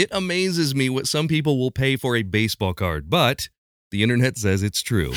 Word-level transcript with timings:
It 0.00 0.08
amazes 0.12 0.74
me 0.74 0.88
what 0.88 1.06
some 1.06 1.28
people 1.28 1.58
will 1.58 1.70
pay 1.70 1.94
for 1.96 2.16
a 2.16 2.22
baseball 2.22 2.72
card, 2.72 3.10
but 3.10 3.50
the 3.90 4.02
internet 4.02 4.38
says 4.38 4.62
it's 4.62 4.80
true. 4.80 5.12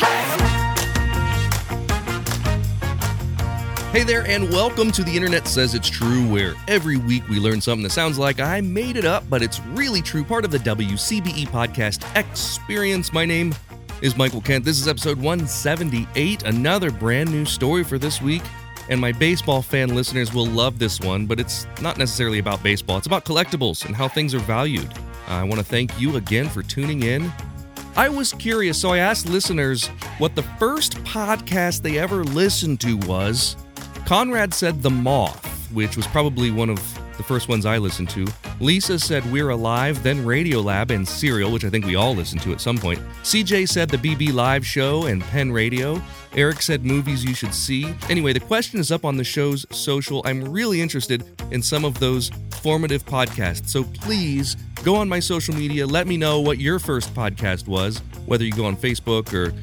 Hey 3.93 4.03
there, 4.03 4.27
and 4.27 4.49
welcome 4.49 4.91
to 4.91 5.01
The 5.01 5.13
Internet 5.15 5.47
Says 5.47 5.73
It's 5.73 5.89
True, 5.89 6.27
where 6.27 6.53
every 6.67 6.97
week 6.97 7.25
we 7.29 7.39
learn 7.39 7.61
something 7.61 7.83
that 7.83 7.91
sounds 7.91 8.19
like 8.19 8.41
I 8.41 8.59
made 8.59 8.97
it 8.97 9.05
up, 9.05 9.23
but 9.29 9.41
it's 9.41 9.61
really 9.67 10.01
true, 10.01 10.25
part 10.25 10.43
of 10.43 10.51
the 10.51 10.59
WCBE 10.59 11.47
podcast 11.47 12.03
experience. 12.17 13.13
My 13.13 13.23
name 13.23 13.55
is 14.01 14.17
Michael 14.17 14.41
Kent. 14.41 14.65
This 14.65 14.81
is 14.81 14.89
episode 14.89 15.17
178, 15.17 16.43
another 16.43 16.91
brand 16.91 17.31
new 17.31 17.45
story 17.45 17.85
for 17.85 17.97
this 17.97 18.21
week. 18.21 18.43
And 18.89 18.99
my 18.99 19.11
baseball 19.11 19.61
fan 19.61 19.95
listeners 19.95 20.33
will 20.33 20.45
love 20.45 20.79
this 20.79 20.99
one, 20.99 21.25
but 21.25 21.39
it's 21.39 21.65
not 21.81 21.97
necessarily 21.97 22.39
about 22.39 22.61
baseball. 22.61 22.97
It's 22.97 23.07
about 23.07 23.25
collectibles 23.25 23.85
and 23.85 23.95
how 23.95 24.07
things 24.07 24.33
are 24.33 24.39
valued. 24.39 24.91
I 25.27 25.43
want 25.43 25.59
to 25.59 25.63
thank 25.63 25.99
you 25.99 26.17
again 26.17 26.49
for 26.49 26.63
tuning 26.63 27.03
in. 27.03 27.31
I 27.95 28.09
was 28.09 28.33
curious, 28.33 28.79
so 28.79 28.89
I 28.89 28.97
asked 28.97 29.29
listeners 29.29 29.87
what 30.17 30.35
the 30.35 30.43
first 30.43 30.95
podcast 31.03 31.81
they 31.81 31.97
ever 31.97 32.23
listened 32.23 32.81
to 32.81 32.97
was. 32.97 33.55
Conrad 34.05 34.53
said 34.53 34.81
The 34.81 34.89
Moth, 34.89 35.71
which 35.71 35.95
was 35.95 36.07
probably 36.07 36.51
one 36.51 36.69
of 36.69 36.79
the 37.17 37.23
first 37.23 37.47
ones 37.47 37.65
I 37.65 37.77
listened 37.77 38.09
to. 38.11 38.27
Lisa 38.59 38.99
said 38.99 39.29
We're 39.31 39.49
Alive, 39.49 40.03
then 40.03 40.25
Radiolab 40.25 40.91
and 40.91 41.07
Serial, 41.07 41.51
which 41.51 41.65
I 41.65 41.69
think 41.69 41.85
we 41.85 41.95
all 41.95 42.15
listened 42.15 42.41
to 42.41 42.51
at 42.51 42.61
some 42.61 42.77
point. 42.77 42.99
CJ 43.23 43.69
said 43.69 43.89
the 43.89 43.97
BB 43.97 44.33
Live 44.33 44.65
Show 44.65 45.05
and 45.05 45.21
Penn 45.21 45.51
Radio. 45.51 46.01
Eric 46.35 46.61
said 46.61 46.83
movies 46.83 47.23
you 47.23 47.33
should 47.33 47.53
see. 47.53 47.93
Anyway, 48.09 48.33
the 48.33 48.39
question 48.39 48.79
is 48.79 48.91
up 48.91 49.05
on 49.05 49.17
the 49.17 49.23
show's 49.23 49.65
social. 49.69 50.21
I'm 50.25 50.43
really 50.51 50.81
interested 50.81 51.23
in 51.51 51.61
some 51.61 51.85
of 51.85 51.99
those 51.99 52.31
formative 52.61 53.05
podcasts. 53.05 53.67
So 53.67 53.83
please 53.83 54.55
go 54.83 54.95
on 54.95 55.07
my 55.07 55.19
social 55.19 55.53
media. 55.53 55.85
Let 55.85 56.07
me 56.07 56.17
know 56.17 56.41
what 56.41 56.57
your 56.57 56.79
first 56.79 57.13
podcast 57.13 57.67
was, 57.67 57.99
whether 58.25 58.43
you 58.43 58.51
go 58.51 58.65
on 58.65 58.75
Facebook 58.75 59.33
or 59.33 59.53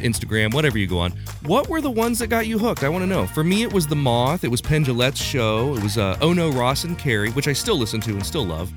Instagram, 0.00 0.52
whatever 0.54 0.78
you 0.78 0.86
go 0.86 0.98
on. 0.98 1.12
What 1.44 1.68
were 1.68 1.80
the 1.80 1.90
ones 1.90 2.18
that 2.18 2.28
got 2.28 2.46
you 2.46 2.58
hooked? 2.58 2.84
I 2.84 2.88
want 2.88 3.02
to 3.02 3.06
know. 3.06 3.26
For 3.26 3.44
me, 3.44 3.62
it 3.62 3.72
was 3.72 3.86
The 3.86 3.96
Moth. 3.96 4.44
It 4.44 4.50
was 4.50 4.60
Penn 4.60 4.84
Jillette's 4.84 5.20
show. 5.20 5.74
It 5.76 5.82
was 5.82 5.98
uh, 5.98 6.18
Oh 6.20 6.32
No, 6.32 6.50
Ross 6.50 6.84
and 6.84 6.98
Carrie, 6.98 7.30
which 7.30 7.48
I 7.48 7.52
still 7.52 7.76
listen 7.76 8.00
to 8.02 8.12
and 8.12 8.24
still 8.24 8.44
love. 8.44 8.72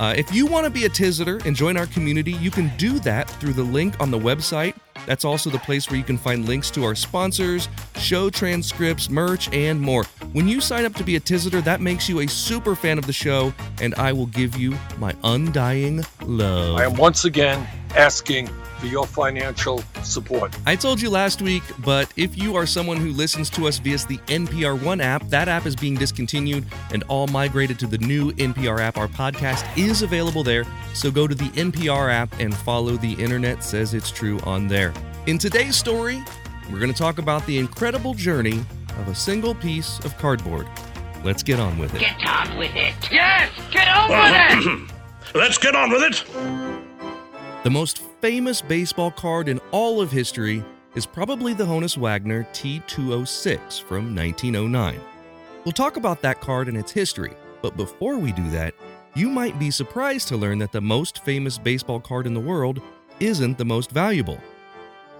Uh, 0.00 0.12
if 0.16 0.34
you 0.34 0.44
want 0.46 0.64
to 0.64 0.70
be 0.70 0.86
a 0.86 0.88
Tiziter 0.88 1.44
and 1.46 1.54
join 1.54 1.76
our 1.76 1.86
community, 1.86 2.32
you 2.32 2.50
can 2.50 2.70
do 2.76 2.98
that 3.00 3.30
through 3.30 3.52
the 3.52 3.62
link 3.62 4.00
on 4.00 4.10
the 4.10 4.18
website. 4.18 4.74
That's 5.06 5.24
also 5.24 5.50
the 5.50 5.58
place 5.58 5.88
where 5.88 5.96
you 5.96 6.02
can 6.02 6.18
find 6.18 6.46
links 6.48 6.70
to 6.72 6.84
our 6.84 6.96
sponsors, 6.96 7.68
show 7.96 8.28
transcripts, 8.28 9.08
merch, 9.08 9.52
and 9.52 9.80
more. 9.80 10.04
When 10.32 10.48
you 10.48 10.60
sign 10.60 10.84
up 10.84 10.94
to 10.94 11.04
be 11.04 11.14
a 11.14 11.20
Tiziter, 11.20 11.62
that 11.62 11.80
makes 11.80 12.08
you 12.08 12.20
a 12.20 12.26
super 12.26 12.74
fan 12.74 12.98
of 12.98 13.06
the 13.06 13.12
show, 13.12 13.54
and 13.80 13.94
I 13.94 14.12
will 14.12 14.26
give 14.26 14.56
you 14.56 14.76
my 14.98 15.14
undying 15.22 16.04
love. 16.22 16.76
I 16.76 16.84
am 16.84 16.94
once 16.94 17.24
again 17.24 17.64
asking 17.94 18.50
for 18.84 18.90
your 18.90 19.06
financial 19.06 19.82
support. 20.02 20.54
I 20.66 20.76
told 20.76 21.00
you 21.00 21.08
last 21.08 21.40
week, 21.40 21.62
but 21.78 22.12
if 22.16 22.36
you 22.36 22.54
are 22.54 22.66
someone 22.66 22.98
who 22.98 23.12
listens 23.12 23.48
to 23.50 23.66
us 23.66 23.78
via 23.78 23.94
the 23.94 24.18
NPR 24.26 24.82
One 24.82 25.00
app, 25.00 25.26
that 25.28 25.48
app 25.48 25.64
is 25.64 25.74
being 25.74 25.94
discontinued 25.94 26.66
and 26.92 27.02
all 27.04 27.26
migrated 27.28 27.78
to 27.78 27.86
the 27.86 27.98
new 27.98 28.32
NPR 28.32 28.80
app. 28.80 28.98
Our 28.98 29.08
podcast 29.08 29.64
is 29.78 30.02
available 30.02 30.42
there, 30.42 30.64
so 30.92 31.10
go 31.10 31.26
to 31.26 31.34
the 31.34 31.48
NPR 31.50 32.12
app 32.12 32.38
and 32.40 32.54
follow 32.54 32.96
The 32.96 33.14
Internet 33.14 33.64
Says 33.64 33.94
It's 33.94 34.10
True 34.10 34.38
on 34.40 34.68
there. 34.68 34.92
In 35.26 35.38
today's 35.38 35.76
story, 35.76 36.22
we're 36.70 36.80
going 36.80 36.92
to 36.92 36.98
talk 36.98 37.18
about 37.18 37.46
the 37.46 37.56
incredible 37.56 38.12
journey 38.12 38.60
of 38.98 39.08
a 39.08 39.14
single 39.14 39.54
piece 39.54 39.98
of 40.00 40.16
cardboard. 40.18 40.68
Let's 41.22 41.42
get 41.42 41.58
on 41.58 41.78
with 41.78 41.94
it. 41.94 42.00
Get 42.00 42.26
on 42.26 42.58
with 42.58 42.74
it. 42.74 42.94
Yes, 43.10 43.50
get 43.70 43.88
on 43.88 44.10
with 44.10 44.90
it. 44.90 44.90
Let's 45.34 45.56
get 45.56 45.74
on 45.74 45.90
with 45.90 46.02
it. 46.02 46.24
The 47.64 47.70
most 47.70 48.02
famous 48.24 48.62
baseball 48.62 49.10
card 49.10 49.50
in 49.50 49.60
all 49.70 50.00
of 50.00 50.10
history 50.10 50.64
is 50.94 51.04
probably 51.04 51.52
the 51.52 51.62
Honus 51.62 51.98
Wagner 51.98 52.48
T206 52.54 53.82
from 53.82 54.16
1909. 54.16 54.98
We'll 55.62 55.72
talk 55.72 55.98
about 55.98 56.22
that 56.22 56.40
card 56.40 56.68
and 56.68 56.78
its 56.78 56.90
history, 56.90 57.34
but 57.60 57.76
before 57.76 58.16
we 58.16 58.32
do 58.32 58.48
that, 58.48 58.72
you 59.14 59.28
might 59.28 59.58
be 59.58 59.70
surprised 59.70 60.28
to 60.28 60.38
learn 60.38 60.58
that 60.60 60.72
the 60.72 60.80
most 60.80 61.22
famous 61.22 61.58
baseball 61.58 62.00
card 62.00 62.26
in 62.26 62.32
the 62.32 62.40
world 62.40 62.80
isn't 63.20 63.58
the 63.58 63.64
most 63.66 63.90
valuable. 63.90 64.38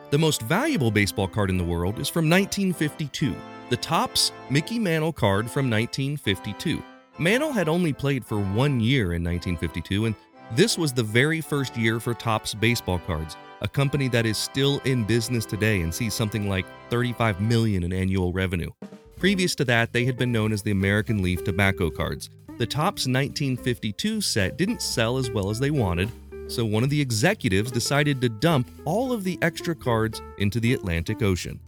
The 0.08 0.16
most 0.16 0.40
valuable 0.40 0.90
baseball 0.90 1.28
card 1.28 1.50
in 1.50 1.58
the 1.58 1.62
world 1.62 1.98
is 1.98 2.08
from 2.08 2.30
1952, 2.30 3.34
the 3.68 3.76
Topps 3.76 4.32
Mickey 4.48 4.78
Mantle 4.78 5.12
card 5.12 5.50
from 5.50 5.68
1952. 5.68 6.82
Mantle 7.18 7.52
had 7.52 7.68
only 7.68 7.92
played 7.92 8.24
for 8.24 8.38
one 8.38 8.80
year 8.80 9.12
in 9.12 9.22
1952, 9.22 10.06
and 10.06 10.14
this 10.56 10.78
was 10.78 10.92
the 10.92 11.02
very 11.02 11.40
first 11.40 11.76
year 11.76 11.98
for 11.98 12.14
Topps 12.14 12.54
Baseball 12.54 13.00
Cards, 13.00 13.36
a 13.60 13.66
company 13.66 14.06
that 14.08 14.24
is 14.24 14.38
still 14.38 14.78
in 14.84 15.04
business 15.04 15.44
today 15.44 15.80
and 15.80 15.92
sees 15.92 16.14
something 16.14 16.48
like 16.48 16.64
35 16.90 17.40
million 17.40 17.82
in 17.82 17.92
annual 17.92 18.32
revenue. 18.32 18.70
Previous 19.16 19.56
to 19.56 19.64
that, 19.64 19.92
they 19.92 20.04
had 20.04 20.16
been 20.16 20.30
known 20.30 20.52
as 20.52 20.62
the 20.62 20.70
American 20.70 21.22
Leaf 21.22 21.42
Tobacco 21.42 21.90
Cards. 21.90 22.30
The 22.58 22.66
Topps 22.66 23.06
1952 23.06 24.20
set 24.20 24.56
didn't 24.56 24.80
sell 24.80 25.18
as 25.18 25.28
well 25.28 25.50
as 25.50 25.58
they 25.58 25.72
wanted, 25.72 26.10
so 26.46 26.64
one 26.64 26.84
of 26.84 26.90
the 26.90 27.00
executives 27.00 27.72
decided 27.72 28.20
to 28.20 28.28
dump 28.28 28.70
all 28.84 29.12
of 29.12 29.24
the 29.24 29.38
extra 29.42 29.74
cards 29.74 30.22
into 30.38 30.60
the 30.60 30.74
Atlantic 30.74 31.20
Ocean. 31.20 31.58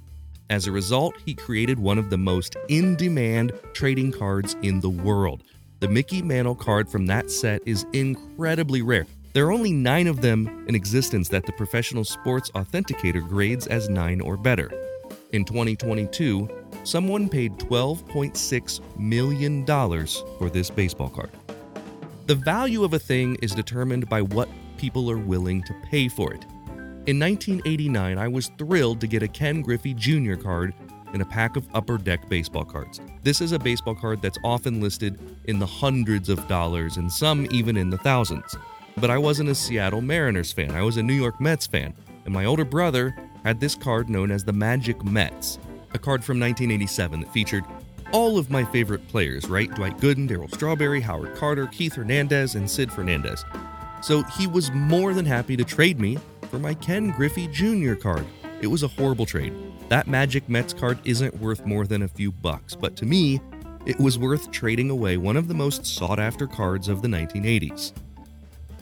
As 0.48 0.68
a 0.68 0.72
result, 0.72 1.16
he 1.24 1.34
created 1.34 1.78
one 1.78 1.98
of 1.98 2.08
the 2.08 2.18
most 2.18 2.54
in 2.68 2.94
demand 2.94 3.52
trading 3.72 4.12
cards 4.12 4.54
in 4.62 4.80
the 4.80 4.90
world. 4.90 5.42
The 5.78 5.88
Mickey 5.88 6.22
Mantle 6.22 6.54
card 6.54 6.88
from 6.88 7.04
that 7.06 7.30
set 7.30 7.60
is 7.66 7.84
incredibly 7.92 8.80
rare. 8.80 9.06
There 9.34 9.46
are 9.46 9.52
only 9.52 9.74
nine 9.74 10.06
of 10.06 10.22
them 10.22 10.64
in 10.66 10.74
existence 10.74 11.28
that 11.28 11.44
the 11.44 11.52
Professional 11.52 12.02
Sports 12.02 12.50
Authenticator 12.52 13.20
grades 13.28 13.66
as 13.66 13.90
nine 13.90 14.22
or 14.22 14.38
better. 14.38 14.70
In 15.32 15.44
2022, 15.44 16.48
someone 16.82 17.28
paid 17.28 17.58
$12.6 17.58 18.98
million 18.98 19.66
for 19.66 20.48
this 20.48 20.70
baseball 20.70 21.10
card. 21.10 21.30
The 22.24 22.36
value 22.36 22.82
of 22.82 22.94
a 22.94 22.98
thing 22.98 23.36
is 23.42 23.52
determined 23.52 24.08
by 24.08 24.22
what 24.22 24.48
people 24.78 25.10
are 25.10 25.18
willing 25.18 25.62
to 25.64 25.74
pay 25.90 26.08
for 26.08 26.32
it. 26.32 26.44
In 27.06 27.20
1989, 27.20 28.16
I 28.16 28.28
was 28.28 28.50
thrilled 28.56 29.02
to 29.02 29.06
get 29.06 29.22
a 29.22 29.28
Ken 29.28 29.60
Griffey 29.60 29.92
Jr. 29.92 30.36
card 30.36 30.72
in 31.12 31.20
a 31.20 31.24
pack 31.24 31.56
of 31.56 31.66
Upper 31.74 31.98
Deck 31.98 32.28
baseball 32.28 32.64
cards. 32.64 33.00
This 33.22 33.40
is 33.40 33.52
a 33.52 33.58
baseball 33.58 33.94
card 33.94 34.22
that's 34.22 34.38
often 34.44 34.80
listed 34.80 35.18
in 35.44 35.58
the 35.58 35.66
hundreds 35.66 36.28
of 36.28 36.46
dollars 36.48 36.96
and 36.96 37.10
some 37.10 37.46
even 37.50 37.76
in 37.76 37.90
the 37.90 37.98
thousands. 37.98 38.56
But 38.96 39.10
I 39.10 39.18
wasn't 39.18 39.50
a 39.50 39.54
Seattle 39.54 40.00
Mariners 40.00 40.52
fan, 40.52 40.70
I 40.72 40.82
was 40.82 40.96
a 40.96 41.02
New 41.02 41.14
York 41.14 41.40
Mets 41.40 41.66
fan, 41.66 41.94
and 42.24 42.32
my 42.32 42.44
older 42.44 42.64
brother 42.64 43.14
had 43.44 43.60
this 43.60 43.74
card 43.74 44.08
known 44.08 44.30
as 44.30 44.44
the 44.44 44.52
Magic 44.52 45.04
Mets, 45.04 45.58
a 45.94 45.98
card 45.98 46.24
from 46.24 46.40
1987 46.40 47.20
that 47.20 47.32
featured 47.32 47.64
all 48.12 48.38
of 48.38 48.50
my 48.50 48.64
favorite 48.64 49.06
players, 49.08 49.48
right? 49.48 49.72
Dwight 49.74 49.98
Gooden, 49.98 50.28
Darryl 50.28 50.52
Strawberry, 50.52 51.00
Howard 51.00 51.34
Carter, 51.36 51.66
Keith 51.66 51.94
Hernandez, 51.94 52.54
and 52.54 52.70
Sid 52.70 52.90
Fernandez. 52.92 53.44
So 54.02 54.22
he 54.22 54.46
was 54.46 54.70
more 54.72 55.14
than 55.14 55.24
happy 55.24 55.56
to 55.56 55.64
trade 55.64 56.00
me 56.00 56.18
for 56.50 56.58
my 56.58 56.74
Ken 56.74 57.10
Griffey 57.10 57.48
Jr. 57.48 57.94
card. 57.94 58.24
It 58.60 58.68
was 58.68 58.82
a 58.82 58.88
horrible 58.88 59.26
trade. 59.26 59.52
That 59.90 60.06
Magic 60.06 60.48
Mets 60.48 60.72
card 60.72 60.98
isn't 61.04 61.40
worth 61.40 61.66
more 61.66 61.86
than 61.86 62.02
a 62.02 62.08
few 62.08 62.32
bucks, 62.32 62.74
but 62.74 62.96
to 62.96 63.04
me, 63.04 63.40
it 63.84 64.00
was 64.00 64.18
worth 64.18 64.50
trading 64.50 64.88
away 64.88 65.18
one 65.18 65.36
of 65.36 65.46
the 65.46 65.54
most 65.54 65.84
sought 65.84 66.18
after 66.18 66.46
cards 66.46 66.88
of 66.88 67.02
the 67.02 67.08
1980s. 67.08 67.92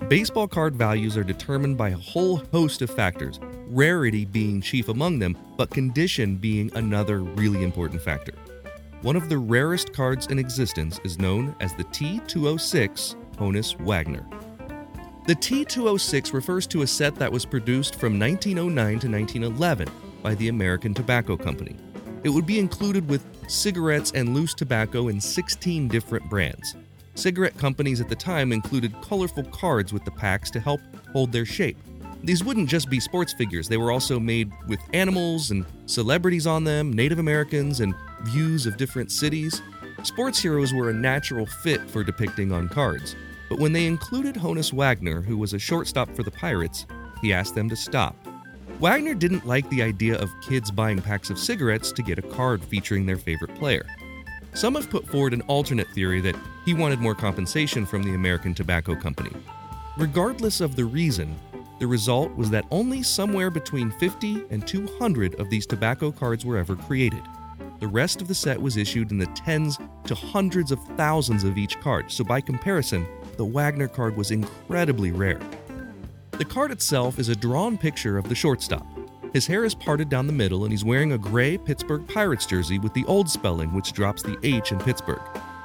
Baseball 0.09 0.47
card 0.47 0.77
values 0.77 1.17
are 1.17 1.25
determined 1.25 1.77
by 1.77 1.89
a 1.91 1.97
whole 1.97 2.37
host 2.53 2.83
of 2.83 2.91
factors, 2.91 3.41
rarity 3.67 4.25
being 4.25 4.61
chief 4.61 4.89
among 4.89 5.19
them, 5.19 5.37
but 5.57 5.71
condition 5.71 6.37
being 6.37 6.71
another 6.77 7.21
really 7.21 7.65
important 7.65 8.01
factor. 8.01 8.35
One 9.03 9.17
of 9.17 9.29
the 9.29 9.39
rarest 9.39 9.93
cards 9.93 10.29
in 10.29 10.39
existence 10.39 11.01
is 11.05 11.19
known 11.19 11.55
as 11.61 11.75
the 11.75 11.85
T206 11.85 13.17
Honus 13.37 13.79
Wagner. 13.81 14.25
The 15.27 15.35
T206 15.35 16.35
refers 16.35 16.67
to 16.67 16.83
a 16.83 16.87
set 16.87 17.15
that 17.15 17.33
was 17.33 17.47
produced 17.47 17.95
from 17.95 18.19
1909 18.19 18.87
to 18.99 19.09
1911 19.11 19.89
by 20.23 20.35
the 20.35 20.49
American 20.49 20.93
Tobacco 20.93 21.35
Company. 21.35 21.77
It 22.25 22.29
would 22.29 22.45
be 22.45 22.59
included 22.59 23.09
with 23.09 23.25
cigarettes 23.49 24.13
and 24.15 24.35
loose 24.35 24.53
tobacco 24.53 25.09
in 25.09 25.19
16 25.19 25.89
different 25.89 26.29
brands. 26.29 26.77
Cigarette 27.15 27.57
companies 27.57 28.03
at 28.03 28.11
the 28.11 28.15
time 28.15 28.53
included 28.53 29.01
colorful 29.01 29.45
cards 29.45 29.95
with 29.95 30.05
the 30.05 30.11
packs 30.11 30.51
to 30.51 30.61
help 30.61 30.83
hold 31.13 31.33
their 31.33 31.47
shape. 31.47 31.79
These 32.23 32.45
wouldn't 32.45 32.69
just 32.69 32.91
be 32.91 33.01
sports 33.01 33.33
figures, 33.33 33.67
they 33.67 33.79
were 33.79 33.93
also 33.93 34.21
made 34.21 34.53
with 34.69 34.81
animals 34.93 35.53
and 35.53 35.65
celebrities 35.87 36.47
on 36.47 36.65
them, 36.65 36.93
Native 36.93 37.19
Americans, 37.19 37.81
and 37.81 37.95
views 38.25 38.67
of 38.67 38.77
different 38.77 39.11
cities. 39.11 39.63
Sports 40.03 40.39
heroes 40.39 40.75
were 40.75 40.91
a 40.91 40.95
natural 40.95 41.47
fit 41.47 41.81
for 41.89 42.05
depicting 42.05 42.53
on 42.53 42.69
cards. 42.69 43.17
But 43.55 43.61
when 43.61 43.73
they 43.73 43.87
included 43.87 44.35
Honus 44.35 44.73
Wagner, 44.73 45.23
who 45.23 45.39
was 45.39 45.53
a 45.53 45.61
shortstop 45.61 46.11
for 46.17 46.25
the 46.25 46.31
Pirates, 46.33 46.87
he 47.23 47.33
asked 47.33 47.55
them 47.55 47.69
to 47.69 47.77
stop. 47.77 48.17
Wagner 48.81 49.15
didn't 49.15 49.47
like 49.47 49.71
the 49.71 49.81
idea 49.81 50.19
of 50.19 50.29
kids 50.43 50.73
buying 50.73 51.01
packs 51.01 51.31
of 51.31 51.39
cigarettes 51.39 51.93
to 51.93 52.03
get 52.03 52.19
a 52.19 52.23
card 52.23 52.65
featuring 52.65 53.07
their 53.07 53.17
favorite 53.17 53.55
player. 53.55 53.87
Some 54.55 54.75
have 54.75 54.91
put 54.91 55.07
forward 55.07 55.33
an 55.33 55.43
alternate 55.43 55.87
theory 55.91 56.21
that 56.23 56.35
He 56.65 56.75
wanted 56.75 56.99
more 56.99 57.15
compensation 57.15 57.87
from 57.87 58.03
the 58.03 58.17
American 58.17 58.55
Tobacco 58.55 58.97
Company. 58.97 59.31
Regardless 59.97 60.61
of 60.61 60.75
the 60.75 60.87
reason, 60.87 61.33
the 61.79 61.87
result 61.87 62.35
was 62.35 62.51
that 62.51 62.67
only 62.73 63.05
somewhere 63.05 63.51
between 63.51 63.93
50 63.93 64.47
and 64.51 64.67
200 64.67 65.39
of 65.39 65.49
these 65.49 65.65
tobacco 65.65 66.11
cards 66.11 66.45
were 66.45 66.59
ever 66.59 66.75
created. 66.75 67.23
The 67.79 67.87
rest 67.87 68.21
of 68.21 68.27
the 68.27 68.35
set 68.35 68.61
was 68.61 68.77
issued 68.77 69.13
in 69.13 69.19
the 69.19 69.27
tens 69.27 69.79
to 70.07 70.15
hundreds 70.17 70.73
of 70.73 70.83
thousands 70.97 71.45
of 71.45 71.57
each 71.57 71.79
card, 71.81 72.11
so 72.11 72.25
by 72.25 72.41
comparison, 72.41 73.07
the 73.37 73.45
Wagner 73.45 73.89
card 73.89 74.17
was 74.17 74.31
incredibly 74.31 75.13
rare. 75.13 75.41
The 76.33 76.45
card 76.45 76.71
itself 76.71 77.19
is 77.19 77.29
a 77.29 77.37
drawn 77.37 77.79
picture 77.79 78.19
of 78.19 78.29
the 78.29 78.35
shortstop. 78.35 78.87
His 79.33 79.47
hair 79.47 79.65
is 79.65 79.75
parted 79.75 80.09
down 80.09 80.27
the 80.27 80.33
middle, 80.33 80.65
and 80.65 80.73
he's 80.73 80.85
wearing 80.85 81.13
a 81.13 81.19
gray 81.19 81.59
Pittsburgh 81.59 82.07
Pirates 82.07 82.47
jersey 82.47 82.79
with 82.79 82.95
the 82.95 83.05
old 83.07 83.29
spelling, 83.29 83.73
which 83.73 83.93
drops 83.93 84.23
the 84.23 84.39
H 84.43 84.73
in 84.73 84.79
Pittsburgh. 84.79 85.23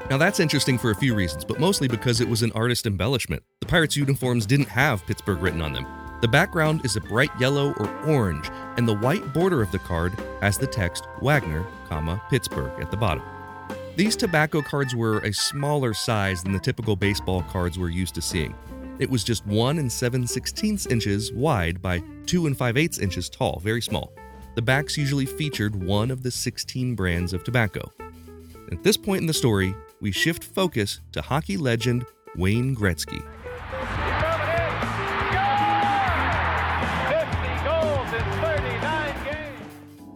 Now, 0.10 0.18
that's 0.18 0.40
interesting 0.40 0.80
for 0.80 0.90
a 0.90 0.96
few 0.96 1.14
reasons, 1.14 1.46
but 1.46 1.60
mostly 1.60 1.88
because 1.88 2.20
it 2.20 2.28
was 2.28 2.42
an 2.42 2.52
artist 2.54 2.88
embellishment. 2.88 3.44
The 3.62 3.68
Pirates' 3.68 3.96
uniforms 3.96 4.48
didn't 4.48 4.70
have 4.70 5.06
Pittsburgh 5.06 5.42
written 5.42 5.62
on 5.62 5.74
them. 5.74 5.86
The 6.22 6.28
background 6.28 6.84
is 6.84 6.96
a 6.96 7.02
bright 7.02 7.32
yellow 7.40 7.74
or 7.74 7.88
orange, 8.06 8.50
and 8.78 8.88
the 8.88 8.96
white 8.96 9.34
border 9.34 9.62
of 9.62 9.72
the 9.72 9.80
card 9.80 10.14
has 10.42 10.58
the 10.58 10.68
text 10.68 11.08
Wagner, 11.22 11.66
comma, 11.88 12.22
Pittsburgh 12.30 12.72
at 12.82 12.90
the 12.92 12.98
bottom. 12.98 13.24
These 14.00 14.16
tobacco 14.16 14.62
cards 14.62 14.96
were 14.96 15.18
a 15.20 15.34
smaller 15.34 15.94
size 15.94 16.42
than 16.42 16.54
the 16.54 16.60
typical 16.60 16.96
baseball 16.96 17.42
cards 17.42 17.78
we're 17.78 17.90
used 17.90 18.16
to 18.16 18.22
seeing. 18.22 18.56
It 18.98 19.10
was 19.10 19.26
just 19.26 19.46
1 19.46 19.78
and 19.78 19.92
7 19.92 20.26
16 20.26 20.80
inches 20.90 21.34
wide 21.34 21.82
by 21.82 22.02
2 22.26 22.48
and 22.48 22.58
5 22.58 22.78
8 22.78 23.00
inches 23.00 23.30
tall, 23.30 23.60
very 23.60 23.82
small. 23.82 24.14
The 24.56 24.62
backs 24.62 24.98
usually 24.98 25.26
featured 25.26 25.76
one 25.76 26.12
of 26.12 26.24
the 26.24 26.32
16 26.32 26.96
brands 26.96 27.34
of 27.34 27.44
tobacco. 27.44 27.92
At 28.72 28.84
this 28.84 28.96
point 28.96 29.20
in 29.20 29.28
the 29.28 29.34
story, 29.34 29.76
we 30.00 30.14
shift 30.14 30.46
focus 30.46 31.02
to 31.12 31.22
hockey 31.22 31.58
legend 31.58 32.06
Wayne 32.38 32.78
Gretzky. 32.78 33.22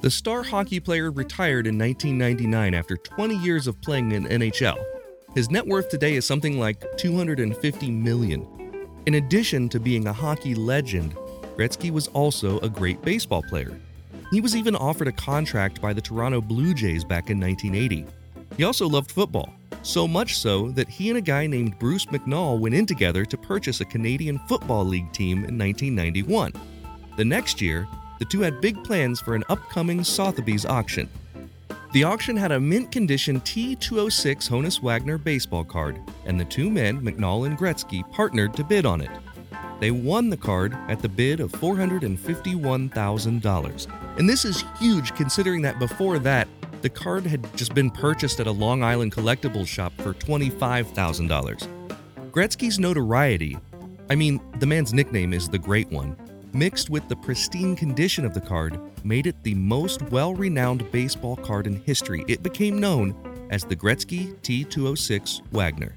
The 0.03 0.11
star 0.11 0.43
hockey 0.43 0.81
player 0.81 1.11
retired 1.11 1.65
in 1.65 1.79
1999 1.79 2.73
after 2.73 2.97
20 2.97 3.37
years 3.37 3.67
of 3.67 3.79
playing 3.79 4.11
in 4.11 4.25
NHL. 4.25 4.75
His 5.33 5.49
net 5.49 5.65
worth 5.65 5.87
today 5.87 6.15
is 6.15 6.25
something 6.25 6.59
like 6.59 6.97
250 6.97 7.89
million. 7.89 8.45
In 9.05 9.13
addition 9.13 9.69
to 9.69 9.79
being 9.79 10.07
a 10.07 10.11
hockey 10.11 10.55
legend, 10.55 11.15
Gretzky 11.55 11.89
was 11.89 12.09
also 12.09 12.59
a 12.59 12.67
great 12.67 13.01
baseball 13.01 13.43
player. 13.43 13.79
He 14.29 14.41
was 14.41 14.57
even 14.57 14.75
offered 14.75 15.07
a 15.07 15.13
contract 15.13 15.81
by 15.81 15.93
the 15.93 16.01
Toronto 16.01 16.41
Blue 16.41 16.73
Jays 16.73 17.05
back 17.05 17.29
in 17.29 17.39
1980. 17.39 18.05
He 18.57 18.65
also 18.65 18.89
loved 18.89 19.09
football, 19.09 19.53
so 19.83 20.05
much 20.05 20.37
so 20.37 20.69
that 20.71 20.89
he 20.89 21.11
and 21.11 21.17
a 21.17 21.21
guy 21.21 21.47
named 21.47 21.79
Bruce 21.79 22.07
McNall 22.07 22.59
went 22.59 22.75
in 22.75 22.85
together 22.85 23.23
to 23.23 23.37
purchase 23.37 23.79
a 23.79 23.85
Canadian 23.85 24.37
Football 24.49 24.83
League 24.83 25.13
team 25.13 25.45
in 25.45 25.57
1991. 25.57 26.51
The 27.15 27.23
next 27.23 27.61
year, 27.61 27.87
the 28.23 28.29
two 28.29 28.39
had 28.39 28.61
big 28.61 28.81
plans 28.85 29.19
for 29.19 29.35
an 29.35 29.43
upcoming 29.49 30.01
Sotheby's 30.01 30.65
auction. 30.65 31.09
The 31.91 32.05
auction 32.05 32.37
had 32.37 32.53
a 32.53 32.59
mint 32.59 32.89
condition 32.89 33.41
T206 33.41 34.49
Honus 34.49 34.81
Wagner 34.81 35.17
baseball 35.17 35.65
card, 35.65 35.99
and 36.23 36.39
the 36.39 36.45
two 36.45 36.69
men, 36.69 37.01
McNall 37.01 37.47
and 37.47 37.57
Gretzky, 37.57 38.09
partnered 38.13 38.53
to 38.53 38.63
bid 38.63 38.85
on 38.85 39.01
it. 39.01 39.09
They 39.81 39.91
won 39.91 40.29
the 40.29 40.37
card 40.37 40.73
at 40.87 41.01
the 41.01 41.09
bid 41.09 41.41
of 41.41 41.51
$451,000. 41.51 44.17
And 44.17 44.29
this 44.29 44.45
is 44.45 44.63
huge 44.79 45.13
considering 45.15 45.61
that 45.63 45.77
before 45.77 46.17
that, 46.19 46.47
the 46.81 46.87
card 46.87 47.25
had 47.25 47.45
just 47.57 47.75
been 47.75 47.91
purchased 47.91 48.39
at 48.39 48.47
a 48.47 48.51
Long 48.51 48.83
Island 48.83 49.11
collectibles 49.11 49.67
shop 49.67 49.91
for 49.97 50.13
$25,000. 50.13 51.67
Gretzky's 52.31 52.79
notoriety, 52.79 53.57
I 54.09 54.15
mean, 54.15 54.39
the 54.59 54.65
man's 54.65 54.93
nickname 54.93 55.33
is 55.33 55.49
the 55.49 55.59
Great 55.59 55.91
One, 55.91 56.15
mixed 56.53 56.89
with 56.89 57.07
the 57.09 57.15
pristine 57.15 57.75
condition 57.75 58.25
of 58.25 58.33
the 58.33 58.41
card, 58.41 58.79
made 59.03 59.27
it 59.27 59.41
the 59.43 59.55
most 59.55 60.01
well 60.03 60.33
renowned 60.33 60.89
baseball 60.91 61.35
card 61.35 61.67
in 61.67 61.81
history. 61.83 62.23
It 62.27 62.43
became 62.43 62.79
known 62.79 63.15
as 63.49 63.63
the 63.63 63.75
Gretzky 63.75 64.33
T206 64.41 65.41
Wagner. 65.51 65.95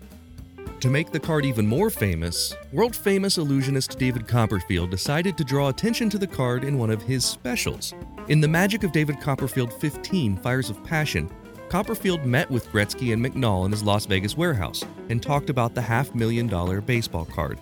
To 0.81 0.91
make 0.91 1.11
the 1.11 1.21
card 1.21 1.47
even 1.47 1.67
more 1.67 1.89
famous, 1.89 2.55
world 2.73 2.95
famous 2.95 3.39
illusionist 3.39 3.99
David 3.99 4.29
Copperfield 4.29 4.91
decided 4.91 5.39
to 5.39 5.45
draw 5.45 5.69
attention 5.69 6.11
to 6.11 6.19
the 6.19 6.27
card 6.27 6.65
in 6.65 6.79
one 6.79 6.91
of 6.91 7.03
his 7.03 7.25
specials. 7.25 7.95
In 8.29 8.41
The 8.41 8.49
Magic 8.49 8.85
of 8.85 8.93
David 8.93 9.21
Copperfield 9.21 9.73
15 9.73 10.37
Fires 10.37 10.69
of 10.69 10.83
Passion, 10.85 11.31
Copperfield 11.69 12.25
met 12.25 12.51
with 12.51 12.69
Gretzky 12.69 13.13
and 13.13 13.25
McNall 13.25 13.65
in 13.65 13.73
his 13.73 13.83
Las 13.83 14.07
Vegas 14.07 14.37
warehouse 14.37 14.85
and 15.09 15.23
talked 15.23 15.51
about 15.51 15.75
the 15.75 15.83
half 15.83 16.15
million 16.15 16.47
dollar 16.47 16.81
baseball 16.81 17.25
card. 17.25 17.59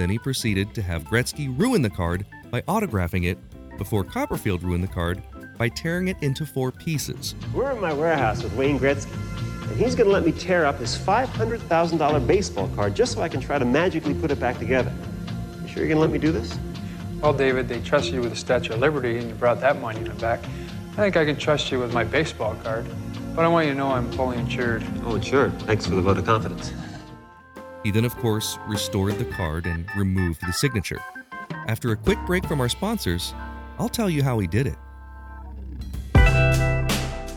Then 0.00 0.08
he 0.08 0.18
proceeded 0.18 0.72
to 0.76 0.80
have 0.80 1.04
Gretzky 1.04 1.54
ruin 1.58 1.82
the 1.82 1.90
card 1.90 2.24
by 2.50 2.62
autographing 2.62 3.26
it 3.26 3.36
before 3.76 4.02
Copperfield 4.02 4.62
ruined 4.62 4.82
the 4.82 4.88
card 4.88 5.22
by 5.58 5.68
tearing 5.68 6.08
it 6.08 6.16
into 6.22 6.46
four 6.46 6.72
pieces. 6.72 7.34
We're 7.52 7.72
in 7.72 7.82
my 7.82 7.92
warehouse 7.92 8.42
with 8.42 8.54
Wayne 8.54 8.78
Gretzky, 8.78 9.12
and 9.68 9.78
he's 9.78 9.94
going 9.94 10.06
to 10.06 10.12
let 10.14 10.24
me 10.24 10.32
tear 10.32 10.64
up 10.64 10.78
his 10.78 10.96
$500,000 10.96 12.26
baseball 12.26 12.68
card 12.68 12.94
just 12.94 13.12
so 13.12 13.20
I 13.20 13.28
can 13.28 13.42
try 13.42 13.58
to 13.58 13.66
magically 13.66 14.14
put 14.14 14.30
it 14.30 14.40
back 14.40 14.58
together. 14.58 14.90
You 15.60 15.68
sure 15.68 15.84
you're 15.84 15.88
going 15.88 15.96
to 15.96 16.00
let 16.00 16.10
me 16.10 16.18
do 16.18 16.32
this? 16.32 16.58
Well, 17.20 17.34
David, 17.34 17.68
they 17.68 17.82
trusted 17.82 18.14
you 18.14 18.22
with 18.22 18.30
the 18.30 18.36
Statue 18.36 18.72
of 18.72 18.78
Liberty 18.78 19.18
and 19.18 19.28
you 19.28 19.34
brought 19.34 19.60
that 19.60 19.82
monument 19.82 20.18
back. 20.18 20.42
I 20.92 20.96
think 20.96 21.18
I 21.18 21.26
can 21.26 21.36
trust 21.36 21.70
you 21.70 21.78
with 21.78 21.92
my 21.92 22.04
baseball 22.04 22.54
card. 22.62 22.86
But 23.36 23.44
I 23.44 23.48
want 23.48 23.66
you 23.66 23.74
to 23.74 23.78
know 23.78 23.88
I'm 23.88 24.10
fully 24.12 24.38
insured. 24.38 24.82
Oh, 25.04 25.20
sure. 25.20 25.50
Thanks 25.66 25.84
for 25.84 25.94
the 25.94 26.00
vote 26.00 26.16
of 26.16 26.24
confidence. 26.24 26.72
He 27.82 27.90
then, 27.90 28.04
of 28.04 28.16
course, 28.16 28.58
restored 28.66 29.18
the 29.18 29.24
card 29.24 29.66
and 29.66 29.86
removed 29.96 30.46
the 30.46 30.52
signature. 30.52 31.00
After 31.66 31.92
a 31.92 31.96
quick 31.96 32.18
break 32.26 32.46
from 32.46 32.60
our 32.60 32.68
sponsors, 32.68 33.34
I'll 33.78 33.88
tell 33.88 34.10
you 34.10 34.22
how 34.22 34.38
he 34.38 34.46
did 34.46 34.66
it. 34.66 34.76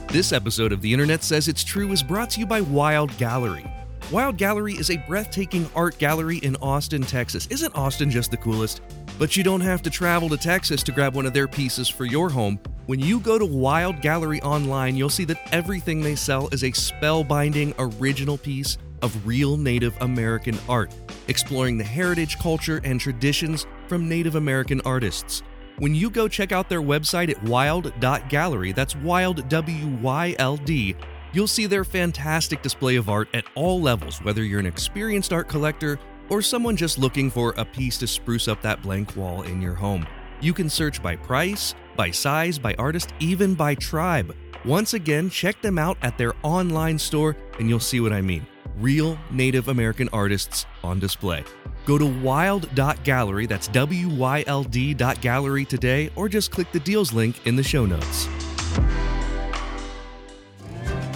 This 0.09 0.31
episode 0.31 0.71
of 0.71 0.81
The 0.81 0.91
Internet 0.93 1.23
Says 1.23 1.47
It's 1.47 1.63
True 1.63 1.91
is 1.91 2.03
brought 2.03 2.29
to 2.31 2.39
you 2.39 2.45
by 2.45 2.61
Wild 2.61 3.15
Gallery. 3.17 3.65
Wild 4.11 4.37
Gallery 4.37 4.73
is 4.73 4.91
a 4.91 4.97
breathtaking 5.07 5.67
art 5.75 5.97
gallery 5.97 6.37
in 6.39 6.55
Austin, 6.57 7.01
Texas. 7.01 7.47
Isn't 7.47 7.75
Austin 7.75 8.11
just 8.11 8.29
the 8.29 8.37
coolest? 8.37 8.81
But 9.17 9.37
you 9.37 9.43
don't 9.43 9.61
have 9.61 9.81
to 9.83 9.89
travel 9.89 10.29
to 10.29 10.37
Texas 10.37 10.83
to 10.83 10.91
grab 10.91 11.15
one 11.15 11.25
of 11.25 11.33
their 11.33 11.47
pieces 11.47 11.87
for 11.87 12.05
your 12.05 12.29
home. 12.29 12.59
When 12.85 12.99
you 12.99 13.21
go 13.21 13.39
to 13.39 13.45
Wild 13.45 14.01
Gallery 14.01 14.41
online, 14.41 14.97
you'll 14.97 15.09
see 15.09 15.25
that 15.25 15.39
everything 15.53 16.01
they 16.01 16.15
sell 16.15 16.49
is 16.49 16.63
a 16.63 16.71
spellbinding 16.71 17.73
original 17.79 18.37
piece 18.37 18.77
of 19.03 19.27
real 19.27 19.57
Native 19.57 19.95
American 20.01 20.57
art, 20.67 20.91
exploring 21.27 21.77
the 21.77 21.83
heritage, 21.83 22.39
culture, 22.39 22.81
and 22.83 22.99
traditions 22.99 23.67
from 23.87 24.09
Native 24.09 24.33
American 24.35 24.81
artists. 24.81 25.43
When 25.77 25.93
you 25.93 26.09
go 26.09 26.27
check 26.27 26.51
out 26.51 26.69
their 26.69 26.81
website 26.81 27.29
at 27.29 27.43
wild.gallery, 27.43 28.71
that's 28.71 28.95
wild 28.95 29.47
W 29.49 29.87
Y 30.01 30.35
L 30.39 30.57
D, 30.57 30.95
you'll 31.33 31.47
see 31.47 31.65
their 31.65 31.83
fantastic 31.83 32.61
display 32.61 32.95
of 32.95 33.09
art 33.09 33.27
at 33.33 33.45
all 33.55 33.81
levels, 33.81 34.19
whether 34.21 34.43
you're 34.43 34.59
an 34.59 34.65
experienced 34.65 35.33
art 35.33 35.47
collector 35.47 35.99
or 36.29 36.41
someone 36.41 36.77
just 36.77 36.97
looking 36.97 37.29
for 37.29 37.53
a 37.57 37.65
piece 37.65 37.97
to 37.97 38.07
spruce 38.07 38.47
up 38.47 38.61
that 38.61 38.81
blank 38.81 39.15
wall 39.15 39.41
in 39.41 39.61
your 39.61 39.73
home. 39.73 40.07
You 40.41 40.53
can 40.53 40.69
search 40.69 41.01
by 41.01 41.15
price, 41.15 41.75
by 41.95 42.11
size, 42.11 42.57
by 42.59 42.75
artist, 42.75 43.13
even 43.19 43.55
by 43.55 43.75
tribe. 43.75 44.35
Once 44.65 44.93
again, 44.93 45.29
check 45.29 45.61
them 45.61 45.77
out 45.77 45.97
at 46.01 46.17
their 46.17 46.33
online 46.43 46.97
store 46.97 47.35
and 47.59 47.67
you'll 47.67 47.79
see 47.79 47.99
what 47.99 48.13
I 48.13 48.21
mean. 48.21 48.45
Real 48.77 49.17
Native 49.31 49.67
American 49.67 50.09
artists 50.11 50.65
on 50.83 50.99
display. 50.99 51.43
Go 51.85 51.97
to 51.97 52.05
wild.gallery, 52.05 53.45
that's 53.45 53.67
W 53.69 54.09
Y 54.09 54.43
L 54.47 54.63
D.gallery 54.63 55.65
today, 55.65 56.09
or 56.15 56.29
just 56.29 56.51
click 56.51 56.71
the 56.71 56.79
deals 56.79 57.13
link 57.13 57.45
in 57.45 57.55
the 57.55 57.63
show 57.63 57.85
notes. 57.85 58.27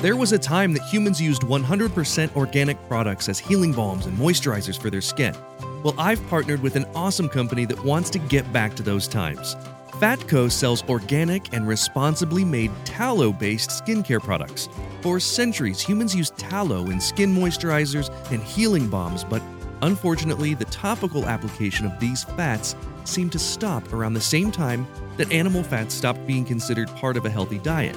There 0.02 0.16
was 0.16 0.32
a 0.32 0.38
time 0.38 0.74
that 0.74 0.84
humans 0.84 1.20
used 1.20 1.42
100% 1.42 2.36
organic 2.36 2.78
products 2.88 3.30
as 3.30 3.40
healing 3.40 3.74
balms 3.74 4.06
and 4.06 4.16
moisturizers 4.16 4.80
for 4.80 4.92
their 4.92 5.02
skin. 5.02 5.36
Well, 5.84 5.96
I've 5.98 6.26
partnered 6.28 6.62
with 6.62 6.76
an 6.76 6.86
awesome 6.94 7.28
company 7.30 7.66
that 7.66 7.84
wants 7.84 8.12
to 8.12 8.20
get 8.20 8.52
back 8.54 8.76
to 8.76 8.84
those 8.84 9.08
times. 9.08 9.56
Fatco 10.00 10.52
sells 10.52 10.88
organic 10.90 11.52
and 11.54 11.68
responsibly 11.68 12.46
made 12.46 12.72
tallow 12.86 13.32
based 13.32 13.72
skincare 13.72 14.22
products. 14.22 14.70
For 15.02 15.20
centuries, 15.20 15.82
humans 15.82 16.16
used 16.16 16.38
tallow 16.38 16.92
in 16.92 17.02
skin 17.02 17.36
moisturizers 17.36 18.14
and 18.32 18.44
healing 18.44 18.90
balms, 18.90 19.24
but 19.24 19.42
unfortunately, 19.82 20.54
the 20.54 20.66
topical 20.66 21.26
application 21.26 21.88
of 21.88 22.00
these 22.00 22.24
fats 22.24 22.76
seemed 23.06 23.32
to 23.32 23.40
stop 23.40 23.92
around 23.92 24.14
the 24.14 24.22
same 24.22 24.52
time 24.52 24.86
that 25.18 25.32
animal 25.32 25.64
fats 25.64 25.96
stopped 25.96 26.28
being 26.28 26.46
considered 26.46 26.90
part 26.90 27.18
of 27.18 27.26
a 27.26 27.30
healthy 27.32 27.58
diet. 27.58 27.96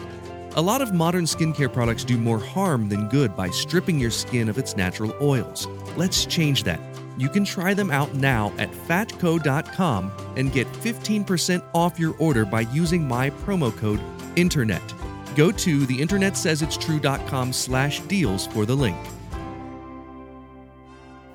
A 0.57 0.63
lot 0.63 0.81
of 0.81 0.95
modern 0.95 1.25
skincare 1.25 1.71
products 1.71 2.03
do 2.03 2.17
more 2.17 2.41
harm 2.41 2.89
than 2.89 3.11
good 3.11 3.37
by 3.37 3.51
stripping 3.51 3.99
your 3.99 4.11
skin 4.11 4.49
of 4.49 4.57
its 4.57 4.75
natural 4.75 5.15
oils. 5.21 5.69
Let's 5.99 6.25
change 6.25 6.65
that. 6.65 6.81
You 7.21 7.29
can 7.29 7.45
try 7.45 7.75
them 7.75 7.91
out 7.91 8.15
now 8.15 8.51
at 8.57 8.71
fatco.com 8.73 10.11
and 10.37 10.51
get 10.51 10.67
15% 10.73 11.63
off 11.75 11.99
your 11.99 12.17
order 12.17 12.47
by 12.47 12.63
using 12.63 13.07
my 13.07 13.29
promo 13.29 13.77
code 13.77 14.01
INTERNET. 14.37 14.95
Go 15.37 15.53
to 15.53 15.81
theinternetsaysitstrue.com 15.81 17.53
slash 17.53 18.01
deals 18.01 18.47
for 18.47 18.65
the 18.65 18.75
link. 18.75 18.97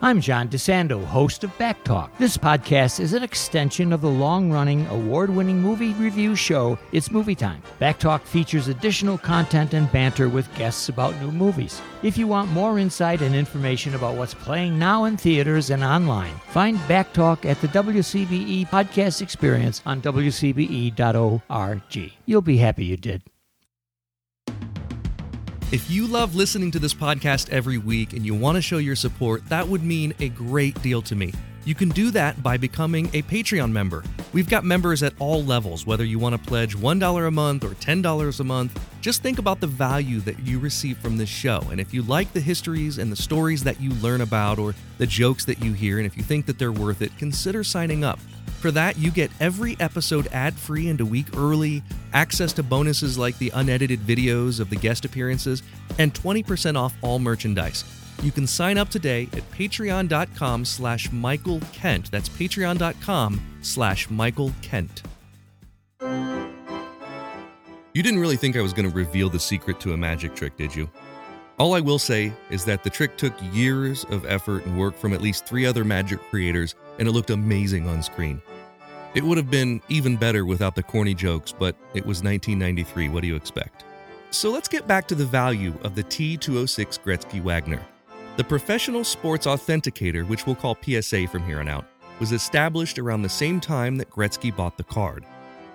I'm 0.05 0.21
John 0.21 0.49
DeSando, 0.49 1.03
host 1.03 1.43
of 1.43 1.57
Back 1.57 1.83
Talk. 1.83 2.15
This 2.19 2.37
podcast 2.37 2.99
is 2.99 3.13
an 3.13 3.23
extension 3.23 3.91
of 3.91 4.01
the 4.01 4.07
long 4.07 4.51
running, 4.51 4.85
award 4.89 5.31
winning 5.31 5.59
movie 5.59 5.93
review 5.93 6.35
show, 6.35 6.77
It's 6.91 7.09
Movie 7.09 7.33
Time. 7.33 7.63
Back 7.79 7.97
Talk 7.97 8.23
features 8.23 8.67
additional 8.67 9.17
content 9.17 9.73
and 9.73 9.91
banter 9.91 10.29
with 10.29 10.53
guests 10.53 10.89
about 10.89 11.19
new 11.19 11.31
movies. 11.31 11.81
If 12.03 12.19
you 12.19 12.27
want 12.27 12.51
more 12.51 12.77
insight 12.77 13.23
and 13.23 13.33
information 13.33 13.95
about 13.95 14.15
what's 14.15 14.35
playing 14.35 14.77
now 14.77 15.05
in 15.05 15.17
theaters 15.17 15.71
and 15.71 15.83
online, 15.83 16.35
find 16.49 16.77
Back 16.87 17.11
Talk 17.11 17.43
at 17.43 17.59
the 17.61 17.67
WCBE 17.69 18.69
Podcast 18.69 19.23
Experience 19.23 19.81
on 19.87 20.03
WCBE.org. 20.03 21.41
You'll 22.27 22.41
be 22.43 22.57
happy 22.57 22.85
you 22.85 22.97
did. 22.97 23.23
If 25.71 25.89
you 25.89 26.05
love 26.05 26.35
listening 26.35 26.69
to 26.71 26.79
this 26.79 26.93
podcast 26.93 27.49
every 27.49 27.79
week 27.79 28.13
and 28.13 28.23
you 28.23 28.35
want 28.35 28.55
to 28.55 28.61
show 28.61 28.77
your 28.77 28.95
support, 28.95 29.43
that 29.49 29.67
would 29.67 29.83
mean 29.83 30.13
a 30.19 30.29
great 30.29 30.79
deal 30.83 31.01
to 31.01 31.15
me. 31.15 31.33
You 31.65 31.73
can 31.73 31.89
do 31.89 32.11
that 32.11 32.41
by 32.43 32.55
becoming 32.55 33.07
a 33.13 33.23
Patreon 33.23 33.71
member. 33.71 34.03
We've 34.31 34.47
got 34.47 34.63
members 34.63 35.01
at 35.01 35.13
all 35.17 35.43
levels, 35.43 35.87
whether 35.87 36.05
you 36.05 36.19
want 36.19 36.33
to 36.39 36.47
pledge 36.47 36.77
$1 36.77 37.27
a 37.27 37.31
month 37.31 37.63
or 37.63 37.69
$10 37.69 38.39
a 38.39 38.43
month. 38.43 38.79
Just 39.01 39.23
think 39.23 39.39
about 39.39 39.59
the 39.59 39.65
value 39.65 40.19
that 40.19 40.37
you 40.41 40.59
receive 40.59 40.99
from 40.99 41.17
this 41.17 41.29
show. 41.29 41.59
And 41.71 41.81
if 41.81 41.95
you 41.95 42.03
like 42.03 42.31
the 42.31 42.41
histories 42.41 42.99
and 42.99 43.11
the 43.11 43.15
stories 43.15 43.63
that 43.63 43.81
you 43.81 43.89
learn 43.95 44.21
about 44.21 44.59
or 44.59 44.75
the 44.99 45.07
jokes 45.07 45.45
that 45.45 45.63
you 45.63 45.73
hear, 45.73 45.97
and 45.97 46.05
if 46.05 46.15
you 46.15 46.21
think 46.21 46.45
that 46.45 46.59
they're 46.59 46.71
worth 46.71 47.01
it, 47.01 47.17
consider 47.17 47.63
signing 47.63 48.03
up. 48.03 48.19
For 48.65 48.71
that, 48.71 48.97
you 48.97 49.11
get 49.11 49.29
every 49.39 49.77
episode 49.79 50.25
ad 50.31 50.55
free 50.55 50.89
and 50.89 50.99
a 50.99 51.05
week 51.05 51.37
early, 51.37 51.83
access 52.13 52.51
to 52.53 52.63
bonuses 52.63 53.15
like 53.15 53.37
the 53.37 53.51
unedited 53.53 53.99
videos 53.99 54.59
of 54.59 54.71
the 54.71 54.75
guest 54.75 55.05
appearances, 55.05 55.61
and 55.99 56.11
20% 56.15 56.75
off 56.75 56.95
all 57.03 57.19
merchandise. 57.19 57.83
You 58.23 58.31
can 58.31 58.47
sign 58.47 58.79
up 58.79 58.89
today 58.89 59.29
at 59.33 59.47
patreon.com 59.51 60.65
slash 60.65 61.11
Michael 61.11 61.61
Kent. 61.73 62.09
That's 62.09 62.27
patreon.com 62.27 63.39
slash 63.61 64.09
Michael 64.09 64.51
Kent. 64.63 65.03
You 67.93 68.01
didn't 68.01 68.19
really 68.19 68.37
think 68.37 68.57
I 68.57 68.61
was 68.61 68.73
going 68.73 68.89
to 68.89 68.95
reveal 68.95 69.29
the 69.29 69.39
secret 69.39 69.79
to 69.81 69.93
a 69.93 69.97
magic 69.97 70.33
trick, 70.33 70.57
did 70.57 70.75
you? 70.75 70.89
All 71.59 71.75
I 71.75 71.81
will 71.81 71.99
say 71.99 72.33
is 72.49 72.65
that 72.65 72.83
the 72.83 72.89
trick 72.89 73.15
took 73.15 73.33
years 73.53 74.05
of 74.05 74.25
effort 74.25 74.65
and 74.65 74.75
work 74.75 74.97
from 74.97 75.13
at 75.13 75.21
least 75.21 75.45
three 75.45 75.67
other 75.67 75.85
magic 75.85 76.19
creators, 76.31 76.73
and 76.97 77.07
it 77.07 77.11
looked 77.11 77.29
amazing 77.29 77.87
on 77.87 78.01
screen. 78.01 78.41
It 79.15 79.23
would 79.23 79.37
have 79.37 79.49
been 79.49 79.81
even 79.87 80.17
better 80.17 80.45
without 80.45 80.75
the 80.75 80.83
corny 80.83 81.13
jokes, 81.13 81.53
but 81.57 81.77
it 81.93 82.05
was 82.05 82.21
1993. 82.21 83.07
What 83.07 83.21
do 83.21 83.27
you 83.27 83.37
expect? 83.37 83.85
So 84.29 84.51
let's 84.51 84.67
get 84.67 84.87
back 84.87 85.07
to 85.07 85.15
the 85.15 85.25
value 85.25 85.73
of 85.83 85.95
the 85.95 86.03
T206 86.03 86.99
Gretzky 86.99 87.41
Wagner. 87.41 87.81
The 88.35 88.43
Professional 88.43 89.05
Sports 89.05 89.47
Authenticator, 89.47 90.27
which 90.27 90.45
we'll 90.45 90.57
call 90.57 90.77
PSA 90.83 91.27
from 91.27 91.45
here 91.45 91.61
on 91.61 91.69
out, 91.69 91.85
was 92.19 92.33
established 92.33 92.99
around 92.99 93.21
the 93.21 93.29
same 93.29 93.61
time 93.61 93.95
that 93.95 94.09
Gretzky 94.09 94.53
bought 94.53 94.75
the 94.75 94.83
card. 94.83 95.25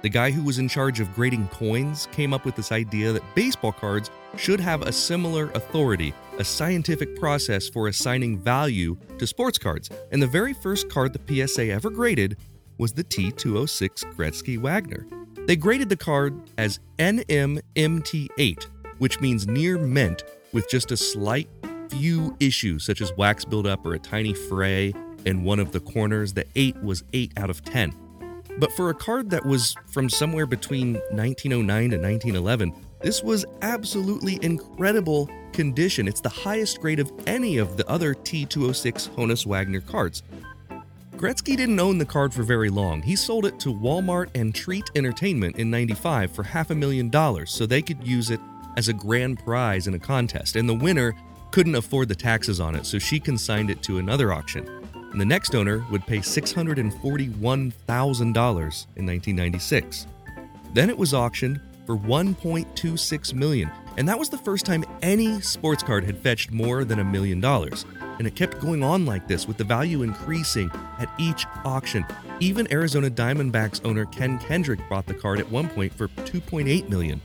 The 0.02 0.10
guy 0.10 0.30
who 0.30 0.42
was 0.42 0.58
in 0.58 0.68
charge 0.68 1.00
of 1.00 1.14
grading 1.14 1.48
coins 1.48 2.08
came 2.12 2.34
up 2.34 2.44
with 2.44 2.56
this 2.56 2.72
idea 2.72 3.12
that 3.12 3.34
baseball 3.34 3.72
cards 3.72 4.10
should 4.36 4.60
have 4.60 4.82
a 4.82 4.92
similar 4.92 5.50
authority, 5.52 6.12
a 6.38 6.44
scientific 6.44 7.18
process 7.18 7.68
for 7.70 7.88
assigning 7.88 8.38
value 8.38 8.98
to 9.18 9.26
sports 9.26 9.56
cards. 9.56 9.88
And 10.12 10.22
the 10.22 10.26
very 10.26 10.52
first 10.52 10.90
card 10.90 11.14
the 11.14 11.46
PSA 11.46 11.70
ever 11.70 11.88
graded 11.88 12.36
was 12.80 12.94
the 12.94 13.04
T206 13.04 14.16
Gretzky 14.16 14.58
Wagner. 14.58 15.06
They 15.46 15.54
graded 15.54 15.90
the 15.90 15.96
card 15.96 16.50
as 16.56 16.80
NMMT8, 16.98 18.66
which 18.96 19.20
means 19.20 19.46
near 19.46 19.76
mint 19.76 20.24
with 20.54 20.68
just 20.70 20.90
a 20.90 20.96
slight 20.96 21.50
few 21.90 22.34
issues 22.40 22.86
such 22.86 23.02
as 23.02 23.12
wax 23.18 23.44
buildup 23.44 23.84
or 23.84 23.92
a 23.92 23.98
tiny 23.98 24.32
fray 24.32 24.94
in 25.26 25.44
one 25.44 25.60
of 25.60 25.72
the 25.72 25.80
corners. 25.80 26.32
The 26.32 26.46
8 26.56 26.82
was 26.82 27.04
8 27.12 27.34
out 27.36 27.50
of 27.50 27.62
10. 27.62 27.94
But 28.58 28.72
for 28.72 28.88
a 28.88 28.94
card 28.94 29.28
that 29.28 29.44
was 29.44 29.76
from 29.92 30.08
somewhere 30.08 30.46
between 30.46 30.94
1909 31.10 31.90
to 31.90 31.98
1911, 31.98 32.72
this 33.02 33.22
was 33.22 33.44
absolutely 33.60 34.38
incredible 34.42 35.28
condition. 35.52 36.08
It's 36.08 36.22
the 36.22 36.30
highest 36.30 36.80
grade 36.80 37.00
of 37.00 37.12
any 37.26 37.58
of 37.58 37.76
the 37.76 37.86
other 37.90 38.14
T206 38.14 39.10
Honus 39.10 39.44
Wagner 39.44 39.82
cards. 39.82 40.22
Gretzky 41.20 41.54
didn't 41.54 41.78
own 41.78 41.98
the 41.98 42.06
card 42.06 42.32
for 42.32 42.42
very 42.42 42.70
long. 42.70 43.02
He 43.02 43.14
sold 43.14 43.44
it 43.44 43.60
to 43.60 43.74
Walmart 43.74 44.30
and 44.34 44.54
Treat 44.54 44.90
Entertainment 44.94 45.58
in 45.58 45.70
95 45.70 46.32
for 46.32 46.42
half 46.42 46.70
a 46.70 46.74
million 46.74 47.10
dollars 47.10 47.50
so 47.50 47.66
they 47.66 47.82
could 47.82 48.02
use 48.06 48.30
it 48.30 48.40
as 48.78 48.88
a 48.88 48.94
grand 48.94 49.38
prize 49.40 49.86
in 49.86 49.92
a 49.92 49.98
contest. 49.98 50.56
And 50.56 50.66
the 50.66 50.72
winner 50.72 51.14
couldn't 51.50 51.74
afford 51.74 52.08
the 52.08 52.14
taxes 52.14 52.58
on 52.58 52.74
it, 52.74 52.86
so 52.86 52.98
she 52.98 53.20
consigned 53.20 53.68
it 53.68 53.82
to 53.82 53.98
another 53.98 54.32
auction. 54.32 54.66
And 54.94 55.20
the 55.20 55.26
next 55.26 55.54
owner 55.54 55.84
would 55.90 56.06
pay 56.06 56.20
$641,000 56.20 57.36
in 58.24 59.06
1996. 59.06 60.06
Then 60.72 60.88
it 60.88 60.96
was 60.96 61.12
auctioned 61.12 61.60
for 61.84 61.98
1.26 61.98 63.34
million, 63.34 63.70
and 63.98 64.08
that 64.08 64.18
was 64.18 64.30
the 64.30 64.38
first 64.38 64.64
time 64.64 64.86
any 65.02 65.38
sports 65.42 65.82
card 65.82 66.04
had 66.04 66.16
fetched 66.16 66.50
more 66.50 66.82
than 66.82 67.00
a 67.00 67.04
million 67.04 67.42
dollars 67.42 67.84
and 68.20 68.26
it 68.26 68.36
kept 68.36 68.60
going 68.60 68.82
on 68.84 69.06
like 69.06 69.26
this 69.26 69.48
with 69.48 69.56
the 69.56 69.64
value 69.64 70.02
increasing 70.02 70.70
at 70.98 71.08
each 71.18 71.46
auction. 71.64 72.04
Even 72.38 72.70
Arizona 72.70 73.08
Diamondbacks 73.08 73.80
owner 73.82 74.04
Ken 74.04 74.38
Kendrick 74.38 74.78
bought 74.90 75.06
the 75.06 75.14
card 75.14 75.40
at 75.40 75.50
one 75.50 75.70
point 75.70 75.90
for 75.90 76.08
2.8 76.08 76.86
million. 76.90 77.18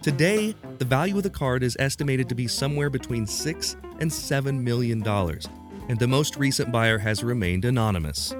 Today, 0.00 0.54
the 0.78 0.86
value 0.86 1.18
of 1.18 1.22
the 1.22 1.28
card 1.28 1.62
is 1.62 1.76
estimated 1.78 2.30
to 2.30 2.34
be 2.34 2.48
somewhere 2.48 2.88
between 2.88 3.26
6 3.26 3.76
and 4.00 4.10
7 4.10 4.64
million 4.64 5.02
dollars, 5.02 5.46
and 5.90 5.98
the 5.98 6.08
most 6.08 6.36
recent 6.36 6.72
buyer 6.72 6.96
has 6.96 7.22
remained 7.22 7.66
anonymous. 7.66 8.34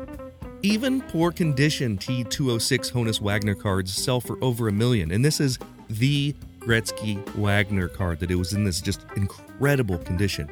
Even 0.63 1.03
poor 1.03 1.31
condition 1.31 1.99
T206 1.99 2.91
Honus 2.91 3.21
Wagner 3.21 3.55
cards 3.55 3.93
sell 3.93 4.23
for 4.23 4.43
over 4.43 4.69
a 4.69 4.73
million, 4.73 5.13
and 5.13 5.23
this 5.23 5.41
is 5.41 5.59
the 5.91 6.35
Gretzky 6.61 7.23
Wagner 7.35 7.87
card 7.87 8.21
that 8.21 8.31
it 8.31 8.37
was 8.37 8.55
in 8.55 8.65
this 8.65 8.81
just 8.81 9.05
incredible 9.15 9.99
condition. 9.99 10.49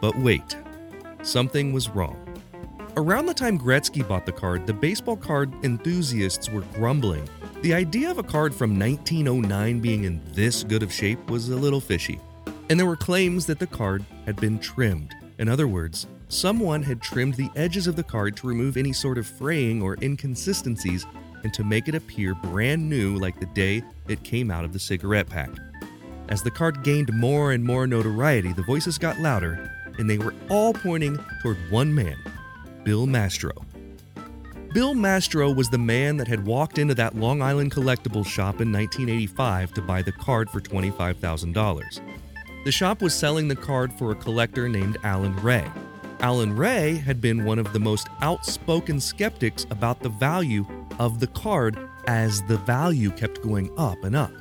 But 0.00 0.18
wait, 0.18 0.56
something 1.22 1.72
was 1.72 1.88
wrong. 1.88 2.22
Around 2.98 3.26
the 3.26 3.34
time 3.34 3.58
Gretzky 3.58 4.06
bought 4.06 4.24
the 4.24 4.32
card, 4.32 4.66
the 4.66 4.72
baseball 4.72 5.16
card 5.16 5.52
enthusiasts 5.62 6.48
were 6.48 6.62
grumbling. 6.74 7.28
The 7.60 7.74
idea 7.74 8.10
of 8.10 8.16
a 8.16 8.22
card 8.22 8.54
from 8.54 8.78
1909 8.78 9.80
being 9.80 10.04
in 10.04 10.22
this 10.32 10.64
good 10.64 10.82
of 10.82 10.92
shape 10.92 11.30
was 11.30 11.50
a 11.50 11.56
little 11.56 11.80
fishy, 11.80 12.18
and 12.70 12.78
there 12.78 12.86
were 12.86 12.96
claims 12.96 13.44
that 13.46 13.58
the 13.58 13.66
card 13.66 14.04
had 14.24 14.36
been 14.36 14.58
trimmed. 14.58 15.14
In 15.38 15.48
other 15.48 15.68
words, 15.68 16.06
someone 16.28 16.82
had 16.82 17.02
trimmed 17.02 17.34
the 17.34 17.50
edges 17.54 17.86
of 17.86 17.96
the 17.96 18.02
card 18.02 18.34
to 18.38 18.46
remove 18.46 18.78
any 18.78 18.94
sort 18.94 19.18
of 19.18 19.26
fraying 19.26 19.82
or 19.82 19.98
inconsistencies 20.00 21.06
and 21.44 21.52
to 21.52 21.64
make 21.64 21.88
it 21.88 21.94
appear 21.94 22.34
brand 22.34 22.88
new 22.88 23.16
like 23.16 23.38
the 23.38 23.46
day 23.46 23.82
it 24.08 24.22
came 24.22 24.50
out 24.50 24.64
of 24.64 24.72
the 24.72 24.78
cigarette 24.78 25.28
pack. 25.28 25.50
As 26.30 26.42
the 26.42 26.50
card 26.50 26.82
gained 26.82 27.12
more 27.12 27.52
and 27.52 27.62
more 27.62 27.86
notoriety, 27.86 28.54
the 28.54 28.62
voices 28.62 28.96
got 28.96 29.20
louder 29.20 29.75
and 29.98 30.08
they 30.08 30.18
were 30.18 30.34
all 30.50 30.72
pointing 30.72 31.18
toward 31.42 31.56
one 31.70 31.94
man 31.94 32.16
Bill 32.84 33.06
Mastro. 33.06 33.52
Bill 34.72 34.94
Mastro 34.94 35.50
was 35.50 35.70
the 35.70 35.78
man 35.78 36.18
that 36.18 36.28
had 36.28 36.44
walked 36.44 36.78
into 36.78 36.94
that 36.94 37.16
Long 37.16 37.40
Island 37.40 37.72
collectibles 37.72 38.26
shop 38.26 38.60
in 38.60 38.70
1985 38.70 39.72
to 39.72 39.82
buy 39.82 40.02
the 40.02 40.12
card 40.12 40.50
for 40.50 40.60
$25,000. 40.60 42.00
The 42.64 42.72
shop 42.72 43.00
was 43.00 43.14
selling 43.14 43.48
the 43.48 43.56
card 43.56 43.92
for 43.94 44.10
a 44.10 44.16
collector 44.16 44.68
named 44.68 44.98
Alan 45.02 45.34
Ray. 45.36 45.64
Alan 46.20 46.54
Ray 46.54 46.96
had 46.96 47.20
been 47.20 47.44
one 47.44 47.58
of 47.58 47.72
the 47.72 47.80
most 47.80 48.08
outspoken 48.20 49.00
skeptics 49.00 49.66
about 49.70 50.00
the 50.00 50.08
value 50.08 50.66
of 50.98 51.20
the 51.20 51.26
card 51.28 51.78
as 52.06 52.42
the 52.42 52.58
value 52.58 53.10
kept 53.10 53.42
going 53.42 53.70
up 53.78 54.02
and 54.04 54.16
up. 54.16 54.32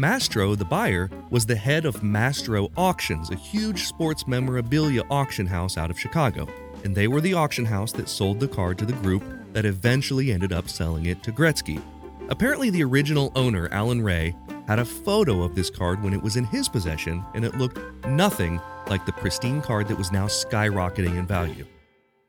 Mastro, 0.00 0.54
the 0.54 0.64
buyer, 0.64 1.10
was 1.28 1.44
the 1.44 1.54
head 1.54 1.84
of 1.84 2.02
Mastro 2.02 2.70
Auctions, 2.74 3.28
a 3.28 3.34
huge 3.34 3.84
sports 3.84 4.26
memorabilia 4.26 5.02
auction 5.10 5.44
house 5.46 5.76
out 5.76 5.90
of 5.90 6.00
Chicago, 6.00 6.48
and 6.84 6.94
they 6.94 7.06
were 7.06 7.20
the 7.20 7.34
auction 7.34 7.66
house 7.66 7.92
that 7.92 8.08
sold 8.08 8.40
the 8.40 8.48
card 8.48 8.78
to 8.78 8.86
the 8.86 8.94
group 8.94 9.22
that 9.52 9.66
eventually 9.66 10.32
ended 10.32 10.54
up 10.54 10.70
selling 10.70 11.04
it 11.04 11.22
to 11.22 11.30
Gretzky. 11.30 11.82
Apparently, 12.30 12.70
the 12.70 12.82
original 12.82 13.30
owner, 13.36 13.68
Alan 13.72 14.00
Ray, 14.00 14.34
had 14.66 14.78
a 14.78 14.86
photo 14.86 15.42
of 15.42 15.54
this 15.54 15.68
card 15.68 16.02
when 16.02 16.14
it 16.14 16.22
was 16.22 16.36
in 16.36 16.44
his 16.44 16.66
possession, 16.66 17.22
and 17.34 17.44
it 17.44 17.58
looked 17.58 17.78
nothing 18.06 18.58
like 18.86 19.04
the 19.04 19.12
pristine 19.12 19.60
card 19.60 19.86
that 19.88 19.98
was 19.98 20.10
now 20.10 20.26
skyrocketing 20.26 21.18
in 21.18 21.26
value. 21.26 21.66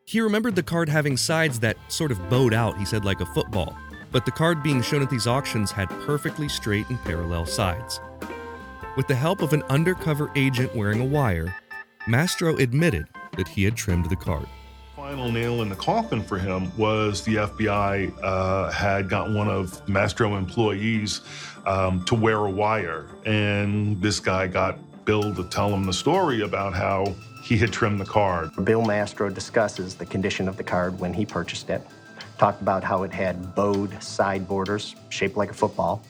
He 0.04 0.20
remembered 0.20 0.56
the 0.58 0.64
card 0.64 0.90
having 0.90 1.16
sides 1.16 1.62
that 1.62 1.78
sort 1.88 2.12
of 2.12 2.30
bowed 2.30 2.54
out, 2.54 2.78
he 2.78 2.84
said, 2.84 3.06
like 3.06 3.22
a 3.22 3.26
football, 3.28 3.78
but 4.12 4.26
the 4.26 4.32
card 4.32 4.62
being 4.62 4.82
shown 4.82 5.02
at 5.02 5.10
these 5.10 5.28
auctions 5.28 5.72
had 5.72 5.90
perfectly 6.06 6.48
straight 6.48 6.88
and 6.90 7.02
parallel 7.04 7.46
sides. 7.46 8.00
With 8.98 9.08
the 9.08 9.16
help 9.16 9.42
of 9.42 9.54
an 9.54 9.64
undercover 9.70 10.30
agent 10.36 10.76
wearing 10.76 11.00
a 11.00 11.06
wire, 11.06 11.56
Mastro 12.08 12.58
admitted 12.58 13.08
that 13.38 13.48
he 13.48 13.64
had 13.64 13.76
trimmed 13.76 14.10
the 14.10 14.16
card. 14.16 14.48
Final 14.96 15.32
nail 15.32 15.62
in 15.62 15.70
the 15.70 15.76
coffin 15.76 16.22
for 16.22 16.38
him 16.38 16.76
was 16.78 17.24
the 17.24 17.36
FBI 17.36 18.14
uh, 18.22 18.70
had 18.72 19.10
got 19.10 19.32
one 19.32 19.48
of 19.48 19.88
Mastro 19.88 20.36
employees 20.36 21.22
um, 21.66 22.04
to 22.06 22.16
wear 22.16 22.38
a 22.38 22.50
wire, 22.50 23.08
and 23.26 24.02
this 24.02 24.20
guy 24.20 24.48
got 24.48 24.78
Bill 25.06 25.34
to 25.34 25.44
tell 25.46 25.74
him 25.74 25.86
the 25.86 25.94
story 25.94 26.42
about 26.42 26.74
how 26.74 27.16
he 27.44 27.58
had 27.58 27.72
trimmed 27.72 28.00
the 28.00 28.06
card. 28.06 28.52
Bill 28.64 28.84
Mastro 28.84 29.30
discusses 29.30 29.96
the 29.96 30.06
condition 30.06 30.48
of 30.48 30.58
the 30.58 30.64
card 30.64 31.00
when 31.00 31.14
he 31.14 31.26
purchased 31.26 31.70
it, 31.70 31.82
talked 32.42 32.64
about 32.64 32.84
how 32.84 33.04
it 33.04 33.14
had 33.14 33.54
bowed 33.54 34.02
side 34.02 34.48
borders 34.48 34.96
shaped 35.10 35.38
like 35.38 35.52
a 35.52 35.54
football, 35.54 36.02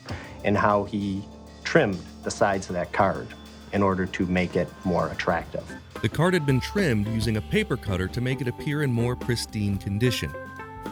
and 0.45 0.57
how 0.57 0.85
he 0.85 1.21
trimmed 1.65 1.99
the 2.23 2.31
sides 2.31 2.69
of 2.69 2.73
that 2.73 2.93
card 2.93 3.27
in 3.73 3.83
order 3.83 4.05
to 4.05 4.25
make 4.27 4.55
it 4.55 4.69
more 4.85 5.09
attractive. 5.09 5.65
The 6.01 6.07
card 6.07 6.33
had 6.33 6.45
been 6.45 6.61
trimmed 6.61 7.07
using 7.09 7.35
a 7.35 7.41
paper 7.41 7.75
cutter 7.75 8.07
to 8.07 8.21
make 8.21 8.39
it 8.39 8.47
appear 8.47 8.81
in 8.81 8.93
more 8.93 9.13
pristine 9.13 9.77
condition. 9.77 10.31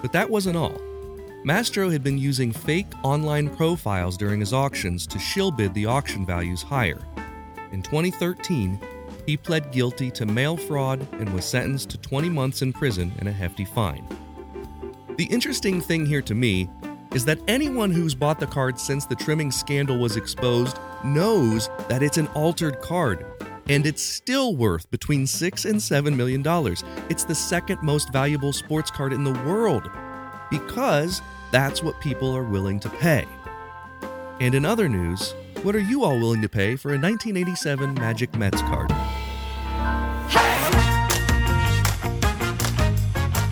But 0.02 0.12
that 0.12 0.30
wasn't 0.30 0.58
all. 0.58 0.78
Mastro 1.46 1.90
had 1.90 2.04
been 2.04 2.18
using 2.18 2.52
fake 2.52 2.92
online 3.02 3.48
profiles 3.56 4.18
during 4.18 4.42
his 4.42 4.52
auctions 4.52 5.08
to 5.08 5.18
shill 5.20 5.52
bid 5.52 5.74
the 5.74 5.86
auction 5.86 6.26
values 6.26 6.62
higher. 6.62 7.00
In 7.72 7.82
2013, 7.82 8.78
he 9.26 9.38
pled 9.38 9.72
guilty 9.72 10.12
to 10.12 10.26
mail 10.26 10.58
fraud 10.58 11.08
and 11.14 11.34
was 11.34 11.46
sentenced 11.46 11.92
to 11.92 11.98
20 11.98 12.28
months 12.28 12.62
in 12.62 12.74
prison 12.74 13.14
and 13.20 13.30
a 13.30 13.32
hefty 13.32 13.64
fine. 13.64 14.06
The 15.20 15.26
interesting 15.26 15.82
thing 15.82 16.06
here 16.06 16.22
to 16.22 16.34
me 16.34 16.70
is 17.14 17.26
that 17.26 17.42
anyone 17.50 17.92
who's 17.92 18.16
bought 18.16 18.40
the 18.40 18.48
card 18.48 18.80
since 18.80 19.06
the 19.06 19.18
trimming 19.18 19.52
scandal 19.52 20.00
was 20.00 20.16
exposed 20.16 20.80
knows 21.04 21.70
that 21.90 22.02
it's 22.02 22.18
an 22.18 22.28
altered 22.28 22.80
card 22.80 23.26
and 23.68 23.86
it's 23.86 24.02
still 24.02 24.56
worth 24.56 24.90
between 24.92 25.28
6 25.28 25.66
and 25.66 25.82
7 25.82 26.16
million 26.16 26.42
dollars. 26.42 26.86
It's 27.10 27.26
the 27.26 27.36
second 27.36 27.82
most 27.82 28.14
valuable 28.14 28.54
sports 28.54 28.90
card 28.90 29.12
in 29.12 29.26
the 29.26 29.38
world 29.44 29.92
because 30.50 31.22
that's 31.52 31.84
what 31.84 32.00
people 32.00 32.34
are 32.34 32.46
willing 32.46 32.80
to 32.80 32.90
pay. 32.90 33.28
And 34.40 34.56
in 34.56 34.64
other 34.64 34.88
news, 34.88 35.36
what 35.64 35.76
are 35.76 35.80
you 35.80 36.06
all 36.06 36.18
willing 36.18 36.42
to 36.44 36.48
pay 36.48 36.78
for 36.78 36.94
a 36.94 36.98
1987 36.98 37.94
Magic 37.96 38.34
Mets 38.38 38.62
card? 38.62 38.90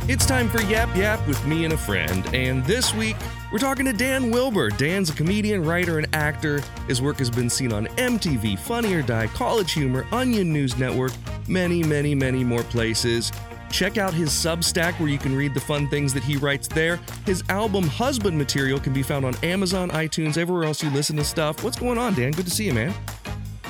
It's 0.10 0.26
time 0.26 0.48
for 0.50 0.62
Yap 0.62 0.96
Yap 0.96 1.26
with 1.28 1.44
me 1.46 1.66
and 1.66 1.74
a 1.74 1.78
friend, 1.78 2.26
and 2.34 2.64
this 2.66 2.94
week 2.94 3.18
we're 3.52 3.60
talking 3.60 3.86
to 3.86 3.92
Dan 3.94 4.32
Wilbur. 4.32 4.70
Dan's 4.70 5.10
a 5.10 5.14
comedian, 5.14 5.64
writer, 5.66 5.98
and 5.98 6.08
actor. 6.16 6.62
His 6.88 7.02
work 7.02 7.18
has 7.18 7.30
been 7.30 7.50
seen 7.50 7.74
on 7.74 7.88
MTV, 7.98 8.58
Funny 8.58 8.94
or 8.94 9.02
Die, 9.02 9.28
College 9.28 9.74
Humor, 9.74 10.06
Onion 10.14 10.54
News 10.54 10.78
Network, 10.78 11.12
many, 11.50 11.84
many, 11.84 12.16
many 12.16 12.44
more 12.46 12.64
places. 12.64 13.34
Check 13.70 13.98
out 13.98 14.14
his 14.14 14.30
Substack 14.30 14.98
where 14.98 15.10
you 15.10 15.18
can 15.18 15.36
read 15.36 15.54
the 15.54 15.60
fun 15.60 15.90
things 15.90 16.14
that 16.14 16.24
he 16.24 16.38
writes 16.38 16.70
there. 16.70 17.02
His 17.26 17.44
album 17.50 17.86
Husband 17.86 18.38
Material 18.38 18.80
can 18.80 18.94
be 18.94 19.04
found 19.04 19.26
on 19.26 19.36
Amazon, 19.44 19.90
iTunes, 19.90 20.38
everywhere 20.38 20.64
else 20.64 20.82
you 20.82 20.90
listen 20.92 21.18
to 21.18 21.26
stuff. 21.26 21.66
What's 21.66 21.78
going 21.78 21.98
on, 21.98 22.14
Dan? 22.14 22.32
Good 22.32 22.46
to 22.46 22.52
see 22.52 22.66
you, 22.66 22.74
man. 22.74 22.94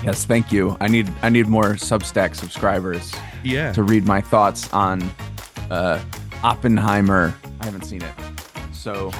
Yes, 0.04 0.26
thank 0.26 0.52
you. 0.52 0.78
I 0.80 0.88
need 0.88 1.12
I 1.24 1.30
need 1.30 1.48
more 1.48 1.74
Substack 1.74 2.36
subscribers 2.36 3.12
Yeah. 3.44 3.72
to 3.74 3.82
read 3.82 4.06
my 4.06 4.22
thoughts 4.22 4.72
on 4.72 5.02
uh, 5.72 6.00
Oppenheimer. 6.44 7.36
I 7.60 7.66
haven't 7.66 7.84
seen 7.84 8.02
it, 8.02 8.14
so 8.72 9.12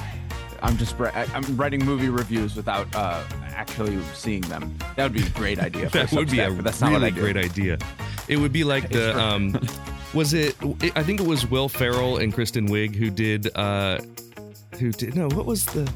I'm 0.62 0.78
just 0.78 1.00
I'm 1.00 1.58
writing 1.58 1.84
movie 1.86 2.10
reviews 2.10 2.56
without 2.56 2.94
uh, 2.96 3.24
actually 3.56 4.02
seeing 4.14 4.42
them. 4.42 4.78
That 4.96 5.04
would 5.04 5.14
be 5.14 5.24
a 5.24 5.30
great 5.30 5.60
idea. 5.60 5.90
For 5.90 5.98
that 6.06 6.12
would 6.14 6.30
be 6.30 6.40
a 6.40 6.52
that's 6.52 6.82
not 6.82 6.92
really 6.92 7.12
great 7.12 7.38
idea. 7.38 7.78
It 8.28 8.38
would 8.38 8.54
be 8.54 8.64
like 8.64 8.90
the 8.90 9.18
um, 9.18 9.60
was 10.14 10.34
it? 10.34 10.56
I 10.96 11.04
think 11.04 11.20
it 11.20 11.28
was 11.28 11.50
Will 11.50 11.70
Ferrell 11.70 12.18
and 12.18 12.34
Kristen 12.34 12.68
Wiig 12.68 12.96
who 12.96 13.10
did 13.10 13.56
uh, 13.56 14.00
who 14.80 14.92
did 14.92 15.16
no. 15.16 15.28
What 15.30 15.46
was 15.46 15.66
the? 15.66 15.92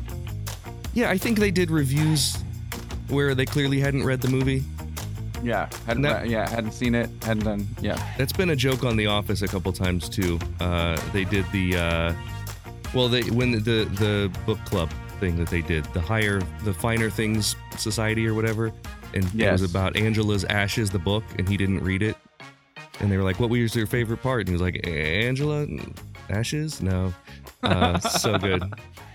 Yeah, 0.93 1.09
I 1.09 1.17
think 1.17 1.39
they 1.39 1.51
did 1.51 1.71
reviews 1.71 2.37
where 3.09 3.35
they 3.35 3.45
clearly 3.45 3.79
hadn't 3.79 4.03
read 4.03 4.21
the 4.21 4.29
movie. 4.29 4.63
Yeah, 5.43 5.69
hadn't 5.87 6.03
That- 6.03 6.27
yeah 6.29 6.49
hadn't 6.49 6.71
seen 6.73 6.93
it. 6.95 7.09
Hadn't 7.23 7.43
done. 7.45 7.67
Yeah, 7.81 7.97
That's 8.17 8.33
been 8.33 8.51
a 8.51 8.55
joke 8.55 8.83
on 8.83 8.95
The 8.95 9.07
Office 9.07 9.41
a 9.41 9.47
couple 9.47 9.71
times 9.73 10.07
too. 10.09 10.39
Uh, 10.59 10.99
they 11.13 11.23
did 11.23 11.45
the 11.51 11.75
uh, 11.77 12.13
well, 12.93 13.07
they 13.07 13.21
when 13.23 13.51
the, 13.51 13.59
the 13.59 13.85
the 13.95 14.31
book 14.45 14.59
club 14.65 14.91
thing 15.19 15.35
that 15.37 15.49
they 15.49 15.61
did, 15.61 15.85
the 15.93 16.01
higher, 16.01 16.41
the 16.63 16.73
finer 16.73 17.09
things 17.09 17.55
society 17.77 18.27
or 18.27 18.33
whatever, 18.33 18.71
and 19.13 19.23
it 19.39 19.51
was 19.51 19.61
about 19.63 19.95
Angela's 19.95 20.43
Ashes, 20.45 20.89
the 20.89 20.99
book, 20.99 21.23
and 21.37 21.47
he 21.47 21.57
didn't 21.57 21.83
read 21.83 22.01
it, 22.03 22.15
and 22.99 23.11
they 23.11 23.17
were 23.17 23.23
like, 23.23 23.39
"What 23.39 23.49
was 23.49 23.75
your 23.75 23.87
favorite 23.87 24.21
part?" 24.21 24.41
And 24.41 24.49
he 24.49 24.53
was 24.53 24.61
like, 24.61 24.85
"Angela 24.87 25.65
Ashes." 26.29 26.81
No, 26.81 27.13
uh, 27.63 27.99
so 27.99 28.37
good. 28.37 28.63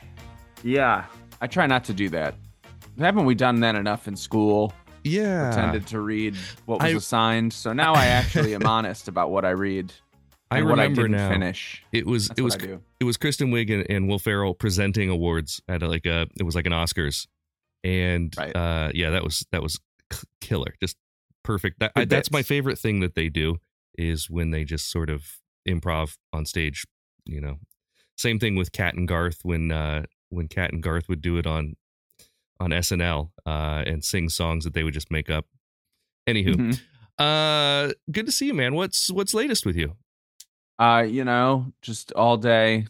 yeah. 0.62 1.04
I 1.40 1.46
try 1.46 1.66
not 1.66 1.84
to 1.84 1.92
do 1.92 2.08
that. 2.10 2.34
Haven't 2.98 3.26
we 3.26 3.34
done 3.34 3.60
that 3.60 3.74
enough 3.74 4.08
in 4.08 4.16
school? 4.16 4.72
Yeah, 5.06 5.50
Pretended 5.52 5.86
to 5.88 6.00
read 6.00 6.36
what 6.66 6.80
was 6.82 6.92
I- 6.92 6.96
assigned. 6.96 7.52
So 7.52 7.72
now 7.72 7.94
I 7.94 8.06
actually 8.06 8.54
am 8.54 8.66
honest 8.66 9.08
about 9.08 9.30
what 9.30 9.44
I 9.44 9.50
read. 9.50 9.92
I 10.50 10.58
and 10.58 10.68
what 10.68 10.78
I 10.78 10.84
remember 10.84 11.02
didn't 11.02 11.16
now. 11.16 11.28
finish. 11.28 11.82
It 11.92 12.06
was 12.06 12.28
That's 12.28 12.38
it 12.38 12.42
was 12.42 12.54
it 13.00 13.04
was 13.04 13.16
Kristen 13.16 13.50
Wiig 13.50 13.72
and, 13.72 13.84
and 13.90 14.08
Will 14.08 14.18
Ferrell 14.20 14.54
presenting 14.54 15.10
awards 15.10 15.60
at 15.68 15.82
a, 15.82 15.88
like 15.88 16.06
a 16.06 16.26
it 16.38 16.44
was 16.44 16.54
like 16.54 16.66
an 16.66 16.72
Oscars, 16.72 17.26
and 17.82 18.32
Right. 18.38 18.54
uh, 18.54 18.90
yeah, 18.94 19.10
that 19.10 19.24
was 19.24 19.44
that 19.50 19.60
was 19.62 19.80
killer, 20.40 20.74
just 20.80 20.96
perfect. 21.42 21.80
That, 21.80 21.90
I, 21.96 22.04
that's 22.04 22.30
my 22.30 22.42
favorite 22.42 22.78
thing 22.78 23.00
that 23.00 23.14
they 23.16 23.28
do 23.28 23.56
is 23.98 24.30
when 24.30 24.50
they 24.52 24.62
just 24.64 24.88
sort 24.90 25.10
of 25.10 25.24
improv 25.68 26.16
on 26.32 26.46
stage. 26.46 26.86
You 27.24 27.40
know, 27.40 27.56
same 28.16 28.38
thing 28.38 28.54
with 28.54 28.70
Kat 28.70 28.94
and 28.94 29.08
Garth 29.08 29.40
when 29.42 29.72
uh, 29.72 30.04
when 30.28 30.46
Kat 30.46 30.72
and 30.72 30.80
Garth 30.80 31.08
would 31.08 31.20
do 31.22 31.38
it 31.38 31.46
on 31.48 31.74
on 32.60 32.70
SNL 32.70 33.30
uh, 33.44 33.82
and 33.86 34.04
sing 34.04 34.28
songs 34.28 34.64
that 34.64 34.74
they 34.74 34.82
would 34.82 34.94
just 34.94 35.10
make 35.10 35.28
up. 35.30 35.46
Anywho, 36.28 36.56
Mhm. 36.56 36.80
uh, 37.18 37.92
good 38.10 38.26
to 38.26 38.32
see 38.32 38.46
you, 38.46 38.54
man. 38.54 38.74
What's 38.74 39.10
what's 39.10 39.34
latest 39.34 39.64
with 39.66 39.76
you? 39.76 39.94
Uh, 40.78 41.06
you 41.08 41.24
know, 41.24 41.72
just 41.82 42.12
all 42.12 42.36
day, 42.36 42.86